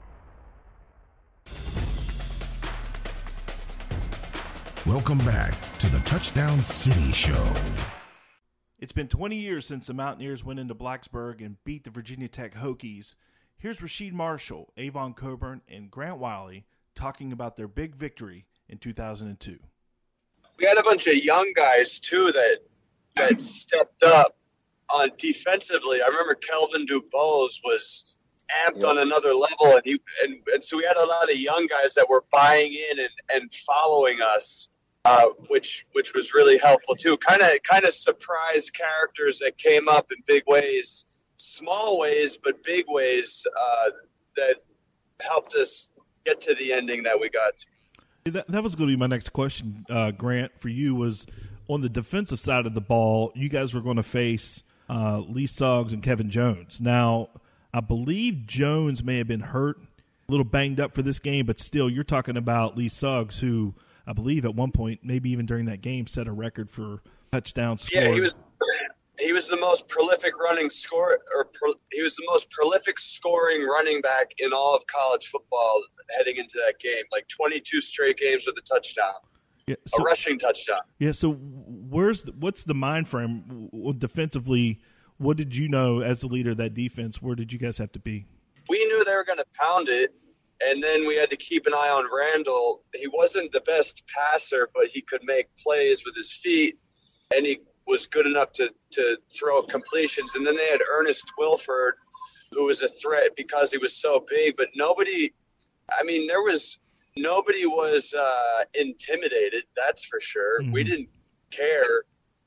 Welcome 4.88 5.20
back 5.20 5.54
to 5.78 5.88
the 5.90 6.00
Touchdown 6.00 6.64
City 6.64 7.12
Show. 7.12 7.46
It's 8.80 8.92
been 8.92 9.08
20 9.08 9.36
years 9.36 9.68
since 9.68 9.86
the 9.86 9.94
Mountaineers 9.94 10.44
went 10.44 10.60
into 10.60 10.74
Blacksburg 10.74 11.40
and 11.46 11.64
beat 11.64 11.84
the 11.84 11.92
Virginia 11.92 12.28
Tech 12.28 12.56
Hokies. 12.56 13.14
Here's 13.60 13.80
Rasheed 13.80 14.12
Marshall, 14.12 14.74
Avon 14.78 15.14
Cobourne, 15.14 15.62
and 15.70 15.92
Grant 15.92 16.18
Wiley 16.18 16.66
talking 16.96 17.32
about 17.32 17.58
their 17.58 17.68
big 17.68 17.96
victory 17.96 18.48
in 18.68 18.80
2002. 18.80 19.60
We 20.58 20.66
had 20.66 20.80
a 20.80 20.84
bunch 20.84 21.06
of 21.06 21.16
young 21.16 21.54
guys 21.56 22.00
too 22.00 22.32
that 22.32 22.58
that 23.18 23.40
stepped 23.40 24.02
up 24.02 24.36
on 24.90 25.12
defensively. 25.20 26.02
I 26.02 26.08
remember 26.08 26.34
Kelvin 26.34 26.88
Dubose 26.88 27.62
was 27.64 28.18
amped 28.66 28.84
on 28.84 28.98
another 28.98 29.34
level, 29.34 29.68
and 29.68 29.82
he 29.86 30.02
and, 30.24 30.38
and 30.54 30.64
so 30.64 30.78
we 30.78 30.84
had 30.84 30.98
a 30.98 31.06
lot 31.06 31.32
of 31.32 31.38
young 31.38 31.68
guys 31.68 31.94
that 31.94 32.10
were 32.10 32.24
buying 32.32 32.74
in 32.74 33.00
and, 33.00 33.10
and 33.30 33.54
following 33.54 34.20
us, 34.22 34.70
uh, 35.06 35.28
which 35.48 35.86
which 35.94 36.14
was 36.14 36.34
really 36.34 36.58
helpful 36.58 36.96
too. 36.96 37.18
Kind 37.18 37.42
of 37.42 37.52
kind 37.64 37.86
of 37.86 37.94
surprise 37.94 38.70
characters 38.70 39.40
that 39.40 39.58
came 39.58 39.88
up 39.88 40.12
in 40.12 40.24
big 40.28 40.44
ways, 40.48 41.06
small 41.38 42.00
ways 42.00 42.38
but 42.44 42.64
big 42.64 42.86
ways 42.88 43.46
uh, 43.60 43.92
that 44.36 44.58
helped 45.20 45.56
us 45.56 45.90
get 46.26 46.42
to 46.42 46.54
the 46.56 46.74
ending 46.74 47.04
that 47.04 47.20
we 47.20 47.30
got. 47.30 47.54
That, 48.26 48.48
that 48.50 48.62
was 48.62 48.76
going 48.76 48.90
to 48.90 48.96
be 48.96 49.00
my 49.00 49.08
next 49.08 49.34
question, 49.34 49.84
uh, 49.90 50.12
Grant, 50.12 50.52
for 50.60 50.70
you 50.70 50.94
was 50.94 51.26
on 51.68 51.82
the 51.82 51.90
defensive 51.90 52.40
side 52.40 52.68
of 52.68 52.76
the 52.76 52.82
ball. 52.82 53.32
You 53.34 53.50
guys 53.50 53.74
were 53.74 53.82
going 53.82 53.96
to 53.96 54.04
face 54.04 54.62
uh, 54.90 55.20
Lee 55.28 55.48
Suggs 55.48 55.94
and 55.94 56.04
Kevin 56.04 56.30
Jones. 56.30 56.80
Now, 56.80 57.30
I 57.74 57.80
believe 57.80 58.46
Jones 58.46 59.04
may 59.04 59.18
have 59.18 59.28
been 59.28 59.40
hurt, 59.40 59.78
a 59.80 60.32
little 60.32 60.46
banged 60.46 60.80
up 60.80 60.94
for 60.94 61.02
this 61.02 61.18
game, 61.18 61.48
but 61.48 61.60
still, 61.60 61.90
you're 61.90 62.04
talking 62.04 62.38
about 62.38 62.78
Lee 62.78 62.90
Suggs, 62.90 63.40
who 63.40 63.74
I 64.08 64.14
believe 64.14 64.46
at 64.46 64.56
one 64.56 64.72
point, 64.72 65.02
maybe 65.04 65.30
even 65.32 65.46
during 65.46 65.66
that 65.66 65.82
game, 65.82 66.08
set 66.08 66.28
a 66.28 66.32
record 66.32 66.70
for 66.70 67.02
touchdown 67.32 67.78
score. 67.78 68.02
Yeah, 68.02 68.14
he 68.14 68.20
was 68.20 68.34
he 69.20 69.34
was 69.34 69.48
the 69.48 69.58
most 69.58 69.88
prolific 69.88 70.38
running 70.40 70.70
score, 70.70 71.20
or 71.36 71.46
pro, 71.46 71.74
he 71.92 72.02
was 72.02 72.16
the 72.16 72.24
most 72.28 72.50
prolific 72.50 73.00
scoring 73.00 73.64
running 73.64 74.02
back 74.02 74.34
in 74.40 74.52
all 74.52 74.76
of 74.76 74.86
college 74.88 75.28
football 75.28 75.82
heading 76.18 76.38
into 76.38 76.60
that 76.66 76.80
game. 76.80 77.04
Like 77.12 77.28
22 77.28 77.82
straight 77.82 78.18
games 78.18 78.48
with 78.48 78.58
a 78.58 78.62
touchdown, 78.62 79.14
yeah, 79.68 79.76
so, 79.86 80.02
a 80.02 80.06
rushing 80.06 80.40
touchdown. 80.40 80.82
Yeah. 81.00 81.12
So 81.12 81.34
where's 81.34 82.24
the, 82.24 82.34
what's 82.34 82.64
the 82.64 82.74
mind 82.74 83.08
frame 83.08 83.70
defensively? 83.98 84.82
What 85.18 85.38
did 85.38 85.56
you 85.56 85.70
know 85.70 86.00
as 86.00 86.22
the 86.22 86.28
leader 86.28 86.52
of 86.52 86.58
that 86.58 86.74
defense? 86.74 87.22
Where 87.22 87.36
did 87.36 87.54
you 87.54 87.60
guys 87.60 87.78
have 87.78 87.92
to 87.94 88.00
be? 88.00 88.26
We 88.70 88.84
knew 88.86 89.04
they 89.04 89.14
were 89.14 89.24
going 89.24 89.38
to 89.38 89.46
pound 89.60 89.90
it, 89.90 90.14
and 90.68 90.82
then 90.82 91.08
we 91.08 91.16
had 91.16 91.30
to 91.30 91.36
keep 91.38 91.66
an 91.66 91.74
eye 91.74 91.90
on 91.90 92.08
Randall. 92.14 92.84
He 92.96 93.08
wasn't 93.08 93.52
the 93.52 93.62
best 93.62 94.04
passer, 94.08 94.70
but 94.74 94.88
he 94.88 95.02
could 95.02 95.22
make 95.24 95.48
plays 95.58 96.04
with 96.06 96.16
his 96.16 96.32
feet, 96.32 96.78
and 97.36 97.46
he 97.46 97.62
was 97.88 98.08
good 98.08 98.26
enough 98.26 98.54
to 98.54 98.74
to 98.92 99.18
throw 99.30 99.62
completions. 99.62 100.36
And 100.36 100.46
then 100.46 100.56
they 100.56 100.68
had 100.68 100.82
Ernest 100.92 101.26
Wilford, 101.38 101.96
who 102.52 102.66
was 102.66 102.82
a 102.82 102.88
threat 102.88 103.32
because 103.36 103.72
he 103.72 103.78
was 103.78 103.96
so 103.96 104.26
big, 104.30 104.58
but 104.58 104.70
nobody. 104.76 105.34
I 106.00 106.04
mean, 106.04 106.28
there 106.28 106.42
was 106.42 106.78
nobody 107.18 107.66
was 107.66 108.14
uh, 108.14 108.64
intimidated. 108.74 109.64
That's 109.76 110.06
for 110.06 110.20
sure. 110.20 110.64
We 110.72 110.84
didn't 110.84 111.10
care 111.50 112.04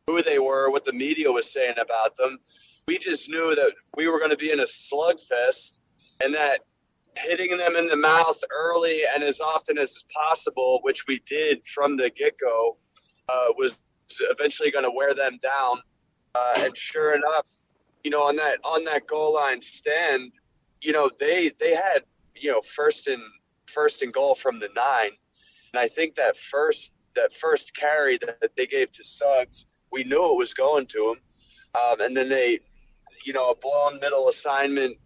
who 0.07 0.23
they 0.23 0.39
were, 0.39 0.71
what 0.71 0.85
the 0.85 0.93
media 0.93 1.31
was 1.31 1.51
saying 1.51 1.75
about 1.79 2.17
them. 2.17 2.39
We 2.87 2.99
just 2.99 3.29
knew 3.29 3.55
that 3.55 3.73
we 3.97 4.09
were 4.09 4.19
going 4.19 4.31
to 4.31 4.37
be 4.37 4.51
in 4.51 4.61
a 4.61 4.65
slugfest, 4.65 5.79
and 6.23 6.35
that 6.35 6.61
hitting 7.17 7.57
them 7.57 7.77
in 7.77 7.87
the 7.87 7.97
mouth 7.97 8.43
early 8.51 9.03
and 9.13 9.23
as 9.23 9.41
often 9.41 9.79
as 9.79 10.05
possible, 10.15 10.81
which 10.83 11.07
we 11.07 11.21
did 11.27 11.67
from 11.67 11.97
the 11.97 12.11
get 12.11 12.35
go, 12.39 12.77
uh, 13.29 13.47
was 13.57 13.79
eventually 14.31 14.71
going 14.71 14.85
to 14.85 14.91
wear 14.91 15.15
them 15.15 15.39
down. 15.43 15.79
Uh, 16.35 16.55
and 16.59 16.77
sure 16.77 17.15
enough, 17.15 17.47
you 18.03 18.11
know, 18.11 18.23
on 18.23 18.37
that 18.37 18.59
on 18.65 18.85
that 18.85 19.07
goal 19.07 19.35
line 19.35 19.63
stand, 19.63 20.33
you 20.81 20.93
know, 20.93 21.11
they 21.19 21.51
they 21.61 21.75
had 21.75 22.03
you 22.35 22.51
know 22.51 22.61
first 22.61 23.09
and 23.09 23.23
first 23.67 24.03
and 24.03 24.13
goal 24.13 24.35
from 24.35 24.59
the 24.59 24.69
nine, 24.75 25.13
and 25.73 25.81
I 25.81 25.89
think 25.89 26.17
that 26.17 26.37
first 26.37 26.93
that 27.15 27.33
first 27.33 27.75
carry 27.77 28.19
that 28.19 28.51
they 28.57 28.67
gave 28.67 28.91
to 28.93 29.05
Suggs, 29.05 29.67
we 29.93 30.05
knew 30.05 30.33
it 30.33 30.37
was 30.37 30.53
going 30.53 30.87
to 30.87 31.13
him, 31.13 31.81
um, 31.81 32.01
and 32.01 32.17
then 32.17 32.29
they, 32.29 32.59
you 33.25 33.33
know, 33.33 33.51
a 33.51 33.57
blown 33.57 34.01
middle 34.01 34.29
assignment 34.29 34.97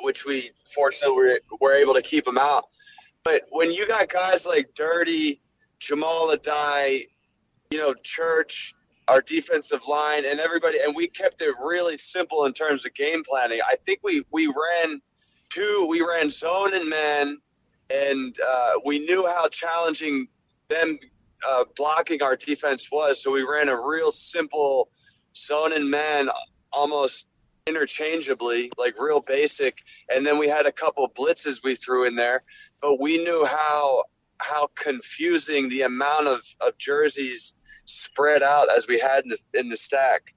which 0.00 0.24
we 0.24 0.50
fortunately 0.74 1.16
were, 1.16 1.40
were 1.60 1.72
able 1.74 1.94
to 1.94 2.02
keep 2.02 2.26
him 2.26 2.38
out. 2.38 2.64
But 3.24 3.42
when 3.50 3.70
you 3.70 3.86
got 3.86 4.08
guys 4.08 4.46
like 4.46 4.74
Dirty, 4.74 5.40
Jahmile 5.78 6.36
Addae, 6.36 7.06
you 7.70 7.78
know, 7.78 7.94
Church, 8.02 8.74
our 9.08 9.20
defensive 9.20 9.80
line, 9.88 10.24
and 10.24 10.40
everybody, 10.40 10.78
and 10.80 10.94
we 10.94 11.08
kept 11.08 11.42
it 11.42 11.54
really 11.62 11.98
simple 11.98 12.46
in 12.46 12.52
terms 12.52 12.86
of 12.86 12.94
game 12.94 13.22
planning. 13.24 13.60
I 13.68 13.76
think 13.84 14.00
we 14.02 14.24
we 14.30 14.46
ran 14.46 15.00
two, 15.50 15.86
we 15.88 16.00
ran 16.00 16.30
zone 16.30 16.74
and 16.74 16.88
man, 16.88 17.38
and 17.90 18.36
uh, 18.40 18.74
we 18.84 19.00
knew 19.00 19.26
how 19.26 19.48
challenging 19.48 20.28
them 20.68 20.98
uh, 21.46 21.64
blocking 21.76 22.22
our 22.22 22.36
defense 22.36 22.90
was. 22.90 23.22
So 23.22 23.32
we 23.32 23.42
ran 23.42 23.68
a 23.68 23.80
real 23.80 24.12
simple 24.12 24.90
zone 25.36 25.72
and 25.72 25.90
man, 25.90 26.28
almost 26.72 27.26
interchangeably, 27.70 28.70
like 28.76 28.94
real 28.98 29.20
basic. 29.20 29.78
And 30.12 30.26
then 30.26 30.38
we 30.38 30.48
had 30.48 30.66
a 30.66 30.72
couple 30.72 31.08
blitzes 31.08 31.62
we 31.62 31.76
threw 31.76 32.06
in 32.06 32.16
there, 32.16 32.42
but 32.82 33.00
we 33.00 33.22
knew 33.22 33.44
how 33.44 34.04
how 34.38 34.70
confusing 34.74 35.68
the 35.68 35.82
amount 35.82 36.26
of, 36.26 36.40
of 36.62 36.76
jerseys 36.78 37.52
spread 37.84 38.42
out 38.42 38.68
as 38.74 38.86
we 38.88 38.98
had 38.98 39.24
in 39.24 39.30
the 39.30 39.38
in 39.58 39.68
the 39.68 39.76
stack 39.76 40.34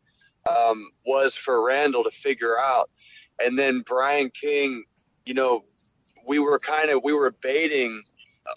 um, 0.49 0.91
was 1.05 1.35
for 1.35 1.65
Randall 1.65 2.03
to 2.03 2.11
figure 2.11 2.59
out. 2.59 2.89
And 3.43 3.57
then 3.57 3.81
Brian 3.85 4.29
King, 4.29 4.83
you 5.25 5.33
know, 5.33 5.63
we 6.27 6.39
were 6.39 6.59
kind 6.59 6.89
of 6.89 7.01
we 7.03 7.13
were 7.13 7.31
baiting 7.41 8.03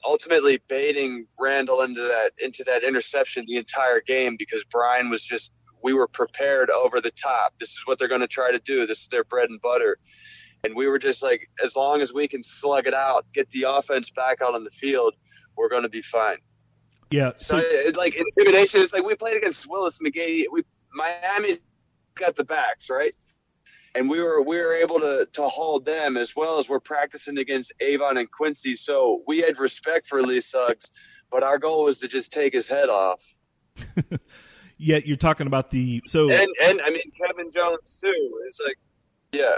ultimately 0.05 0.61
baiting 0.69 1.27
Randall 1.39 1.83
into 1.83 2.03
that 2.03 2.33
into 2.39 2.65
that 2.65 2.83
interception 2.83 3.45
the 3.47 3.57
entire 3.57 4.01
game 4.01 4.37
because 4.37 4.65
Brian 4.65 5.11
was 5.11 5.25
just 5.25 5.53
we 5.87 5.94
were 5.94 6.09
prepared 6.09 6.68
over 6.68 7.01
the 7.01 7.12
top. 7.12 7.55
This 7.61 7.70
is 7.70 7.83
what 7.85 7.96
they're 7.96 8.09
going 8.09 8.20
to 8.20 8.27
try 8.27 8.51
to 8.51 8.59
do. 8.59 8.88
This 8.88 9.03
is 9.03 9.07
their 9.07 9.22
bread 9.22 9.51
and 9.51 9.61
butter. 9.61 9.99
And 10.64 10.75
we 10.75 10.88
were 10.88 10.99
just 10.99 11.22
like, 11.22 11.49
as 11.62 11.77
long 11.77 12.01
as 12.01 12.12
we 12.12 12.27
can 12.27 12.42
slug 12.42 12.88
it 12.88 12.92
out, 12.92 13.25
get 13.33 13.49
the 13.51 13.62
offense 13.68 14.11
back 14.11 14.42
out 14.42 14.57
on 14.57 14.64
the 14.64 14.70
field, 14.70 15.14
we're 15.57 15.68
going 15.68 15.85
to 15.85 15.88
be 15.88 16.03
fine. 16.03 16.38
Yeah. 17.12 17.35
So, 17.38 17.59
it, 17.62 17.96
like 17.96 18.16
intimidation, 18.16 18.81
it's 18.81 18.92
like 18.92 19.05
we 19.05 19.14
played 19.14 19.37
against 19.37 19.68
Willis 19.68 20.01
McGahee. 20.05 20.46
We 20.51 20.64
Miami's 20.92 21.59
got 22.16 22.35
the 22.35 22.42
backs 22.42 22.90
right, 22.90 23.14
and 23.94 24.11
we 24.11 24.20
were 24.20 24.42
we 24.42 24.57
were 24.57 24.75
able 24.75 24.99
to 24.99 25.29
to 25.35 25.42
hold 25.46 25.85
them 25.85 26.16
as 26.16 26.35
well 26.35 26.59
as 26.59 26.68
we're 26.68 26.81
practicing 26.81 27.38
against 27.38 27.72
Avon 27.81 28.16
and 28.16 28.29
Quincy. 28.29 28.75
So 28.75 29.22
we 29.29 29.38
had 29.38 29.61
respect 29.61 30.09
for 30.09 30.20
Lee 30.20 30.40
Suggs, 30.40 30.90
but 31.31 31.44
our 31.44 31.59
goal 31.59 31.85
was 31.85 31.99
to 31.99 32.09
just 32.09 32.33
take 32.33 32.53
his 32.53 32.66
head 32.66 32.88
off. 32.88 33.22
Yet 34.79 35.07
you're 35.07 35.17
talking 35.17 35.47
about 35.47 35.71
the 35.71 36.03
so 36.07 36.31
and 36.31 36.49
and 36.62 36.81
I 36.83 36.91
mean 36.91 37.11
Kevin 37.17 37.51
Jones 37.51 37.99
too. 38.01 38.41
It's 38.47 38.61
like, 38.61 38.77
yeah. 39.33 39.57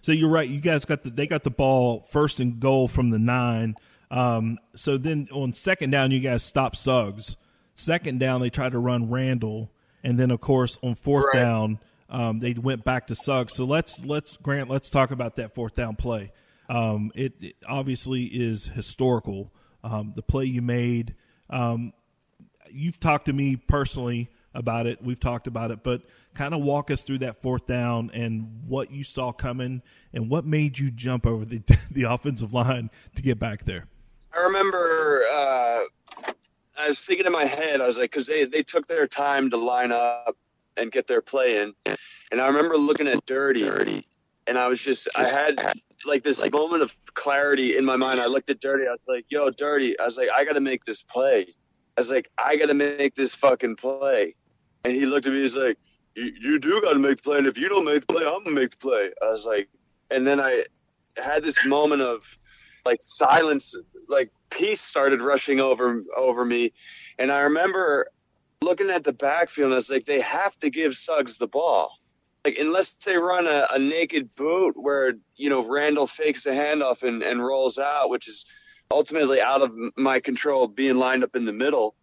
So 0.00 0.12
you're 0.12 0.30
right. 0.30 0.48
You 0.48 0.60
guys 0.60 0.84
got 0.84 1.02
the 1.02 1.10
they 1.10 1.26
got 1.26 1.42
the 1.42 1.50
ball 1.50 2.06
first 2.10 2.40
and 2.40 2.58
goal 2.58 2.88
from 2.88 3.10
the 3.10 3.18
nine. 3.18 3.74
Um, 4.10 4.58
so 4.74 4.96
then 4.96 5.28
on 5.32 5.52
second 5.52 5.90
down, 5.90 6.10
you 6.10 6.20
guys 6.20 6.42
stop 6.42 6.74
Suggs. 6.76 7.36
Second 7.74 8.20
down, 8.20 8.40
they 8.40 8.48
tried 8.48 8.72
to 8.72 8.78
run 8.78 9.10
Randall, 9.10 9.70
and 10.02 10.18
then 10.18 10.30
of 10.30 10.40
course 10.40 10.78
on 10.82 10.94
fourth 10.94 11.26
Right. 11.34 11.40
down, 11.40 11.78
um, 12.08 12.38
they 12.38 12.54
went 12.54 12.84
back 12.84 13.08
to 13.08 13.14
Suggs. 13.14 13.54
So 13.54 13.64
let's 13.66 14.02
let's 14.04 14.36
Grant, 14.38 14.70
let's 14.70 14.88
talk 14.88 15.10
about 15.10 15.36
that 15.36 15.54
fourth 15.54 15.74
down 15.74 15.96
play. 15.96 16.32
Um, 16.70 17.12
it, 17.14 17.34
it 17.40 17.56
obviously 17.68 18.24
is 18.24 18.66
historical. 18.68 19.52
Um, 19.84 20.14
the 20.16 20.22
play 20.22 20.46
you 20.46 20.62
made. 20.62 21.14
Um, 21.50 21.92
you've 22.70 22.98
talked 22.98 23.26
to 23.26 23.32
me 23.32 23.56
personally 23.56 24.30
about 24.56 24.86
it. 24.86 25.02
We've 25.02 25.20
talked 25.20 25.46
about 25.46 25.70
it, 25.70 25.82
but 25.82 26.02
kind 26.34 26.54
of 26.54 26.62
walk 26.62 26.90
us 26.90 27.02
through 27.02 27.18
that 27.18 27.40
fourth 27.40 27.66
down 27.66 28.10
and 28.12 28.62
what 28.66 28.90
you 28.90 29.04
saw 29.04 29.32
coming 29.32 29.82
and 30.12 30.28
what 30.28 30.44
made 30.44 30.78
you 30.78 30.90
jump 30.90 31.26
over 31.26 31.44
the 31.44 31.62
the 31.90 32.04
offensive 32.04 32.52
line 32.52 32.90
to 33.14 33.22
get 33.22 33.38
back 33.38 33.64
there. 33.64 33.86
I 34.32 34.40
remember 34.40 35.24
uh, 35.32 35.80
I 36.78 36.88
was 36.88 37.00
thinking 37.04 37.26
in 37.26 37.32
my 37.32 37.46
head, 37.46 37.80
I 37.80 37.86
was 37.86 37.98
like, 37.98 38.10
because 38.10 38.26
they, 38.26 38.44
they 38.44 38.62
took 38.62 38.86
their 38.86 39.06
time 39.06 39.50
to 39.50 39.56
line 39.56 39.92
up 39.92 40.36
and 40.76 40.92
get 40.92 41.06
their 41.06 41.22
play 41.22 41.62
in. 41.62 41.72
And 42.30 42.40
I 42.40 42.46
remember 42.48 42.76
looking 42.76 43.08
at 43.08 43.24
Dirty, 43.24 44.06
and 44.46 44.58
I 44.58 44.68
was 44.68 44.80
just, 44.80 45.08
I 45.16 45.26
had 45.26 45.72
like 46.04 46.22
this 46.22 46.42
moment 46.50 46.82
of 46.82 46.94
clarity 47.14 47.76
in 47.76 47.84
my 47.84 47.96
mind. 47.96 48.20
I 48.20 48.26
looked 48.26 48.50
at 48.50 48.60
Dirty, 48.60 48.86
I 48.86 48.90
was 48.90 49.00
like, 49.08 49.24
yo, 49.30 49.50
Dirty, 49.50 49.98
I 49.98 50.04
was 50.04 50.18
like, 50.18 50.28
I 50.34 50.44
got 50.44 50.52
to 50.52 50.60
make 50.60 50.84
this 50.84 51.02
play. 51.02 51.46
I 51.96 52.00
was 52.00 52.10
like, 52.10 52.30
I 52.36 52.56
got 52.56 52.66
to 52.66 52.74
make 52.74 53.14
this 53.14 53.34
fucking 53.34 53.76
play. 53.76 54.34
And 54.86 54.94
he 54.94 55.04
looked 55.04 55.26
at 55.26 55.32
me, 55.32 55.42
he's 55.42 55.56
like, 55.56 55.78
you, 56.14 56.32
you 56.40 56.58
do 56.58 56.80
got 56.80 56.92
to 56.92 56.98
make 56.98 57.18
the 57.18 57.22
play. 57.22 57.38
And 57.38 57.46
if 57.46 57.58
you 57.58 57.68
don't 57.68 57.84
make 57.84 58.06
the 58.06 58.14
play, 58.14 58.24
I'm 58.24 58.44
to 58.44 58.50
make 58.50 58.70
the 58.70 58.76
play. 58.76 59.10
I 59.20 59.26
was 59.26 59.44
like, 59.44 59.68
and 60.10 60.26
then 60.26 60.40
I 60.40 60.64
had 61.16 61.42
this 61.42 61.58
moment 61.64 62.02
of, 62.02 62.38
like 62.86 63.02
silence 63.02 63.74
like 64.08 64.30
peace 64.48 64.80
started 64.80 65.20
rushing 65.20 65.60
over 65.60 66.04
over 66.16 66.44
me 66.44 66.72
and 67.18 67.32
i 67.32 67.40
remember 67.40 68.06
looking 68.62 68.88
at 68.88 69.02
the 69.02 69.12
backfield 69.12 69.66
and 69.66 69.74
i 69.74 69.76
was 69.76 69.90
like 69.90 70.06
they 70.06 70.20
have 70.20 70.56
to 70.58 70.70
give 70.70 70.96
suggs 70.96 71.36
the 71.36 71.48
ball 71.48 71.90
like 72.44 72.56
unless 72.58 72.92
they 72.92 73.16
run 73.16 73.46
a, 73.48 73.66
a 73.72 73.78
naked 73.78 74.32
boot 74.36 74.74
where 74.76 75.14
you 75.34 75.50
know 75.50 75.66
randall 75.66 76.06
fakes 76.06 76.46
a 76.46 76.50
handoff 76.50 77.02
and, 77.02 77.22
and 77.22 77.44
rolls 77.44 77.76
out 77.76 78.08
which 78.08 78.28
is 78.28 78.46
ultimately 78.92 79.40
out 79.40 79.62
of 79.62 79.72
my 79.96 80.20
control 80.20 80.68
being 80.68 80.96
lined 80.96 81.24
up 81.24 81.34
in 81.34 81.44
the 81.44 81.52
middle 81.52 81.96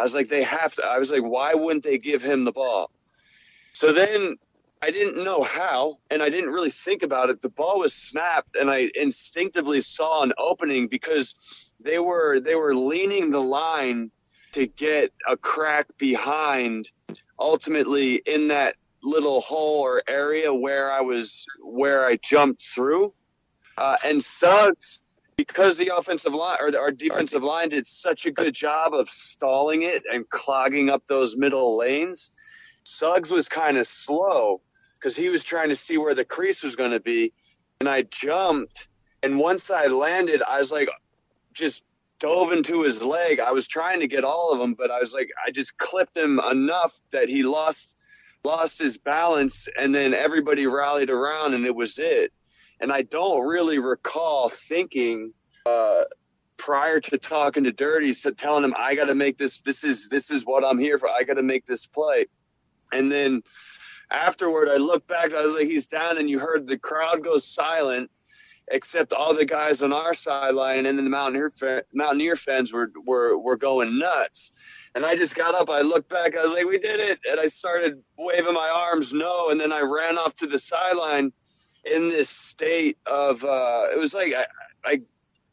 i 0.00 0.02
was 0.02 0.14
like 0.14 0.28
they 0.28 0.42
have 0.42 0.74
to 0.74 0.84
i 0.84 0.98
was 0.98 1.10
like 1.10 1.22
why 1.22 1.54
wouldn't 1.54 1.84
they 1.84 1.98
give 1.98 2.22
him 2.22 2.44
the 2.44 2.52
ball 2.52 2.90
so 3.72 3.92
then 3.92 4.36
I 4.82 4.90
didn't 4.90 5.22
know 5.22 5.42
how, 5.42 5.98
and 6.10 6.22
I 6.22 6.30
didn't 6.30 6.50
really 6.50 6.70
think 6.70 7.02
about 7.02 7.28
it. 7.28 7.42
The 7.42 7.50
ball 7.50 7.80
was 7.80 7.92
snapped, 7.92 8.56
and 8.56 8.70
I 8.70 8.90
instinctively 8.94 9.82
saw 9.82 10.22
an 10.22 10.32
opening 10.38 10.88
because 10.88 11.34
they 11.78 11.98
were 11.98 12.40
they 12.40 12.54
were 12.54 12.74
leaning 12.74 13.30
the 13.30 13.40
line 13.42 14.10
to 14.52 14.66
get 14.66 15.12
a 15.28 15.36
crack 15.36 15.86
behind. 15.98 16.90
Ultimately, 17.38 18.16
in 18.26 18.48
that 18.48 18.76
little 19.02 19.40
hole 19.40 19.80
or 19.80 20.02
area 20.08 20.52
where 20.52 20.90
I 20.90 21.00
was 21.00 21.44
where 21.62 22.06
I 22.06 22.16
jumped 22.16 22.62
through, 22.62 23.12
uh, 23.76 23.96
and 24.04 24.22
Suggs. 24.22 24.99
Because 25.40 25.78
the 25.78 25.96
offensive 25.96 26.34
line 26.34 26.58
or 26.60 26.70
the, 26.70 26.78
our 26.78 26.90
defensive 26.90 27.42
line 27.42 27.70
did 27.70 27.86
such 27.86 28.26
a 28.26 28.30
good 28.30 28.54
job 28.54 28.92
of 28.92 29.08
stalling 29.08 29.84
it 29.84 30.02
and 30.12 30.28
clogging 30.28 30.90
up 30.90 31.06
those 31.06 31.34
middle 31.34 31.78
lanes, 31.78 32.30
Suggs 32.84 33.30
was 33.30 33.48
kind 33.48 33.78
of 33.78 33.86
slow 33.86 34.60
because 34.98 35.16
he 35.16 35.30
was 35.30 35.42
trying 35.42 35.70
to 35.70 35.76
see 35.76 35.96
where 35.96 36.14
the 36.14 36.26
crease 36.26 36.62
was 36.62 36.76
going 36.76 36.90
to 36.90 37.00
be. 37.00 37.32
And 37.80 37.88
I 37.88 38.02
jumped. 38.02 38.88
And 39.22 39.38
once 39.38 39.70
I 39.70 39.86
landed, 39.86 40.42
I 40.42 40.58
was 40.58 40.70
like, 40.70 40.90
just 41.54 41.84
dove 42.18 42.52
into 42.52 42.82
his 42.82 43.02
leg. 43.02 43.40
I 43.40 43.52
was 43.52 43.66
trying 43.66 44.00
to 44.00 44.06
get 44.06 44.24
all 44.24 44.52
of 44.52 44.58
them, 44.58 44.74
but 44.74 44.90
I 44.90 44.98
was 44.98 45.14
like, 45.14 45.30
I 45.46 45.50
just 45.50 45.78
clipped 45.78 46.16
him 46.16 46.38
enough 46.50 47.00
that 47.12 47.30
he 47.30 47.42
lost 47.42 47.94
lost 48.44 48.78
his 48.78 48.98
balance 48.98 49.68
and 49.78 49.94
then 49.94 50.14
everybody 50.14 50.66
rallied 50.66 51.10
around 51.10 51.54
and 51.54 51.66
it 51.66 51.74
was 51.74 51.98
it. 51.98 52.32
And 52.80 52.92
I 52.92 53.02
don't 53.02 53.46
really 53.46 53.78
recall 53.78 54.48
thinking 54.48 55.32
uh, 55.66 56.04
prior 56.56 57.00
to 57.00 57.18
talking 57.18 57.64
to 57.64 57.72
Dirty, 57.72 58.12
so 58.12 58.30
telling 58.30 58.64
him 58.64 58.74
I 58.78 58.94
got 58.94 59.06
to 59.06 59.14
make 59.14 59.38
this. 59.38 59.58
This 59.58 59.84
is 59.84 60.08
this 60.08 60.30
is 60.30 60.44
what 60.44 60.64
I'm 60.64 60.78
here 60.78 60.98
for. 60.98 61.08
I 61.08 61.22
got 61.24 61.34
to 61.34 61.42
make 61.42 61.66
this 61.66 61.86
play. 61.86 62.26
And 62.92 63.10
then 63.10 63.42
afterward, 64.10 64.68
I 64.68 64.76
looked 64.76 65.06
back. 65.08 65.34
I 65.34 65.42
was 65.42 65.54
like, 65.54 65.66
he's 65.68 65.86
down, 65.86 66.18
and 66.18 66.28
you 66.28 66.38
heard 66.38 66.66
the 66.66 66.78
crowd 66.78 67.24
go 67.24 67.38
silent. 67.38 68.10
except 68.70 69.12
all 69.12 69.34
the 69.34 69.44
guys 69.44 69.82
on 69.82 69.92
our 69.92 70.14
sideline 70.14 70.86
and 70.86 70.96
then 70.96 71.04
the 71.04 71.10
Mountaineer 71.10 71.50
Mountaineer 71.92 72.36
fans 72.36 72.72
were 72.72 72.90
were 73.04 73.36
were 73.36 73.56
going 73.56 73.98
nuts. 73.98 74.52
And 74.94 75.04
I 75.06 75.14
just 75.16 75.36
got 75.36 75.54
up, 75.54 75.70
I 75.70 75.82
looked 75.82 76.08
back, 76.08 76.36
I 76.36 76.42
was 76.44 76.52
like, 76.52 76.66
"We 76.66 76.78
did 76.78 77.00
it!" 77.00 77.20
And 77.28 77.38
I 77.38 77.46
started 77.48 78.02
waving 78.18 78.54
my 78.54 78.68
arms, 78.68 79.12
no, 79.12 79.50
and 79.50 79.60
then 79.60 79.72
I 79.72 79.80
ran 79.80 80.18
off 80.18 80.34
to 80.36 80.46
the 80.46 80.58
sideline 80.58 81.32
in 81.84 82.08
this 82.08 82.28
state 82.28 82.98
of 83.06 83.44
uh, 83.44 83.88
it 83.92 83.98
was 83.98 84.14
like 84.14 84.32
I, 84.34 84.46
I 84.84 85.00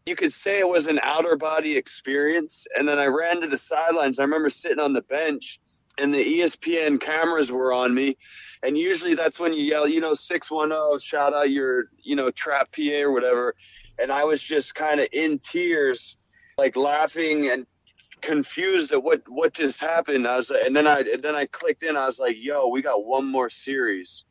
you 0.07 0.15
could 0.15 0.31
say 0.31 0.59
it 0.59 0.67
was 0.67 0.87
an 0.87 0.99
outer 1.03 1.35
body 1.35 1.75
experience. 1.75 2.65
And 2.77 2.87
then 2.87 2.97
I 2.97 3.05
ran 3.07 3.41
to 3.41 3.47
the 3.47 3.57
sidelines. 3.57 4.19
I 4.19 4.23
remember 4.23 4.49
sitting 4.49 4.79
on 4.79 4.93
the 4.93 5.01
bench 5.01 5.59
and 5.97 6.13
the 6.13 6.39
ESPN 6.39 7.01
cameras 7.01 7.51
were 7.51 7.73
on 7.73 7.93
me. 7.93 8.15
And 8.63 8.77
usually 8.77 9.15
that's 9.15 9.39
when 9.39 9.53
you 9.53 9.63
yell, 9.63 9.87
you 9.87 9.99
know, 9.99 10.13
610, 10.13 10.99
shout 10.99 11.33
out 11.33 11.49
your, 11.49 11.89
you 12.01 12.15
know, 12.15 12.31
trap 12.31 12.69
PA 12.71 13.01
or 13.01 13.11
whatever. 13.11 13.55
And 13.99 14.11
I 14.11 14.23
was 14.23 14.41
just 14.41 14.75
kind 14.75 15.01
of 15.01 15.07
in 15.11 15.39
tears, 15.39 16.15
like 16.57 16.77
laughing 16.77 17.49
and 17.49 17.65
confused 18.21 18.93
at 18.93 19.03
what, 19.03 19.23
what 19.27 19.53
just 19.53 19.81
happened. 19.81 20.25
I 20.25 20.37
was, 20.37 20.51
and 20.51 20.75
then 20.75 20.87
I, 20.87 21.01
and 21.01 21.21
then 21.21 21.35
I 21.35 21.47
clicked 21.47 21.83
in. 21.83 21.97
I 21.97 22.05
was 22.05 22.19
like, 22.19 22.37
yo, 22.39 22.67
we 22.67 22.81
got 22.81 23.05
one 23.05 23.25
more 23.25 23.49
series. 23.49 24.23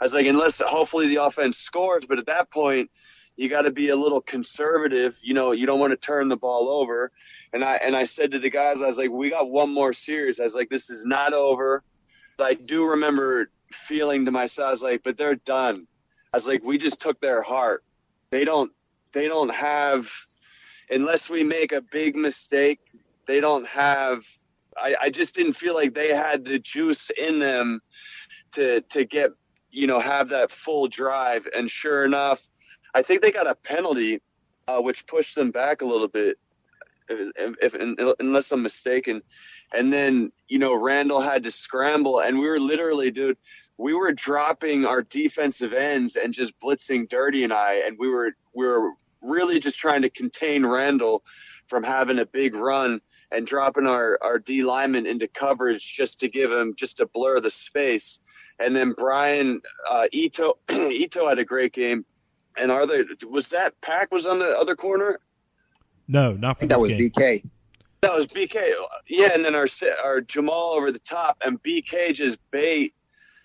I 0.00 0.04
was 0.04 0.14
like, 0.14 0.26
unless 0.26 0.60
hopefully 0.60 1.08
the 1.08 1.24
offense 1.24 1.58
scores, 1.58 2.04
but 2.06 2.18
at 2.18 2.26
that 2.26 2.50
point, 2.50 2.90
you 3.36 3.48
got 3.48 3.62
to 3.62 3.70
be 3.70 3.88
a 3.88 3.96
little 3.96 4.20
conservative. 4.20 5.18
You 5.22 5.34
know, 5.34 5.52
you 5.52 5.66
don't 5.66 5.80
want 5.80 5.92
to 5.92 5.96
turn 5.96 6.28
the 6.28 6.36
ball 6.36 6.68
over. 6.68 7.10
And 7.52 7.64
I 7.64 7.74
and 7.76 7.96
I 7.96 8.04
said 8.04 8.30
to 8.32 8.38
the 8.38 8.50
guys, 8.50 8.82
I 8.82 8.86
was 8.86 8.98
like, 8.98 9.10
we 9.10 9.30
got 9.30 9.50
one 9.50 9.72
more 9.72 9.92
series. 9.92 10.40
I 10.40 10.44
was 10.44 10.54
like, 10.54 10.70
this 10.70 10.90
is 10.90 11.04
not 11.04 11.32
over. 11.32 11.82
I 12.38 12.54
do 12.54 12.84
remember 12.84 13.50
feeling 13.72 14.24
to 14.24 14.30
myself, 14.30 14.68
I 14.68 14.70
was 14.70 14.82
like, 14.82 15.02
but 15.02 15.16
they're 15.16 15.36
done. 15.36 15.86
I 16.32 16.36
was 16.36 16.46
like, 16.46 16.62
we 16.64 16.78
just 16.78 17.00
took 17.00 17.20
their 17.20 17.42
heart. 17.42 17.84
They 18.30 18.44
don't 18.44 18.72
they 19.12 19.28
don't 19.28 19.52
have 19.54 20.10
unless 20.90 21.30
we 21.30 21.44
make 21.44 21.72
a 21.72 21.80
big 21.80 22.16
mistake, 22.16 22.80
they 23.26 23.40
don't 23.40 23.66
have 23.66 24.24
I, 24.76 24.96
I 25.02 25.10
just 25.10 25.34
didn't 25.34 25.52
feel 25.54 25.74
like 25.74 25.94
they 25.94 26.08
had 26.08 26.44
the 26.44 26.58
juice 26.58 27.10
in 27.10 27.38
them 27.38 27.80
to 28.52 28.80
to 28.80 29.04
get 29.04 29.30
you 29.70 29.86
know 29.86 30.00
have 30.00 30.28
that 30.30 30.50
full 30.50 30.88
drive. 30.88 31.46
And 31.56 31.70
sure 31.70 32.04
enough, 32.04 32.48
I 32.94 33.02
think 33.02 33.22
they 33.22 33.32
got 33.32 33.48
a 33.48 33.54
penalty, 33.56 34.20
uh, 34.68 34.78
which 34.78 35.06
pushed 35.06 35.34
them 35.34 35.50
back 35.50 35.82
a 35.82 35.86
little 35.86 36.08
bit, 36.08 36.38
if, 37.08 37.56
if, 37.60 38.14
unless 38.20 38.52
I'm 38.52 38.62
mistaken. 38.62 39.22
And 39.74 39.92
then 39.92 40.30
you 40.48 40.58
know 40.58 40.74
Randall 40.74 41.20
had 41.20 41.42
to 41.42 41.50
scramble, 41.50 42.20
and 42.20 42.38
we 42.38 42.46
were 42.46 42.60
literally, 42.60 43.10
dude, 43.10 43.36
we 43.76 43.94
were 43.94 44.12
dropping 44.12 44.84
our 44.84 45.02
defensive 45.02 45.72
ends 45.72 46.16
and 46.16 46.32
just 46.32 46.58
blitzing 46.60 47.08
Dirty 47.08 47.44
and 47.44 47.52
I, 47.52 47.82
and 47.86 47.96
we 47.98 48.08
were 48.08 48.32
we 48.54 48.66
were 48.66 48.92
really 49.20 49.58
just 49.58 49.78
trying 49.78 50.02
to 50.02 50.10
contain 50.10 50.64
Randall 50.64 51.24
from 51.66 51.82
having 51.82 52.18
a 52.18 52.26
big 52.26 52.54
run 52.54 53.00
and 53.32 53.46
dropping 53.46 53.86
our 53.86 54.18
our 54.22 54.38
D 54.38 54.62
lineman 54.62 55.06
into 55.06 55.26
coverage 55.26 55.92
just 55.92 56.20
to 56.20 56.28
give 56.28 56.52
him 56.52 56.74
just 56.76 56.98
to 56.98 57.06
blur 57.06 57.40
the 57.40 57.50
space. 57.50 58.18
And 58.60 58.76
then 58.76 58.94
Brian 58.96 59.60
uh, 59.90 60.06
Ito 60.12 60.58
Ito 60.70 61.28
had 61.28 61.40
a 61.40 61.44
great 61.44 61.72
game 61.72 62.04
and 62.56 62.70
are 62.70 62.86
they? 62.86 63.04
was 63.28 63.48
that 63.48 63.80
pack 63.80 64.10
was 64.12 64.26
on 64.26 64.38
the 64.38 64.58
other 64.58 64.76
corner? 64.76 65.20
No, 66.08 66.32
not 66.32 66.58
for 66.58 66.66
that 66.66 66.74
this 66.74 66.82
was 66.82 66.90
game. 66.90 67.10
BK. 67.10 67.44
That 68.00 68.14
was 68.14 68.26
BK. 68.26 68.72
Yeah, 69.08 69.30
and 69.32 69.44
then 69.44 69.54
our 69.54 69.66
our 70.02 70.20
Jamal 70.20 70.72
over 70.74 70.92
the 70.92 70.98
top, 70.98 71.38
and 71.44 71.62
BK 71.62 72.12
just 72.14 72.38
bait 72.50 72.94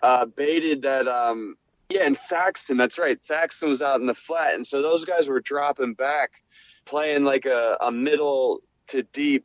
uh, 0.02 0.26
baited 0.26 0.82
that. 0.82 1.08
Um, 1.08 1.56
yeah, 1.88 2.04
and 2.04 2.18
Thaxton. 2.18 2.76
That's 2.76 2.98
right. 2.98 3.18
Thaxton 3.26 3.68
was 3.68 3.82
out 3.82 4.00
in 4.00 4.06
the 4.06 4.14
flat, 4.14 4.54
and 4.54 4.66
so 4.66 4.82
those 4.82 5.04
guys 5.04 5.28
were 5.28 5.40
dropping 5.40 5.94
back, 5.94 6.42
playing 6.84 7.24
like 7.24 7.46
a, 7.46 7.76
a 7.80 7.90
middle 7.90 8.60
to 8.88 9.02
deep 9.02 9.44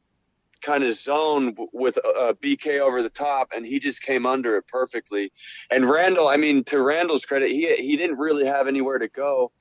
kind 0.66 0.84
of 0.84 0.93
zone 0.93 1.55
with 1.74 1.97
uh, 1.97 2.34
BK 2.41 2.80
over 2.80 3.03
the 3.03 3.09
top, 3.09 3.51
and 3.55 3.66
he 3.66 3.80
just 3.80 4.01
came 4.01 4.26
under 4.26 4.57
it 4.57 4.68
perfectly. 4.68 5.32
And 5.70 5.88
Randall, 5.88 6.28
I 6.28 6.38
mean, 6.38 6.63
to 6.66 6.82
Randall's 6.82 7.24
credit, 7.24 7.51
he 7.51 7.76
he 7.76 7.95
didn't 7.95 8.18
really 8.18 8.45
have 8.45 8.68
anywhere 8.68 8.97
to 8.97 9.07
go, 9.07 9.51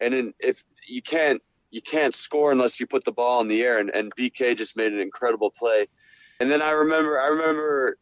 and 0.00 0.14
then 0.14 0.34
if 0.40 0.64
you 0.86 1.02
can't 1.02 1.42
you 1.70 1.82
can't 1.82 2.14
score 2.14 2.50
unless 2.50 2.80
you 2.80 2.86
put 2.86 3.04
the 3.04 3.12
ball 3.12 3.40
in 3.42 3.48
the 3.48 3.62
air, 3.62 3.78
and, 3.78 3.90
and 3.90 4.14
BK 4.16 4.56
just 4.56 4.76
made 4.76 4.92
an 4.92 5.00
incredible 5.00 5.50
play. 5.50 5.86
And 6.40 6.50
then 6.50 6.62
I 6.62 6.70
remember 6.70 7.20
I 7.20 7.26
remember. 7.26 7.98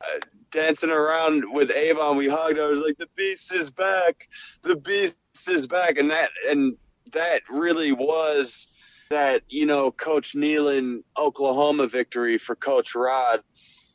Uh, 0.00 0.18
dancing 0.50 0.90
around 0.90 1.44
with 1.50 1.70
Avon, 1.70 2.16
we 2.16 2.28
hugged. 2.28 2.58
I 2.58 2.66
was 2.66 2.80
like, 2.80 2.98
"The 2.98 3.08
beast 3.16 3.54
is 3.54 3.70
back! 3.70 4.28
The 4.62 4.76
beast 4.76 5.16
is 5.48 5.66
back!" 5.66 5.96
And 5.96 6.10
that 6.10 6.30
and 6.48 6.76
that 7.12 7.42
really 7.48 7.92
was 7.92 8.66
that 9.10 9.42
you 9.48 9.66
know 9.66 9.90
Coach 9.90 10.34
Nehlen 10.34 11.02
Oklahoma 11.18 11.86
victory 11.86 12.38
for 12.38 12.56
Coach 12.56 12.94
Rod, 12.94 13.40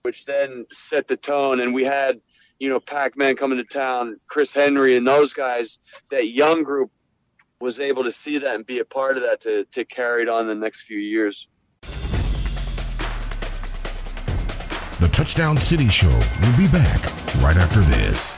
which 0.03 0.25
then 0.25 0.65
set 0.71 1.07
the 1.07 1.17
tone. 1.17 1.59
And 1.59 1.73
we 1.73 1.83
had 1.83 2.19
you 2.59 2.69
know 2.69 2.79
Pac-Man 2.79 3.35
coming 3.35 3.57
to 3.57 3.63
town, 3.63 4.17
Chris 4.27 4.53
Henry, 4.53 4.97
and 4.97 5.07
those 5.07 5.33
guys. 5.33 5.79
That 6.11 6.29
young 6.29 6.63
group 6.63 6.91
was 7.61 7.79
able 7.79 8.03
to 8.03 8.11
see 8.11 8.37
that 8.37 8.55
and 8.55 8.65
be 8.65 8.79
a 8.79 8.85
part 8.85 9.17
of 9.17 9.23
that 9.23 9.41
to 9.41 9.65
to 9.65 9.85
carry 9.85 10.23
it 10.23 10.29
on 10.29 10.47
the 10.47 10.55
next 10.55 10.81
few 10.81 10.99
years. 10.99 11.47
The 14.99 15.07
Touchdown 15.07 15.57
City 15.57 15.87
Show 15.87 16.09
will 16.09 16.57
be 16.57 16.67
back 16.67 17.01
right 17.41 17.55
after 17.55 17.79
this. 17.79 18.37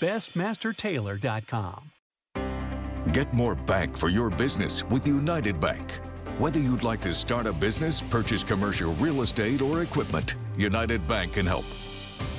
bestmastertailor.com. 0.00 1.90
Get 3.12 3.32
more 3.32 3.54
bank 3.54 3.96
for 3.96 4.08
your 4.08 4.30
business 4.30 4.84
with 4.84 5.06
United 5.06 5.58
Bank. 5.58 6.00
Whether 6.38 6.60
you'd 6.60 6.82
like 6.82 7.00
to 7.00 7.12
start 7.12 7.46
a 7.46 7.52
business, 7.52 8.00
purchase 8.00 8.44
commercial 8.44 8.94
real 8.94 9.22
estate, 9.22 9.60
or 9.60 9.82
equipment, 9.82 10.36
United 10.56 11.06
Bank 11.08 11.32
can 11.34 11.46
help. 11.46 11.64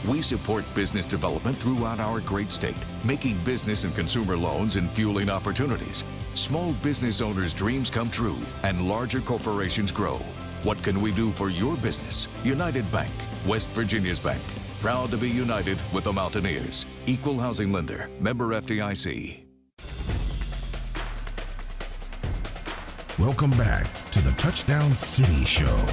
We 0.07 0.21
support 0.21 0.63
business 0.73 1.05
development 1.05 1.57
throughout 1.57 1.99
our 1.99 2.19
great 2.21 2.51
state, 2.51 2.77
making 3.05 3.37
business 3.43 3.83
and 3.83 3.95
consumer 3.95 4.37
loans 4.37 4.75
and 4.75 4.89
fueling 4.91 5.29
opportunities. 5.29 6.03
Small 6.33 6.73
business 6.81 7.21
owners' 7.21 7.53
dreams 7.53 7.89
come 7.89 8.09
true 8.09 8.37
and 8.63 8.87
larger 8.87 9.19
corporations 9.21 9.91
grow. 9.91 10.17
What 10.63 10.81
can 10.83 11.01
we 11.01 11.11
do 11.11 11.31
for 11.31 11.49
your 11.49 11.75
business? 11.77 12.27
United 12.43 12.89
Bank, 12.91 13.11
West 13.45 13.69
Virginia's 13.69 14.19
bank. 14.19 14.41
Proud 14.81 15.11
to 15.11 15.17
be 15.17 15.29
united 15.29 15.77
with 15.93 16.05
the 16.05 16.11
Mountaineers. 16.11 16.87
Equal 17.05 17.37
housing 17.37 17.71
lender, 17.71 18.09
member 18.19 18.47
FDIC. 18.47 19.43
Welcome 23.19 23.51
back 23.51 23.85
to 24.09 24.21
the 24.21 24.31
Touchdown 24.31 24.95
City 24.95 25.45
Show. 25.45 25.85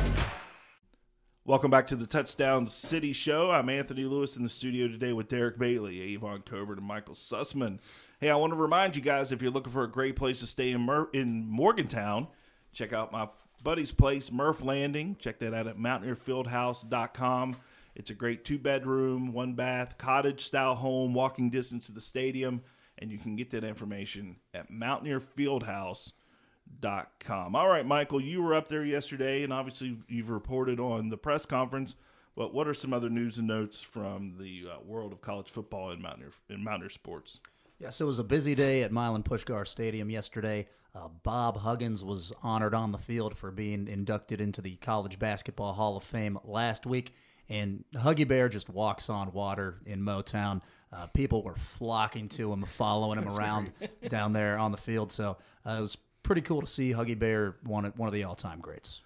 Welcome 1.45 1.70
back 1.70 1.86
to 1.89 1.97
the 1.97 2.07
Touchdown 2.07 2.66
City 2.66 3.12
Show. 3.12 3.51
I'm 3.51 3.68
Anthony 3.68 4.05
Lewis 4.05 4.39
in 4.39 4.43
the 4.43 4.49
studio 4.49 4.89
today 4.89 5.12
with 5.12 5.28
Derek 5.28 5.59
Bailey, 5.59 6.01
Avon 6.14 6.41
Cobourne, 6.41 6.78
and 6.78 6.86
Michael 6.86 7.14
Sussman. 7.14 7.80
Hey, 8.20 8.30
I 8.30 8.36
want 8.36 8.55
to 8.55 8.59
remind 8.59 8.97
you 8.97 9.03
guys 9.03 9.32
if 9.32 9.43
you're 9.43 9.51
looking 9.51 9.72
for 9.72 9.82
a 9.82 9.91
great 9.91 10.16
place 10.16 10.41
to 10.41 10.47
stay 10.47 10.70
in, 10.70 10.80
Mur- 10.80 11.11
in 11.12 11.47
Morgantown, 11.47 12.28
check 12.72 12.95
out 12.95 13.12
my 13.12 13.28
buddy's 13.62 13.93
place, 13.93 14.32
Murph 14.32 14.62
Landing. 14.62 15.16
Check 15.18 15.41
that 15.41 15.53
out 15.53 15.66
at 15.66 15.76
mountaineerfieldhouse.com. 15.76 17.57
It's 17.99 18.11
a 18.11 18.14
great 18.14 18.44
two 18.44 18.59
bedroom, 18.59 19.32
one 19.32 19.55
bath, 19.55 19.99
cottage 19.99 20.44
style 20.44 20.76
home, 20.76 21.14
walking 21.14 21.51
distance 21.51 21.86
to 21.86 21.92
the 21.92 22.01
stadium, 22.01 22.62
and 22.96 23.11
you 23.11 23.18
can 23.18 23.34
get 23.34 23.51
that 23.51 23.64
information 23.64 24.36
at 24.55 24.70
mountaineerfieldhouse.com. 24.70 27.57
All 27.57 27.68
right, 27.68 27.84
Michael, 27.84 28.20
you 28.20 28.40
were 28.40 28.55
up 28.55 28.68
there 28.68 28.84
yesterday, 28.84 29.42
and 29.42 29.53
obviously 29.53 29.99
you've 30.07 30.30
reported 30.30 30.78
on 30.78 31.09
the 31.09 31.18
press 31.18 31.44
conference. 31.44 31.96
But 32.36 32.55
what 32.55 32.68
are 32.68 32.74
some 32.74 32.94
other 32.94 33.11
news 33.11 33.38
and 33.38 33.49
notes 33.49 33.82
from 33.82 34.36
the 34.38 34.66
uh, 34.72 34.76
world 34.86 35.12
of 35.12 35.20
college 35.20 35.51
football 35.51 35.90
and 35.90 36.01
Mountaineer 36.01 36.30
in 36.49 36.62
Mountaineer 36.62 36.90
sports? 36.90 37.40
Yes, 37.80 38.01
it 38.01 38.05
was 38.05 38.20
a 38.20 38.24
busy 38.24 38.55
day 38.55 38.84
at 38.84 38.92
Milan 38.92 39.24
Puskar 39.24 39.66
Stadium 39.66 40.09
yesterday. 40.09 40.68
Uh, 40.94 41.09
Bob 41.24 41.57
Huggins 41.57 42.05
was 42.05 42.32
honored 42.44 42.74
on 42.74 42.92
the 42.92 42.99
field 42.99 43.36
for 43.36 43.51
being 43.51 43.88
inducted 43.88 44.40
into 44.40 44.62
the 44.62 44.76
College 44.76 45.18
Basketball 45.18 45.72
Hall 45.72 45.96
of 45.96 46.05
Fame 46.05 46.38
last 46.44 46.86
week. 46.86 47.12
And 47.49 47.84
Huggy 47.94 48.26
Bear 48.28 48.49
just 48.49 48.68
walks 48.68 49.09
on 49.09 49.32
water 49.32 49.80
in 49.86 50.03
Motown. 50.03 50.61
Uh, 50.92 51.07
people 51.07 51.42
were 51.42 51.57
flocking 51.57 52.28
to 52.30 52.53
him, 52.53 52.62
following 52.64 53.18
him 53.18 53.24
That's 53.24 53.38
around 53.38 53.72
down 54.09 54.32
there 54.32 54.59
on 54.59 54.70
the 54.70 54.76
field. 54.78 55.11
So 55.12 55.36
uh, 55.66 55.76
it 55.78 55.80
was 55.80 55.96
pretty 56.22 56.42
cool 56.42 56.61
to 56.61 56.66
see 56.66 56.92
Huggy 56.92 57.18
Bear 57.18 57.57
one 57.62 57.84
of, 57.86 57.99
one 57.99 58.07
of 58.07 58.12
the 58.12 58.24
all 58.24 58.34
time 58.34 58.61
greats. 58.61 59.01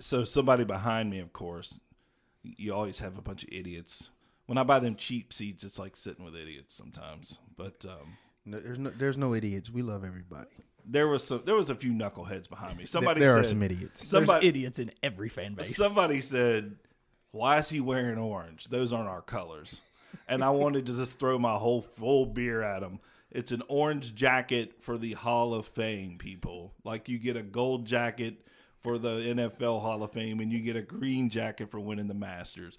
So 0.00 0.24
somebody 0.24 0.64
behind 0.64 1.10
me, 1.10 1.18
of 1.20 1.32
course, 1.32 1.78
you 2.42 2.72
always 2.74 2.98
have 3.00 3.18
a 3.18 3.22
bunch 3.22 3.44
of 3.44 3.50
idiots. 3.52 4.10
When 4.46 4.58
I 4.58 4.62
buy 4.64 4.80
them 4.80 4.96
cheap 4.96 5.32
seats, 5.32 5.62
it's 5.62 5.78
like 5.78 5.96
sitting 5.96 6.24
with 6.24 6.34
idiots 6.34 6.74
sometimes. 6.74 7.38
But 7.56 7.84
um, 7.84 8.16
No, 8.44 8.58
there's 8.58 8.78
no 8.78 8.90
there's 8.90 9.16
no 9.16 9.34
idiots. 9.34 9.70
We 9.70 9.82
love 9.82 10.04
everybody. 10.04 10.48
there 10.84 11.06
was 11.06 11.22
some, 11.22 11.42
there 11.44 11.54
was 11.54 11.70
a 11.70 11.74
few 11.74 11.92
knuckleheads 11.92 12.48
behind 12.48 12.78
me. 12.78 12.86
Somebody 12.86 13.20
there 13.20 13.34
said, 13.34 13.40
are 13.40 13.44
some 13.44 13.62
idiots. 13.62 14.08
Somebody, 14.08 14.46
There's 14.46 14.48
idiots 14.48 14.78
in 14.78 14.90
every 15.02 15.28
fan 15.28 15.54
base. 15.54 15.76
Somebody 15.76 16.20
said, 16.20 16.74
"Why 17.32 17.58
is 17.58 17.70
he 17.70 17.80
wearing 17.80 18.18
orange? 18.18 18.68
Those 18.68 18.92
aren't 18.92 19.08
our 19.08 19.22
colors." 19.22 19.80
And 20.26 20.42
I 20.42 20.50
wanted 20.50 20.86
to 20.86 20.94
just 20.94 21.18
throw 21.18 21.38
my 21.38 21.56
whole 21.56 21.82
full 21.82 22.26
beer 22.26 22.62
at 22.62 22.82
him. 22.82 23.00
It's 23.30 23.52
an 23.52 23.62
orange 23.68 24.14
jacket 24.14 24.82
for 24.82 24.98
the 24.98 25.12
Hall 25.12 25.54
of 25.54 25.66
Fame 25.66 26.18
people. 26.18 26.74
Like 26.84 27.08
you 27.08 27.18
get 27.18 27.36
a 27.36 27.42
gold 27.42 27.86
jacket 27.86 28.44
for 28.82 28.98
the 28.98 29.20
NFL 29.20 29.80
Hall 29.80 30.02
of 30.02 30.12
Fame, 30.12 30.40
and 30.40 30.52
you 30.52 30.60
get 30.60 30.76
a 30.76 30.82
green 30.82 31.30
jacket 31.30 31.70
for 31.70 31.78
winning 31.78 32.08
the 32.08 32.14
Masters. 32.14 32.78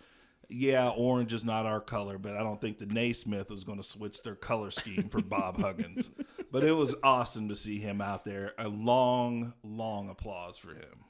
Yeah, 0.49 0.89
orange 0.89 1.31
is 1.31 1.45
not 1.45 1.65
our 1.65 1.79
color, 1.79 2.17
but 2.17 2.35
I 2.35 2.39
don't 2.43 2.59
think 2.59 2.77
the 2.77 2.85
Naismith 2.85 3.49
was 3.49 3.63
going 3.63 3.77
to 3.77 3.83
switch 3.83 4.21
their 4.21 4.35
color 4.35 4.71
scheme 4.71 5.07
for 5.07 5.21
Bob 5.21 5.57
Huggins. 5.61 6.09
But 6.51 6.65
it 6.65 6.73
was 6.73 6.95
awesome 7.03 7.47
to 7.47 7.55
see 7.55 7.79
him 7.79 8.01
out 8.01 8.25
there. 8.25 8.53
A 8.57 8.67
long, 8.67 9.53
long 9.63 10.09
applause 10.09 10.57
for 10.57 10.73
him. 10.73 11.05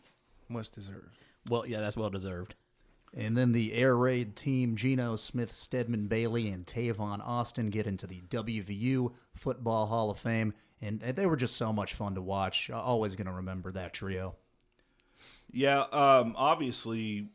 Much 0.47 0.69
deserved. 0.69 1.17
Well, 1.49 1.65
yeah, 1.65 1.79
that's 1.79 1.97
well 1.97 2.11
deserved. 2.11 2.53
And 3.13 3.37
then 3.37 3.51
the 3.51 3.73
air 3.73 3.95
raid 3.95 4.35
team, 4.35 4.75
Geno 4.75 5.17
Smith, 5.17 5.53
Stedman 5.53 6.07
Bailey, 6.07 6.47
and 6.47 6.65
Tavon 6.65 7.19
Austin 7.19 7.69
get 7.69 7.85
into 7.85 8.07
the 8.07 8.21
WVU 8.29 9.11
Football 9.33 9.87
Hall 9.87 10.09
of 10.09 10.17
Fame. 10.17 10.53
And 10.81 11.01
they 11.01 11.25
were 11.25 11.35
just 11.35 11.57
so 11.57 11.73
much 11.73 11.93
fun 11.93 12.15
to 12.15 12.21
watch. 12.21 12.69
Always 12.69 13.15
going 13.15 13.27
to 13.27 13.33
remember 13.33 13.71
that 13.73 13.93
trio. 13.93 14.35
Yeah, 15.51 15.81
um, 15.91 16.33
obviously, 16.37 17.27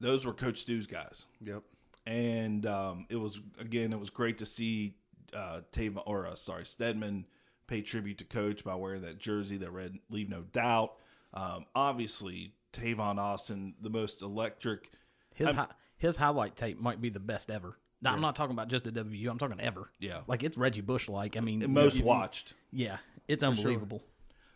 those 0.00 0.24
were 0.24 0.32
Coach 0.32 0.60
Stu's 0.60 0.86
guys. 0.86 1.26
Yep. 1.42 1.62
And 2.06 2.66
um, 2.66 3.06
it 3.10 3.16
was 3.16 3.40
again, 3.58 3.92
it 3.92 4.00
was 4.00 4.10
great 4.10 4.38
to 4.38 4.46
see 4.46 4.94
uh, 5.34 5.60
Tavon 5.72 6.02
or 6.06 6.26
uh, 6.26 6.34
sorry 6.34 6.64
Stedman 6.64 7.26
pay 7.66 7.80
tribute 7.80 8.18
to 8.18 8.24
Coach 8.24 8.64
by 8.64 8.74
wearing 8.74 9.02
that 9.02 9.18
jersey 9.18 9.56
that 9.58 9.70
read 9.70 9.98
"Leave 10.10 10.28
No 10.28 10.42
Doubt." 10.42 10.94
Um, 11.32 11.66
obviously, 11.74 12.52
Tavon 12.74 13.18
Austin, 13.18 13.74
the 13.80 13.90
most 13.90 14.22
electric. 14.22 14.90
His 15.34 15.50
hi- 15.50 15.68
his 15.96 16.16
highlight 16.16 16.56
tape 16.56 16.78
might 16.80 17.00
be 17.00 17.08
the 17.08 17.20
best 17.20 17.50
ever. 17.50 17.78
Now, 18.02 18.12
I'm 18.12 18.20
not 18.20 18.36
talking 18.36 18.52
about 18.52 18.68
just 18.68 18.86
a 18.86 18.90
WU. 18.90 19.30
I'm 19.30 19.38
talking 19.38 19.58
ever. 19.60 19.88
Yeah. 19.98 20.20
like 20.26 20.42
it's 20.42 20.58
Reggie 20.58 20.82
Bush 20.82 21.08
like. 21.08 21.36
I 21.38 21.40
mean, 21.40 21.62
And 21.62 21.72
most 21.72 21.94
you- 21.94 22.00
you- 22.00 22.06
watched. 22.06 22.52
Yeah, 22.70 22.98
it's 23.28 23.42
For 23.42 23.46
sure. 23.54 23.58
unbelievable. 23.70 24.02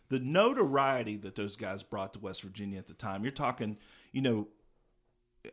the 0.09 0.19
notoriety 0.19 1.17
that 1.17 1.35
those 1.35 1.55
guys 1.55 1.81
brought 1.83 2.13
to 2.13 2.19
West 2.19 2.41
Virginia 2.43 2.77
at 2.79 2.87
the 2.87 2.93
time. 2.95 3.23
You're 3.23 3.31
talking, 3.31 3.77
you 4.11 4.21
know, 4.21 4.47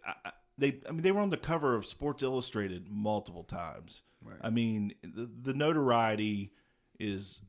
I, 0.05 0.15
I- 0.27 0.33
they 0.59 0.81
I 0.89 0.93
mean 0.93 1.03
they 1.03 1.13
were 1.13 1.21
on 1.21 1.29
the 1.31 1.37
cover 1.37 1.75
of 1.75 1.85
Sports 1.87 2.23
Illustrated 2.23 2.89
multiple 2.91 3.45
times. 3.45 4.03
Right. 4.23 4.39
I 4.43 4.49
mean, 4.51 4.95
the, 5.03 5.31
the 5.43 5.53
notoriety 5.55 6.53
is 6.99 7.41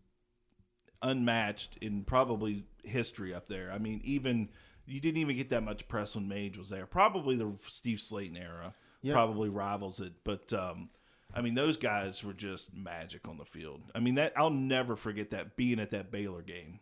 unmatched 1.02 1.78
in 1.78 2.04
probably 2.04 2.66
history 2.84 3.34
up 3.34 3.48
there. 3.48 3.72
I 3.72 3.78
mean, 3.78 4.02
even 4.04 4.50
you 4.88 5.00
didn't 5.00 5.18
even 5.18 5.36
get 5.38 5.50
that 5.50 5.64
much 5.64 5.88
press 5.88 6.16
when 6.16 6.28
Mage 6.28 6.58
was 6.58 6.70
there. 6.70 6.86
Probably 6.86 7.36
the 7.36 7.52
Steve 7.68 8.00
Slaton 8.00 8.40
era 8.42 8.74
Yeah. 9.02 9.14
probably 9.14 9.50
rivals 9.50 10.00
it, 10.00 10.14
but 10.24 10.52
um 10.54 10.90
I 11.34 11.42
mean, 11.42 11.56
those 11.56 11.76
guys 11.78 12.24
were 12.24 12.34
just 12.34 12.74
magic 12.74 13.28
on 13.28 13.38
the 13.38 13.46
field. 13.46 13.82
I 13.94 14.00
mean, 14.00 14.16
that 14.16 14.34
I'll 14.38 14.50
never 14.50 14.96
forget 14.96 15.32
that 15.32 15.56
being 15.58 15.80
at 15.80 15.92
that 15.92 16.10
Baylor 16.10 16.42
game 16.42 16.80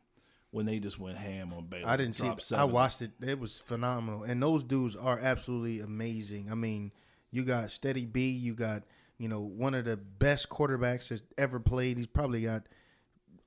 when 0.51 0.66
they 0.66 0.80
just 0.80 0.99
went 0.99 1.18
ham 1.18 1.51
on 1.51 1.66
Baylor. 1.66 1.89
I 1.89 1.97
didn't 1.97 2.16
see. 2.16 2.28
It. 2.28 2.51
I 2.53 2.64
watched 2.64 3.01
it. 3.01 3.12
It 3.22 3.39
was 3.39 3.58
phenomenal, 3.58 4.24
and 4.24 4.41
those 4.41 4.64
dudes 4.64 4.95
are 4.95 5.20
absolutely 5.20 5.82
amazing. 5.82 6.49
I 6.51 6.56
mean, 6.56 6.91
you 7.32 7.43
got 7.43 7.72
Steady 7.72 8.06
B. 8.06 8.30
You 8.30 8.53
got 8.53 8.84
you 9.18 9.28
know 9.28 9.41
one 9.41 9.74
of 9.74 9.86
the 9.86 9.97
best 9.97 10.47
quarterbacks 10.49 11.10
that's 11.10 11.24
ever 11.38 11.60
played. 11.60 11.97
He's 11.97 12.08
probably 12.08 12.43
got 12.43 12.64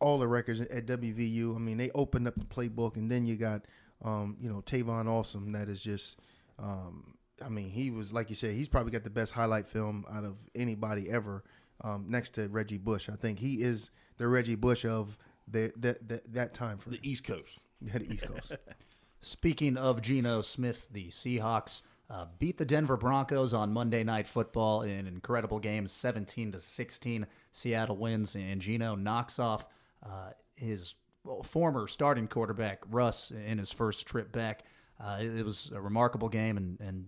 all 0.01 0.19
the 0.19 0.29
records 0.29 0.61
at 0.61 0.87
WVU. 0.87 1.55
I 1.55 1.59
mean, 1.59 1.79
they 1.79 1.91
opened 1.95 2.29
up 2.29 2.35
the 2.35 2.45
playbook, 2.45 2.97
and 2.97 3.11
then 3.11 3.25
you 3.25 3.37
got 3.37 3.65
um, 4.05 4.37
you 4.41 4.49
know 4.49 4.63
Tavon 4.63 5.07
Awesome. 5.07 5.53
That 5.53 5.69
is 5.69 5.81
just. 5.81 6.19
Um, 6.59 7.15
I 7.45 7.49
mean, 7.49 7.71
he 7.71 7.91
was 7.91 8.13
like 8.13 8.31
you 8.31 8.37
said. 8.37 8.55
He's 8.55 8.69
probably 8.69 8.91
got 8.91 9.05
the 9.05 9.11
best 9.11 9.33
highlight 9.33 9.69
film 9.69 10.05
out 10.13 10.25
of 10.25 10.39
anybody 10.55 11.09
ever, 11.09 11.45
um, 11.83 12.07
next 12.09 12.31
to 12.31 12.49
Reggie 12.49 12.79
Bush. 12.79 13.09
I 13.09 13.17
think 13.17 13.39
he 13.39 13.63
is 13.63 13.91
the 14.17 14.27
Reggie 14.27 14.57
Bush 14.57 14.85
of 14.85 15.17
the, 15.47 15.73
that 15.77 16.09
that 16.09 16.33
that 16.33 16.55
time 16.55 16.79
for 16.79 16.91
the 16.91 17.01
East 17.03 17.25
Coast. 17.25 17.59
Yeah, 17.81 17.99
the 17.99 18.13
East 18.13 18.27
Coast. 18.27 18.53
Speaking 19.21 19.77
of 19.77 20.01
Geno 20.03 20.43
Smith, 20.43 20.87
the 20.93 21.09
Seahawks 21.09 21.83
uh, 22.11 22.27
beat 22.39 22.57
the 22.57 22.65
Denver 22.65 22.97
Broncos 22.97 23.53
on 23.53 23.73
Monday 23.73 24.05
Night 24.05 24.27
Football 24.27 24.83
in 24.83 24.91
an 24.91 25.07
incredible 25.07 25.59
game, 25.59 25.87
17 25.87 26.53
to 26.53 26.61
16. 26.61 27.27
Seattle 27.51 27.97
wins, 27.97 28.35
and 28.35 28.61
Geno 28.61 28.95
knocks 28.95 29.39
off 29.39 29.67
uh, 30.05 30.31
his 30.57 30.95
well, 30.95 31.08
former 31.45 31.87
starting 31.89 32.29
quarterback 32.29 32.81
Russ 32.91 33.31
in 33.31 33.59
his 33.59 33.73
first 33.73 34.07
trip 34.07 34.33
back. 34.33 34.65
Uh, 35.01 35.19
it, 35.21 35.39
it 35.39 35.45
was 35.45 35.71
a 35.75 35.81
remarkable 35.81 36.29
game 36.29 36.57
and, 36.57 36.81
and 36.81 37.07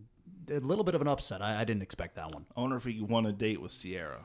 a 0.51 0.61
little 0.65 0.85
bit 0.85 0.95
of 0.95 1.01
an 1.01 1.09
upset. 1.09 1.43
I, 1.43 1.61
I 1.61 1.65
didn't 1.65 1.83
expect 1.83 2.17
that 2.17 2.33
one. 2.33 2.47
I 2.57 2.61
wonder 2.61 2.77
if 2.77 2.85
he 2.85 3.01
won 3.01 3.27
a 3.27 3.33
date 3.33 3.61
with 3.61 3.73
Ciara. 3.73 4.21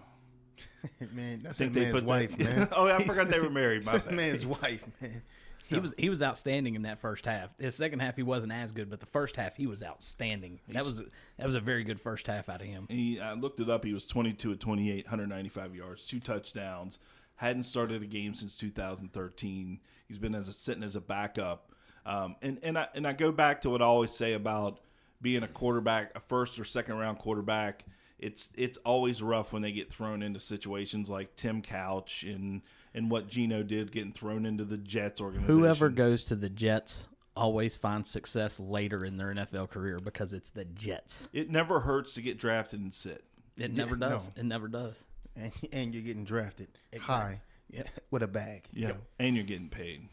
man, 1.13 1.41
that's 1.43 1.57
think 1.57 1.73
that 1.73 1.79
they 1.79 1.85
man's 1.85 1.93
put 1.93 1.99
that- 2.01 2.07
wife, 2.07 2.39
man. 2.39 2.67
Oh, 2.75 2.87
I 2.87 3.03
forgot 3.03 3.29
they 3.29 3.39
were 3.39 3.49
married. 3.49 3.85
My 3.85 3.93
That's 3.93 4.05
that 4.05 4.13
man's 4.13 4.45
wife, 4.45 4.83
man. 5.01 5.21
He 5.67 5.79
was 5.79 5.93
he 5.97 6.09
was 6.09 6.21
outstanding 6.21 6.75
in 6.75 6.83
that 6.83 7.01
first 7.01 7.25
half. 7.25 7.49
His 7.57 7.73
second 7.75 7.99
half 7.99 8.15
he 8.15 8.21
wasn't 8.21 8.51
as 8.51 8.71
good, 8.71 8.87
but 8.87 8.99
the 8.99 9.07
first 9.07 9.35
half 9.35 9.55
he 9.55 9.65
was 9.65 9.81
outstanding. 9.81 10.59
That 10.69 10.83
was 10.85 10.99
that 10.99 11.45
was 11.45 11.55
a 11.55 11.59
very 11.59 11.83
good 11.83 11.99
first 11.99 12.27
half 12.27 12.49
out 12.49 12.61
of 12.61 12.67
him. 12.67 12.85
He 12.87 13.19
I 13.19 13.33
looked 13.33 13.59
it 13.59 13.67
up. 13.67 13.83
He 13.83 13.91
was 13.91 14.05
22 14.05 14.51
at 14.51 14.59
28, 14.59 15.05
195 15.05 15.73
yards, 15.75 16.05
two 16.05 16.19
touchdowns. 16.19 16.99
Hadn't 17.35 17.63
started 17.63 18.01
a 18.01 18.05
game 18.05 18.33
since 18.33 18.55
2013. 18.55 19.79
He's 20.07 20.17
been 20.17 20.35
as 20.35 20.47
a, 20.47 20.53
sitting 20.53 20.83
as 20.83 20.95
a 20.95 21.01
backup. 21.01 21.71
Um, 22.05 22.35
and 22.41 22.59
and 22.63 22.77
I 22.77 22.87
and 22.93 23.07
I 23.07 23.13
go 23.13 23.31
back 23.31 23.61
to 23.61 23.69
what 23.69 23.81
I 23.81 23.85
always 23.85 24.11
say 24.11 24.33
about 24.33 24.79
being 25.21 25.43
a 25.43 25.47
quarterback, 25.47 26.11
a 26.15 26.19
first 26.19 26.59
or 26.59 26.63
second 26.63 26.97
round 26.97 27.17
quarterback. 27.19 27.85
It's 28.19 28.49
it's 28.55 28.77
always 28.79 29.21
rough 29.21 29.51
when 29.53 29.61
they 29.61 29.71
get 29.71 29.91
thrown 29.91 30.21
into 30.21 30.39
situations 30.39 31.09
like 31.09 31.35
Tim 31.35 31.61
Couch 31.61 32.23
and 32.23 32.61
and 32.93 33.09
what 33.11 33.27
Geno 33.27 33.63
did 33.63 33.91
getting 33.91 34.13
thrown 34.13 34.45
into 34.45 34.63
the 34.63 34.77
Jets 34.77 35.19
organization. 35.19 35.59
Whoever 35.59 35.89
goes 35.89 36.23
to 36.25 36.35
the 36.35 36.49
Jets 36.49 37.07
always 37.35 37.75
finds 37.75 38.09
success 38.09 38.59
later 38.59 39.03
in 39.03 39.17
their 39.17 39.33
NFL 39.33 39.69
career 39.69 39.99
because 39.99 40.33
it's 40.33 40.51
the 40.51 40.63
Jets. 40.63 41.27
It 41.33 41.49
never 41.49 41.81
hurts 41.81 42.13
to 42.13 42.21
get 42.21 42.37
drafted 42.37 42.79
and 42.79 42.93
sit. 42.93 43.25
It 43.57 43.71
Yeah, 43.71 43.83
never 43.83 43.95
does. 43.97 44.27
no. 44.27 44.33
It 44.41 44.45
never 44.45 44.67
does. 44.69 45.03
And, 45.35 45.51
and 45.73 45.93
you're 45.93 46.03
getting 46.03 46.23
drafted 46.25 46.67
Exactly. 46.91 47.13
high 47.15 47.41
Yep. 47.71 47.87
with 48.11 48.23
a 48.23 48.27
bag. 48.27 48.63
Yeah, 48.73 48.93
and 49.19 49.35
you're 49.35 49.45
getting 49.45 49.69
paid. 49.69 50.07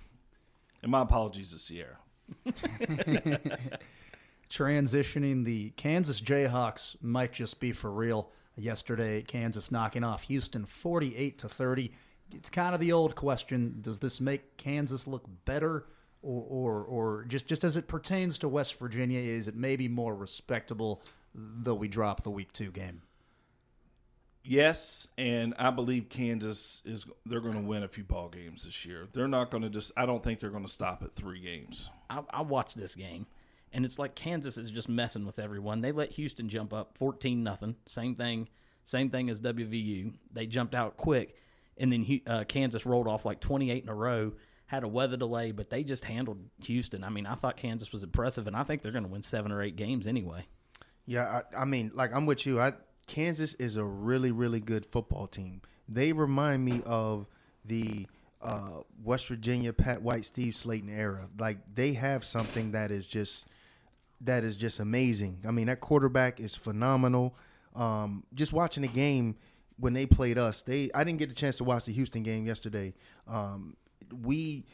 And 0.82 0.90
my 0.90 1.02
apologies 1.02 1.52
to 1.52 1.58
Ciara. 1.58 1.98
Transitioning, 4.50 5.44
the 5.44 5.70
Kansas 5.70 6.20
Jayhawks 6.20 6.96
might 7.02 7.32
just 7.32 7.58
be 7.60 7.72
for 7.72 7.90
real. 7.90 8.30
Yesterday, 8.56 9.22
Kansas 9.22 9.70
knocking 9.72 10.04
off 10.04 10.22
Houston 10.24 10.66
48 10.66 11.38
to 11.38 11.48
30. 11.48 11.90
It's 12.32 12.50
kind 12.50 12.74
of 12.74 12.80
the 12.80 12.92
old 12.92 13.14
question: 13.14 13.78
Does 13.80 13.98
this 13.98 14.20
make 14.20 14.56
Kansas 14.58 15.06
look 15.06 15.24
better, 15.46 15.86
or, 16.22 16.44
or, 16.48 16.84
or 16.84 17.24
just 17.28 17.46
just 17.46 17.64
as 17.64 17.78
it 17.78 17.88
pertains 17.88 18.36
to 18.38 18.48
West 18.48 18.78
Virginia, 18.78 19.20
is 19.20 19.48
it 19.48 19.54
maybe 19.54 19.88
more 19.88 20.14
respectable 20.14 21.02
though 21.34 21.74
we 21.74 21.88
drop 21.88 22.24
the 22.24 22.30
Week 22.30 22.52
Two 22.52 22.70
game? 22.70 23.00
Yes, 24.44 25.06
and 25.16 25.54
I 25.56 25.70
believe 25.70 26.08
Kansas 26.08 26.82
is 26.84 27.06
they're 27.24 27.40
going 27.40 27.54
to 27.54 27.60
win 27.60 27.84
a 27.84 27.88
few 27.88 28.02
ball 28.02 28.28
games 28.28 28.64
this 28.64 28.84
year. 28.84 29.06
They're 29.12 29.28
not 29.28 29.50
going 29.50 29.62
to 29.62 29.70
just 29.70 29.92
I 29.96 30.04
don't 30.04 30.22
think 30.22 30.40
they're 30.40 30.50
going 30.50 30.64
to 30.66 30.72
stop 30.72 31.02
at 31.02 31.14
3 31.14 31.40
games. 31.40 31.88
I, 32.10 32.22
I 32.30 32.42
watched 32.42 32.76
this 32.76 32.96
game, 32.96 33.26
and 33.72 33.84
it's 33.84 33.98
like 33.98 34.14
Kansas 34.16 34.58
is 34.58 34.70
just 34.70 34.88
messing 34.88 35.26
with 35.26 35.38
everyone. 35.38 35.80
They 35.80 35.92
let 35.92 36.10
Houston 36.12 36.48
jump 36.48 36.72
up 36.72 36.98
fourteen 36.98 37.42
nothing. 37.42 37.76
Same 37.86 38.16
thing, 38.16 38.48
same 38.84 39.10
thing 39.10 39.30
as 39.30 39.40
WVU. 39.40 40.12
They 40.32 40.46
jumped 40.46 40.74
out 40.74 40.96
quick, 40.96 41.36
and 41.78 41.92
then 41.92 42.20
uh, 42.26 42.44
Kansas 42.44 42.84
rolled 42.84 43.08
off 43.08 43.24
like 43.24 43.40
twenty 43.40 43.70
eight 43.70 43.84
in 43.84 43.88
a 43.88 43.94
row. 43.94 44.32
Had 44.66 44.84
a 44.84 44.88
weather 44.88 45.18
delay, 45.18 45.52
but 45.52 45.68
they 45.68 45.84
just 45.84 46.04
handled 46.04 46.38
Houston. 46.64 47.04
I 47.04 47.10
mean, 47.10 47.26
I 47.26 47.34
thought 47.34 47.58
Kansas 47.58 47.92
was 47.92 48.02
impressive, 48.02 48.46
and 48.46 48.56
I 48.56 48.64
think 48.64 48.80
they're 48.80 48.90
going 48.92 49.04
to 49.04 49.10
win 49.10 49.20
seven 49.20 49.52
or 49.52 49.62
eight 49.62 49.76
games 49.76 50.06
anyway. 50.06 50.46
Yeah, 51.04 51.42
I, 51.54 51.62
I 51.62 51.64
mean, 51.66 51.90
like 51.94 52.14
I'm 52.14 52.24
with 52.26 52.46
you. 52.46 52.58
I 52.58 52.72
Kansas 53.06 53.54
is 53.54 53.76
a 53.76 53.84
really, 53.84 54.32
really 54.32 54.60
good 54.60 54.86
football 54.86 55.26
team. 55.26 55.62
They 55.88 56.12
remind 56.12 56.64
me 56.64 56.82
of 56.86 57.26
the 57.64 58.06
uh, 58.40 58.80
West 59.02 59.28
Virginia 59.28 59.72
Pat 59.72 60.02
White, 60.02 60.24
Steve 60.24 60.54
Slaton 60.54 60.90
era. 60.90 61.28
Like 61.38 61.58
they 61.74 61.92
have 61.94 62.24
something 62.24 62.72
that 62.72 62.90
is 62.90 63.06
just 63.06 63.46
that 64.20 64.44
is 64.44 64.56
just 64.56 64.80
amazing. 64.80 65.38
I 65.46 65.50
mean, 65.50 65.66
that 65.66 65.80
quarterback 65.80 66.40
is 66.40 66.54
phenomenal. 66.54 67.34
Um, 67.74 68.24
just 68.34 68.52
watching 68.52 68.82
the 68.82 68.88
game, 68.88 69.36
when 69.78 69.92
they 69.92 70.06
played 70.06 70.38
us, 70.38 70.62
they 70.62 70.90
I 70.94 71.04
didn't 71.04 71.18
get 71.18 71.30
a 71.30 71.34
chance 71.34 71.56
to 71.56 71.64
watch 71.64 71.84
the 71.84 71.92
Houston 71.92 72.22
game 72.22 72.46
yesterday. 72.46 72.94
Um, 73.26 73.76
we 74.22 74.64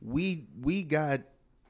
we 0.00 0.46
we 0.60 0.82
got 0.82 1.20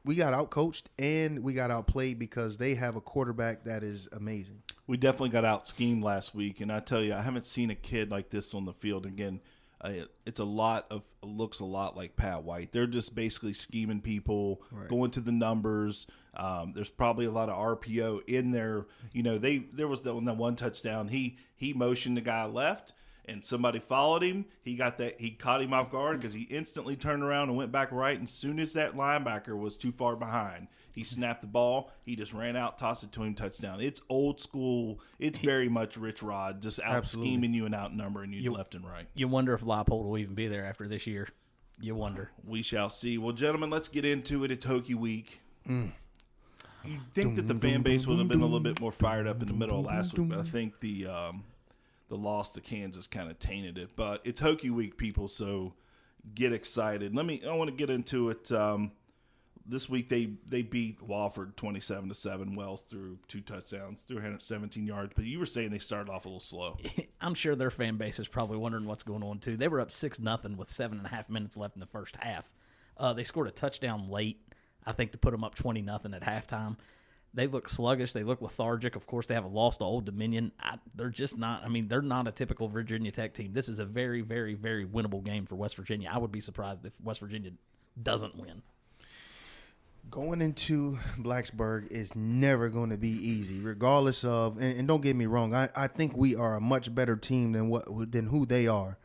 we 0.09 0.15
got 0.17 0.33
outcoached 0.33 0.85
and 0.99 1.41
we 1.45 1.53
got 1.53 1.71
outplayed 1.71 2.19
because 2.19 2.57
they 2.57 2.75
have 2.75 2.97
a 2.97 3.01
quarterback 3.01 3.65
that 3.65 3.83
is 3.83 4.09
amazing. 4.13 4.63
We 4.87 4.97
definitely 4.97 5.29
got 5.29 5.45
out 5.45 5.69
schemed 5.69 6.03
last 6.03 6.35
week, 6.35 6.63
and 6.63 6.73
I 6.73 6.81
tell 6.81 7.03
you, 7.03 7.13
I 7.13 7.21
haven't 7.21 7.45
seen 7.45 7.69
a 7.69 7.75
kid 7.75 8.11
like 8.11 8.31
this 8.31 8.55
on 8.55 8.65
the 8.65 8.73
field 8.73 9.05
again. 9.05 9.41
Uh, 9.83 9.93
it's 10.25 10.41
a 10.41 10.45
lot 10.45 10.87
of 10.91 11.03
looks 11.23 11.61
a 11.61 11.65
lot 11.67 11.95
like 11.95 12.17
Pat 12.17 12.43
White. 12.43 12.73
They're 12.73 12.87
just 12.87 13.15
basically 13.15 13.53
scheming 13.53 14.01
people, 14.01 14.63
Right. 14.73 14.89
going 14.89 15.11
to 15.11 15.21
the 15.21 15.31
numbers. 15.31 16.07
Um, 16.35 16.73
there's 16.75 16.89
probably 16.89 17.27
a 17.27 17.31
lot 17.31 17.51
of 17.51 17.59
RPO 17.59 18.23
in 18.27 18.51
there. 18.51 18.87
You 19.13 19.23
know, 19.23 19.37
they 19.37 19.59
there 19.59 19.89
was 19.89 20.01
the, 20.01 20.15
on 20.17 20.25
that 20.25 20.39
one 20.39 20.57
touchdown. 20.57 21.09
He 21.09 21.37
he 21.55 21.75
motioned 21.75 22.17
the 22.17 22.23
guy 22.23 22.47
left, 22.47 22.95
and 23.29 23.45
somebody 23.45 23.79
followed 23.79 24.22
him. 24.22 24.47
He 24.62 24.74
got 24.74 24.99
that 24.99 25.20
he 25.20 25.31
caught 25.31 25.62
him 25.62 25.72
off 25.72 25.91
guard 25.91 26.18
because 26.20 26.35
he 26.35 26.43
instantly 26.43 26.97
turned 26.97 27.22
around 27.22 27.49
and 27.51 27.57
went 27.59 27.70
back 27.70 27.93
right. 27.93 28.18
And 28.18 28.26
as 28.26 28.35
soon 28.35 28.59
as 28.59 28.72
that 28.72 28.95
linebacker 28.97 29.57
was 29.59 29.76
too 29.76 29.93
far 29.93 30.16
behind, 30.16 30.68
he 30.95 31.05
snapped 31.05 31.43
the 31.43 31.47
ball. 31.47 31.93
He 32.05 32.16
just 32.16 32.33
ran 32.33 32.57
out, 32.57 32.79
tossed 32.79 33.05
it 33.05 33.12
to 33.12 33.22
him, 33.22 33.35
touchdown. 33.35 33.81
It's 33.81 34.01
old 34.09 34.41
school. 34.41 34.99
It's 35.18 35.39
very 35.39 35.68
much 35.68 35.97
Rich 35.97 36.22
Rod, 36.22 36.61
just 36.62 36.81
out 36.81 36.97
Absolutely. 36.97 37.33
scheming 37.33 37.55
you 37.55 37.66
and 37.66 37.74
outnumbering 37.74 38.33
you, 38.33 38.41
You- 38.41 38.53
left 38.53 38.74
and 38.74 38.85
right. 38.85 39.07
You 39.14 39.29
wonder 39.29 39.55
if 39.55 39.61
Leipold 39.61 40.05
will 40.05 40.18
even 40.18 40.35
be 40.35 40.49
there 40.49 40.64
after 40.64 40.89
this 40.89 41.07
year. 41.07 41.29
You 41.81 41.95
wonder. 41.95 42.31
We 42.45 42.62
shall 42.62 42.91
see. 42.91 43.18
Well, 43.18 43.33
gentlemen, 43.33 43.70
let's 43.70 43.87
get 43.87 44.05
into 44.05 44.43
it. 44.43 44.51
It's 44.51 44.66
Hokie 44.66 44.97
Week. 44.97 45.41
You 46.85 46.99
think 47.12 47.37
that 47.37 47.47
the 47.47 47.55
fan 47.55 47.83
base 47.83 48.07
would 48.07 48.18
have 48.18 48.29
been 48.29 48.41
a 48.41 48.45
little 48.45 48.61
bit 48.61 48.81
more 48.81 48.93
fired 48.93 49.26
up 49.26 49.43
in 49.43 49.49
the 49.49 49.55
middle 49.55 49.81
of 49.81 49.87
last 49.87 50.18
week, 50.18 50.29
but 50.31 50.39
I 50.39 50.43
think 50.45 50.81
the 50.81 51.07
um, 51.07 51.45
the 52.09 52.17
loss 52.17 52.51
to 52.51 52.61
Kansas 52.61 53.07
kind 53.07 53.31
of 53.31 53.39
tainted 53.39 53.79
it. 53.79 53.91
But 53.97 54.23
it's 54.25 54.41
Hokie 54.41 54.71
Week, 54.71 54.97
people, 54.97 55.29
so 55.29 55.75
get 56.35 56.53
excited. 56.53 57.15
Let 57.15 57.27
me. 57.27 57.43
I 57.47 57.53
want 57.53 57.71
to 57.71 57.77
get 57.77 57.91
into 57.91 58.31
it. 58.31 58.51
Um, 58.53 58.93
this 59.69 59.89
week 59.89 60.09
they 60.09 60.31
they 60.47 60.63
beat 60.63 61.07
Wofford 61.07 61.55
twenty 61.57 61.81
seven 61.81 62.09
to 62.09 62.15
seven. 62.15 62.57
Wells 62.57 62.85
threw 62.89 63.19
two 63.29 63.41
touchdowns, 63.41 64.03
three 64.03 64.21
hundred 64.21 64.43
seventeen 64.43 64.87
yards. 64.87 65.13
But 65.15 65.27
you 65.27 65.39
were 65.39 65.47
saying 65.47 65.71
they 65.71 65.79
started 65.79 66.11
off 66.11 66.25
a 66.25 66.29
little 66.29 66.41
slow. 66.41 66.79
I'm 67.21 67.35
sure 67.35 67.55
their 67.55 67.71
fan 67.71 67.97
base 67.97 68.19
is 68.19 68.29
probably 68.29 68.57
wondering 68.57 68.87
what's 68.87 69.03
going 69.03 69.23
on 69.23 69.39
too. 69.39 69.57
They 69.57 69.69
were 69.69 69.81
up 69.81 69.91
six 69.91 70.19
nothing 70.19 70.57
with 70.57 70.69
seven 70.69 70.99
and 70.99 71.07
a 71.07 71.11
half 71.11 71.29
minutes 71.29 71.57
left 71.57 71.77
in 71.77 71.81
the 71.81 71.87
first 71.87 72.17
half. 72.17 72.49
Uh, 72.97 73.13
they 73.13 73.25
scored 73.25 73.47
a 73.47 73.53
touchdown 73.53 74.09
late, 74.11 74.41
I 74.85 74.93
think, 74.93 75.13
to 75.13 75.19
put 75.19 75.33
them 75.33 75.45
up 75.45 75.55
twenty 75.55 75.83
nothing 75.83 76.15
at 76.15 76.23
halftime. 76.23 76.77
They 77.39 77.47
look 77.47 77.68
sluggish. 77.68 78.12
They 78.12 78.24
look 78.24 78.43
lethargic. 78.43 78.97
Of 78.97 79.07
course, 79.07 79.28
they 79.28 79.34
have 79.34 79.45
a 79.45 79.49
loss 79.49 79.76
to 79.76 79.84
Old 79.84 80.05
Dominion. 80.05 80.51
I, 80.61 80.74
they're 80.97 81.09
just 81.09 81.39
not. 81.39 81.62
I 81.64 81.68
mean, 81.68 81.86
they're 81.86 82.03
not 82.03 82.26
a 82.26 82.32
typical 82.32 82.66
Virginia 82.66 83.12
Tech 83.12 83.32
team. 83.32 83.53
This 83.53 83.68
is 83.68 83.78
a 83.78 83.84
very, 83.84 84.22
very, 84.22 84.55
very 84.55 84.84
winnable 84.84 85.22
game 85.22 85.47
for 85.47 85.55
West 85.55 85.76
Virginia. 85.76 86.11
I 86.12 86.18
would 86.18 86.32
be 86.32 86.41
surprised 86.41 86.84
if 86.84 87.01
West 87.01 87.20
Virginia 87.20 87.53
doesn't 88.03 88.34
win. 88.34 88.61
Going 90.11 90.41
into 90.43 90.99
Blacksburg 91.16 91.93
is 91.93 92.12
never 92.16 92.68
going 92.70 92.91
to 92.91 92.97
be 92.99 93.11
easy, 93.11 93.61
regardless 93.61 94.24
of. 94.24 94.57
And, 94.57 94.76
and 94.76 94.89
don't 94.89 95.03
get 95.03 95.14
me 95.14 95.26
wrong, 95.26 95.55
I, 95.55 95.68
I 95.76 95.86
think 95.86 96.16
we 96.16 96.34
are 96.34 96.57
a 96.57 96.61
much 96.61 96.93
better 96.93 97.14
team 97.14 97.53
than 97.53 97.68
what 97.68 98.11
than 98.11 98.26
who 98.26 98.47
they 98.47 98.66
are. 98.66 98.99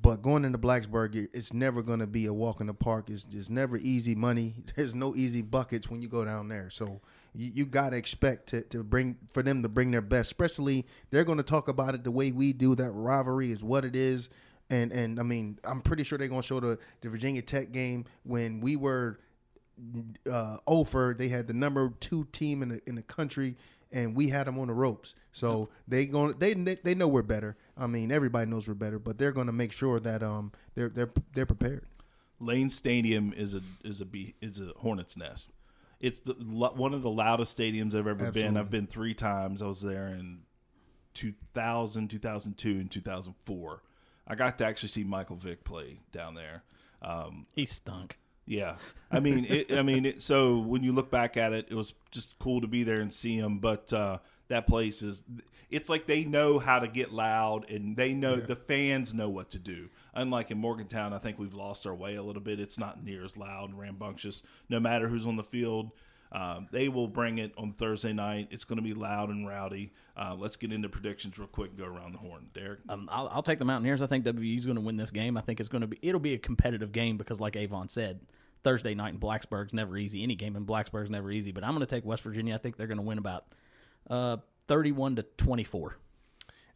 But 0.00 0.22
going 0.22 0.46
into 0.46 0.56
Blacksburg, 0.56 1.28
it's 1.34 1.52
never 1.52 1.82
going 1.82 2.00
to 2.00 2.06
be 2.06 2.24
a 2.24 2.32
walk 2.32 2.62
in 2.62 2.66
the 2.66 2.72
park. 2.72 3.10
It's 3.10 3.24
just 3.24 3.50
never 3.50 3.76
easy 3.76 4.14
money. 4.14 4.54
There's 4.74 4.94
no 4.94 5.14
easy 5.14 5.42
buckets 5.42 5.90
when 5.90 6.00
you 6.00 6.08
go 6.08 6.24
down 6.24 6.48
there. 6.48 6.70
So 6.70 7.02
you, 7.34 7.50
you 7.54 7.66
got 7.66 7.90
to 7.90 7.96
expect 7.96 8.48
to, 8.48 8.62
to 8.62 8.82
bring 8.82 9.16
for 9.30 9.42
them 9.42 9.62
to 9.62 9.68
bring 9.68 9.90
their 9.90 10.02
best. 10.02 10.32
Especially 10.32 10.86
they're 11.10 11.24
going 11.24 11.38
to 11.38 11.44
talk 11.44 11.68
about 11.68 11.94
it 11.94 12.04
the 12.04 12.10
way 12.10 12.32
we 12.32 12.52
do. 12.52 12.74
That 12.74 12.90
rivalry 12.90 13.52
is 13.52 13.62
what 13.62 13.84
it 13.84 13.96
is. 13.96 14.28
And 14.70 14.92
and 14.92 15.18
I 15.18 15.22
mean, 15.22 15.58
I'm 15.64 15.80
pretty 15.80 16.04
sure 16.04 16.18
they're 16.18 16.28
going 16.28 16.42
to 16.42 16.46
show 16.46 16.60
the 16.60 16.78
the 17.00 17.08
Virginia 17.08 17.42
Tech 17.42 17.72
game 17.72 18.04
when 18.24 18.60
we 18.60 18.76
were 18.76 19.18
uh, 20.30 20.58
Ofer, 20.66 21.14
they 21.16 21.28
had 21.28 21.46
the 21.46 21.52
number 21.52 21.92
two 22.00 22.26
team 22.32 22.62
in 22.62 22.68
the 22.70 22.80
in 22.86 22.94
the 22.94 23.02
country, 23.02 23.56
and 23.92 24.14
we 24.14 24.28
had 24.28 24.46
them 24.46 24.58
on 24.58 24.68
the 24.68 24.74
ropes. 24.74 25.14
So 25.32 25.68
they 25.86 26.06
going 26.06 26.34
they 26.38 26.54
they 26.54 26.94
know 26.94 27.08
we're 27.08 27.22
better. 27.22 27.56
I 27.76 27.86
mean, 27.86 28.10
everybody 28.10 28.50
knows 28.50 28.68
we're 28.68 28.74
better, 28.74 28.98
but 28.98 29.18
they're 29.18 29.32
going 29.32 29.46
to 29.46 29.52
make 29.52 29.72
sure 29.72 29.98
that 30.00 30.22
um 30.22 30.52
they're 30.74 30.88
they're 30.88 31.10
they're 31.34 31.46
prepared. 31.46 31.86
Lane 32.40 32.70
Stadium 32.70 33.32
is 33.36 33.54
a 33.54 33.62
is 33.84 34.00
a 34.00 34.06
is 34.40 34.60
a 34.60 34.72
hornet's 34.78 35.16
nest. 35.16 35.50
It's 36.00 36.20
the 36.20 36.34
one 36.34 36.94
of 36.94 37.02
the 37.02 37.10
loudest 37.10 37.58
stadiums 37.58 37.94
I've 37.94 38.06
ever 38.06 38.30
been. 38.30 38.56
I've 38.56 38.70
been 38.70 38.86
three 38.86 39.14
times. 39.14 39.62
I 39.62 39.66
was 39.66 39.80
there 39.80 40.08
in 40.08 40.42
2000, 41.14 42.08
2002, 42.08 42.70
and 42.70 42.90
2004. 42.90 43.82
I 44.28 44.34
got 44.34 44.58
to 44.58 44.66
actually 44.66 44.90
see 44.90 45.04
Michael 45.04 45.36
Vick 45.36 45.64
play 45.64 46.00
down 46.12 46.34
there. 46.34 46.62
Um, 47.02 47.46
he 47.54 47.66
stunk. 47.66 48.18
Yeah, 48.46 48.76
I 49.10 49.20
mean, 49.20 49.44
it, 49.44 49.72
I 49.72 49.82
mean, 49.82 50.06
it, 50.06 50.22
so 50.22 50.58
when 50.58 50.82
you 50.82 50.92
look 50.92 51.10
back 51.10 51.36
at 51.36 51.52
it, 51.52 51.66
it 51.68 51.74
was 51.74 51.92
just 52.10 52.38
cool 52.38 52.62
to 52.62 52.66
be 52.66 52.82
there 52.82 53.00
and 53.00 53.12
see 53.12 53.36
him. 53.36 53.58
But 53.58 53.92
uh, 53.92 54.18
that 54.48 54.66
place 54.66 55.02
is, 55.02 55.22
it's 55.70 55.88
like 55.88 56.06
they 56.06 56.24
know 56.24 56.58
how 56.58 56.78
to 56.78 56.88
get 56.88 57.12
loud, 57.12 57.70
and 57.70 57.96
they 57.96 58.14
know 58.14 58.36
the 58.36 58.56
fans 58.56 59.14
know 59.14 59.28
what 59.28 59.50
to 59.50 59.58
do. 59.58 59.88
Unlike 60.14 60.50
in 60.50 60.58
Morgantown, 60.58 61.12
I 61.12 61.18
think 61.18 61.38
we've 61.38 61.54
lost 61.54 61.86
our 61.86 61.94
way 61.94 62.16
a 62.16 62.22
little 62.22 62.42
bit. 62.42 62.60
It's 62.60 62.78
not 62.78 63.04
near 63.04 63.24
as 63.24 63.36
loud 63.36 63.70
and 63.70 63.78
rambunctious. 63.78 64.42
No 64.68 64.80
matter 64.80 65.08
who's 65.08 65.26
on 65.26 65.36
the 65.36 65.44
field, 65.44 65.92
um, 66.32 66.66
they 66.70 66.88
will 66.88 67.08
bring 67.08 67.38
it 67.38 67.52
on 67.56 67.72
Thursday 67.72 68.12
night. 68.12 68.48
It's 68.50 68.64
going 68.64 68.76
to 68.76 68.82
be 68.82 68.94
loud 68.94 69.30
and 69.30 69.46
rowdy. 69.46 69.92
Uh, 70.16 70.34
let's 70.36 70.56
get 70.56 70.72
into 70.72 70.88
predictions 70.88 71.38
real 71.38 71.48
quick 71.48 71.70
and 71.70 71.78
go 71.78 71.86
around 71.86 72.12
the 72.12 72.18
horn, 72.18 72.48
Derek. 72.52 72.80
Um, 72.88 73.08
I'll, 73.10 73.28
I'll 73.28 73.42
take 73.42 73.58
the 73.58 73.64
Mountaineers. 73.64 74.02
I 74.02 74.06
think 74.06 74.24
WVU 74.24 74.58
is 74.58 74.66
going 74.66 74.76
to 74.76 74.82
win 74.82 74.96
this 74.96 75.10
game. 75.10 75.36
I 75.36 75.40
think 75.40 75.60
it's 75.60 75.68
going 75.68 75.82
to 75.82 75.86
be 75.86 75.98
it'll 76.02 76.20
be 76.20 76.34
a 76.34 76.38
competitive 76.38 76.92
game 76.92 77.16
because, 77.16 77.40
like 77.40 77.56
Avon 77.56 77.88
said, 77.88 78.20
Thursday 78.62 78.94
night 78.94 79.14
in 79.14 79.20
Blacksburg's 79.20 79.72
never 79.72 79.96
easy. 79.96 80.22
Any 80.22 80.34
game 80.34 80.56
in 80.56 80.66
Blacksburg's 80.66 81.10
never 81.10 81.30
easy. 81.30 81.52
But 81.52 81.64
I'm 81.64 81.70
going 81.70 81.86
to 81.86 81.86
take 81.86 82.04
West 82.04 82.22
Virginia. 82.22 82.54
I 82.54 82.58
think 82.58 82.76
they're 82.76 82.86
going 82.86 82.98
to 82.98 83.04
win 83.04 83.18
about 83.18 83.46
uh, 84.08 84.38
31 84.68 85.16
to 85.16 85.22
24. 85.22 85.96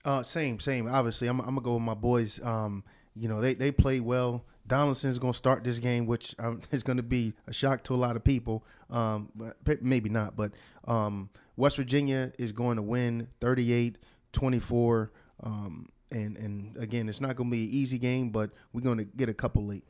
Uh, 0.05 0.23
same, 0.23 0.59
same. 0.59 0.89
Obviously, 0.89 1.29
I'm, 1.29 1.41
I'm 1.41 1.47
gonna 1.47 1.61
go 1.61 1.75
with 1.75 1.83
my 1.83 1.95
boys. 1.95 2.41
Um, 2.43 2.83
you 3.15 3.29
know, 3.29 3.41
they 3.41 3.55
they 3.55 3.71
play 3.71 4.01
well. 4.01 4.45
Donaldson 4.67 5.11
is 5.11 5.19
gonna 5.19 5.35
start 5.35 5.65
this 5.65 5.79
game, 5.79 6.07
which 6.07 6.35
um, 6.39 6.61
is 6.73 6.83
gonna 6.83 7.03
be 7.03 7.35
a 7.47 7.53
shock 7.53 7.85
to 7.85 7.95
a 7.95 7.97
lot 7.97 8.17
of 8.17 8.25
people. 8.25 8.65
Um, 8.91 9.31
but 9.35 9.57
but 9.65 9.83
maybe 9.83 10.09
not. 10.09 10.37
But 10.37 10.53
um, 10.87 11.31
West 11.57 11.77
Virginia 11.77 12.33
is 12.39 12.53
going 12.53 12.77
to 12.77 12.83
win 12.83 13.29
38-24. 13.41 15.11
Um, 15.45 15.89
and 16.11 16.37
and 16.37 16.77
again, 16.77 17.09
it's 17.09 17.21
not 17.21 17.37
gonna 17.37 17.51
be 17.51 17.65
an 17.65 17.71
easy 17.71 17.99
game, 17.99 18.31
but 18.31 18.51
we're 18.73 18.81
gonna 18.81 19.05
get 19.05 19.29
a 19.29 19.35
couple 19.35 19.65
late. 19.65 19.85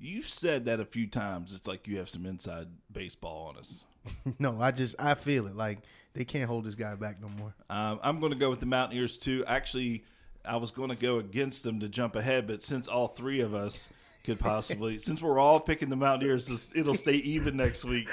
You've 0.00 0.28
said 0.28 0.66
that 0.66 0.78
a 0.78 0.84
few 0.84 1.08
times. 1.08 1.52
It's 1.52 1.66
like 1.66 1.88
you 1.88 1.98
have 1.98 2.08
some 2.08 2.24
inside 2.24 2.68
baseball 2.92 3.48
on 3.48 3.56
us. 3.56 3.82
no, 4.38 4.60
I 4.60 4.70
just 4.70 4.94
I 5.00 5.14
feel 5.14 5.46
it 5.46 5.56
like 5.56 5.80
they 6.14 6.24
can't 6.24 6.48
hold 6.48 6.64
this 6.64 6.74
guy 6.74 6.94
back 6.94 7.20
no 7.20 7.28
more. 7.28 7.54
Um, 7.70 8.00
I'm 8.02 8.20
going 8.20 8.32
to 8.32 8.38
go 8.38 8.50
with 8.50 8.60
the 8.60 8.66
Mountaineers 8.66 9.16
too. 9.16 9.44
Actually, 9.46 10.04
I 10.44 10.56
was 10.56 10.70
going 10.70 10.90
to 10.90 10.96
go 10.96 11.18
against 11.18 11.62
them 11.62 11.80
to 11.80 11.88
jump 11.88 12.16
ahead, 12.16 12.46
but 12.46 12.62
since 12.62 12.88
all 12.88 13.08
three 13.08 13.40
of 13.40 13.54
us 13.54 13.88
could 14.24 14.38
possibly, 14.38 14.98
since 15.00 15.22
we're 15.22 15.38
all 15.38 15.60
picking 15.60 15.90
the 15.90 15.96
Mountaineers, 15.96 16.72
it'll 16.74 16.94
stay 16.94 17.16
even 17.16 17.56
next 17.56 17.84
week 17.84 18.08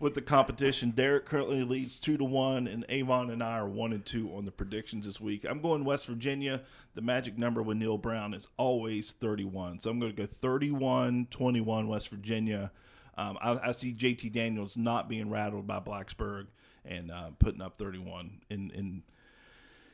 with 0.00 0.14
the 0.14 0.22
competition. 0.22 0.90
Derek 0.90 1.24
currently 1.26 1.62
leads 1.62 1.98
two 1.98 2.16
to 2.16 2.24
one, 2.24 2.66
and 2.66 2.84
Avon 2.88 3.30
and 3.30 3.42
I 3.42 3.58
are 3.58 3.68
one 3.68 3.92
and 3.92 4.04
two 4.04 4.30
on 4.34 4.44
the 4.44 4.50
predictions 4.50 5.06
this 5.06 5.20
week. 5.20 5.44
I'm 5.48 5.60
going 5.60 5.84
West 5.84 6.06
Virginia. 6.06 6.62
The 6.94 7.02
magic 7.02 7.38
number 7.38 7.62
with 7.62 7.76
Neal 7.76 7.98
Brown 7.98 8.34
is 8.34 8.48
always 8.56 9.12
31, 9.12 9.80
so 9.80 9.90
I'm 9.90 10.00
going 10.00 10.14
to 10.14 10.26
go 10.26 10.28
31-21 10.42 11.86
West 11.86 12.08
Virginia. 12.08 12.72
Um, 13.16 13.38
I, 13.40 13.68
I 13.68 13.72
see 13.72 13.92
JT 13.92 14.32
Daniels 14.32 14.76
not 14.76 15.08
being 15.08 15.30
rattled 15.30 15.66
by 15.66 15.78
Blacksburg 15.78 16.46
and 16.84 17.10
uh, 17.10 17.30
putting 17.38 17.62
up 17.62 17.78
31 17.78 18.40
in 18.50 18.70
in 18.70 19.02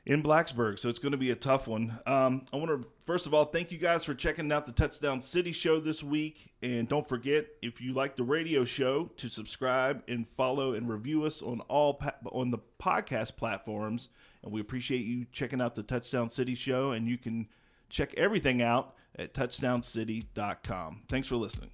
in 0.07 0.23
Blacksburg. 0.23 0.79
So 0.79 0.89
it's 0.89 0.99
going 0.99 1.13
to 1.13 1.19
be 1.19 1.31
a 1.31 1.37
tough 1.37 1.69
one. 1.69 1.99
Um, 2.07 2.47
I 2.53 2.57
want 2.57 2.71
to 2.71 2.87
first 3.05 3.27
of 3.27 3.35
all 3.35 3.45
thank 3.45 3.71
you 3.71 3.79
guys 3.79 4.05
for 4.05 4.15
checking 4.15 4.51
out 4.51 4.67
the 4.67 4.73
Touchdown 4.73 5.21
City 5.21 5.53
show 5.53 5.81
this 5.81 6.03
week, 6.03 6.53
and 6.63 6.89
don't 6.89 7.09
forget 7.09 7.47
if 7.63 7.81
you 7.81 7.93
like 7.93 8.17
the 8.17 8.25
radio 8.25 8.65
show 8.65 9.11
to 9.17 9.29
subscribe 9.29 10.03
and 10.09 10.27
follow 10.37 10.75
and 10.75 10.89
review 10.89 11.25
us 11.25 11.43
on 11.43 11.61
all 11.63 11.95
pa- 11.95 12.15
on 12.33 12.51
the 12.51 12.59
podcast 12.81 13.37
platforms. 13.37 14.09
And 14.43 14.53
we 14.53 14.61
appreciate 14.61 15.05
you 15.05 15.27
checking 15.33 15.61
out 15.61 15.75
the 15.75 15.83
Touchdown 15.83 16.31
City 16.31 16.55
show, 16.55 16.93
and 16.93 17.07
you 17.07 17.19
can 17.19 17.49
check 17.91 18.15
everything 18.17 18.63
out 18.63 18.95
at 19.17 19.35
touchdowncity.com. 19.35 21.03
Thanks 21.09 21.29
for 21.29 21.37
listening. 21.37 21.71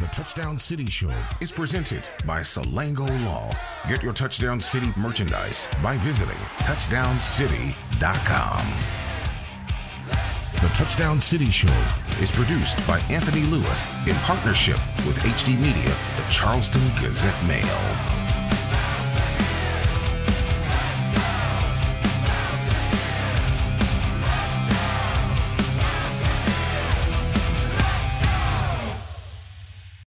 The 0.00 0.06
Touchdown 0.06 0.58
City 0.58 0.86
Show 0.86 1.12
is 1.42 1.52
presented 1.52 2.02
by 2.24 2.40
Salango 2.40 3.06
Law. 3.26 3.50
Get 3.86 4.02
your 4.02 4.14
Touchdown 4.14 4.58
City 4.58 4.90
merchandise 4.96 5.68
by 5.82 5.98
visiting 5.98 6.38
touchdowncity.com. 6.60 8.72
The 10.54 10.68
Touchdown 10.68 11.20
City 11.20 11.50
Show 11.50 11.68
is 12.18 12.30
produced 12.30 12.78
by 12.86 13.00
Anthony 13.10 13.42
Lewis 13.42 13.86
in 14.06 14.14
partnership 14.24 14.78
with 15.06 15.18
HD 15.18 15.60
Media, 15.60 15.94
the 16.16 16.24
Charleston 16.30 16.80
Gazette 16.98 17.46
Mail. 17.46 18.19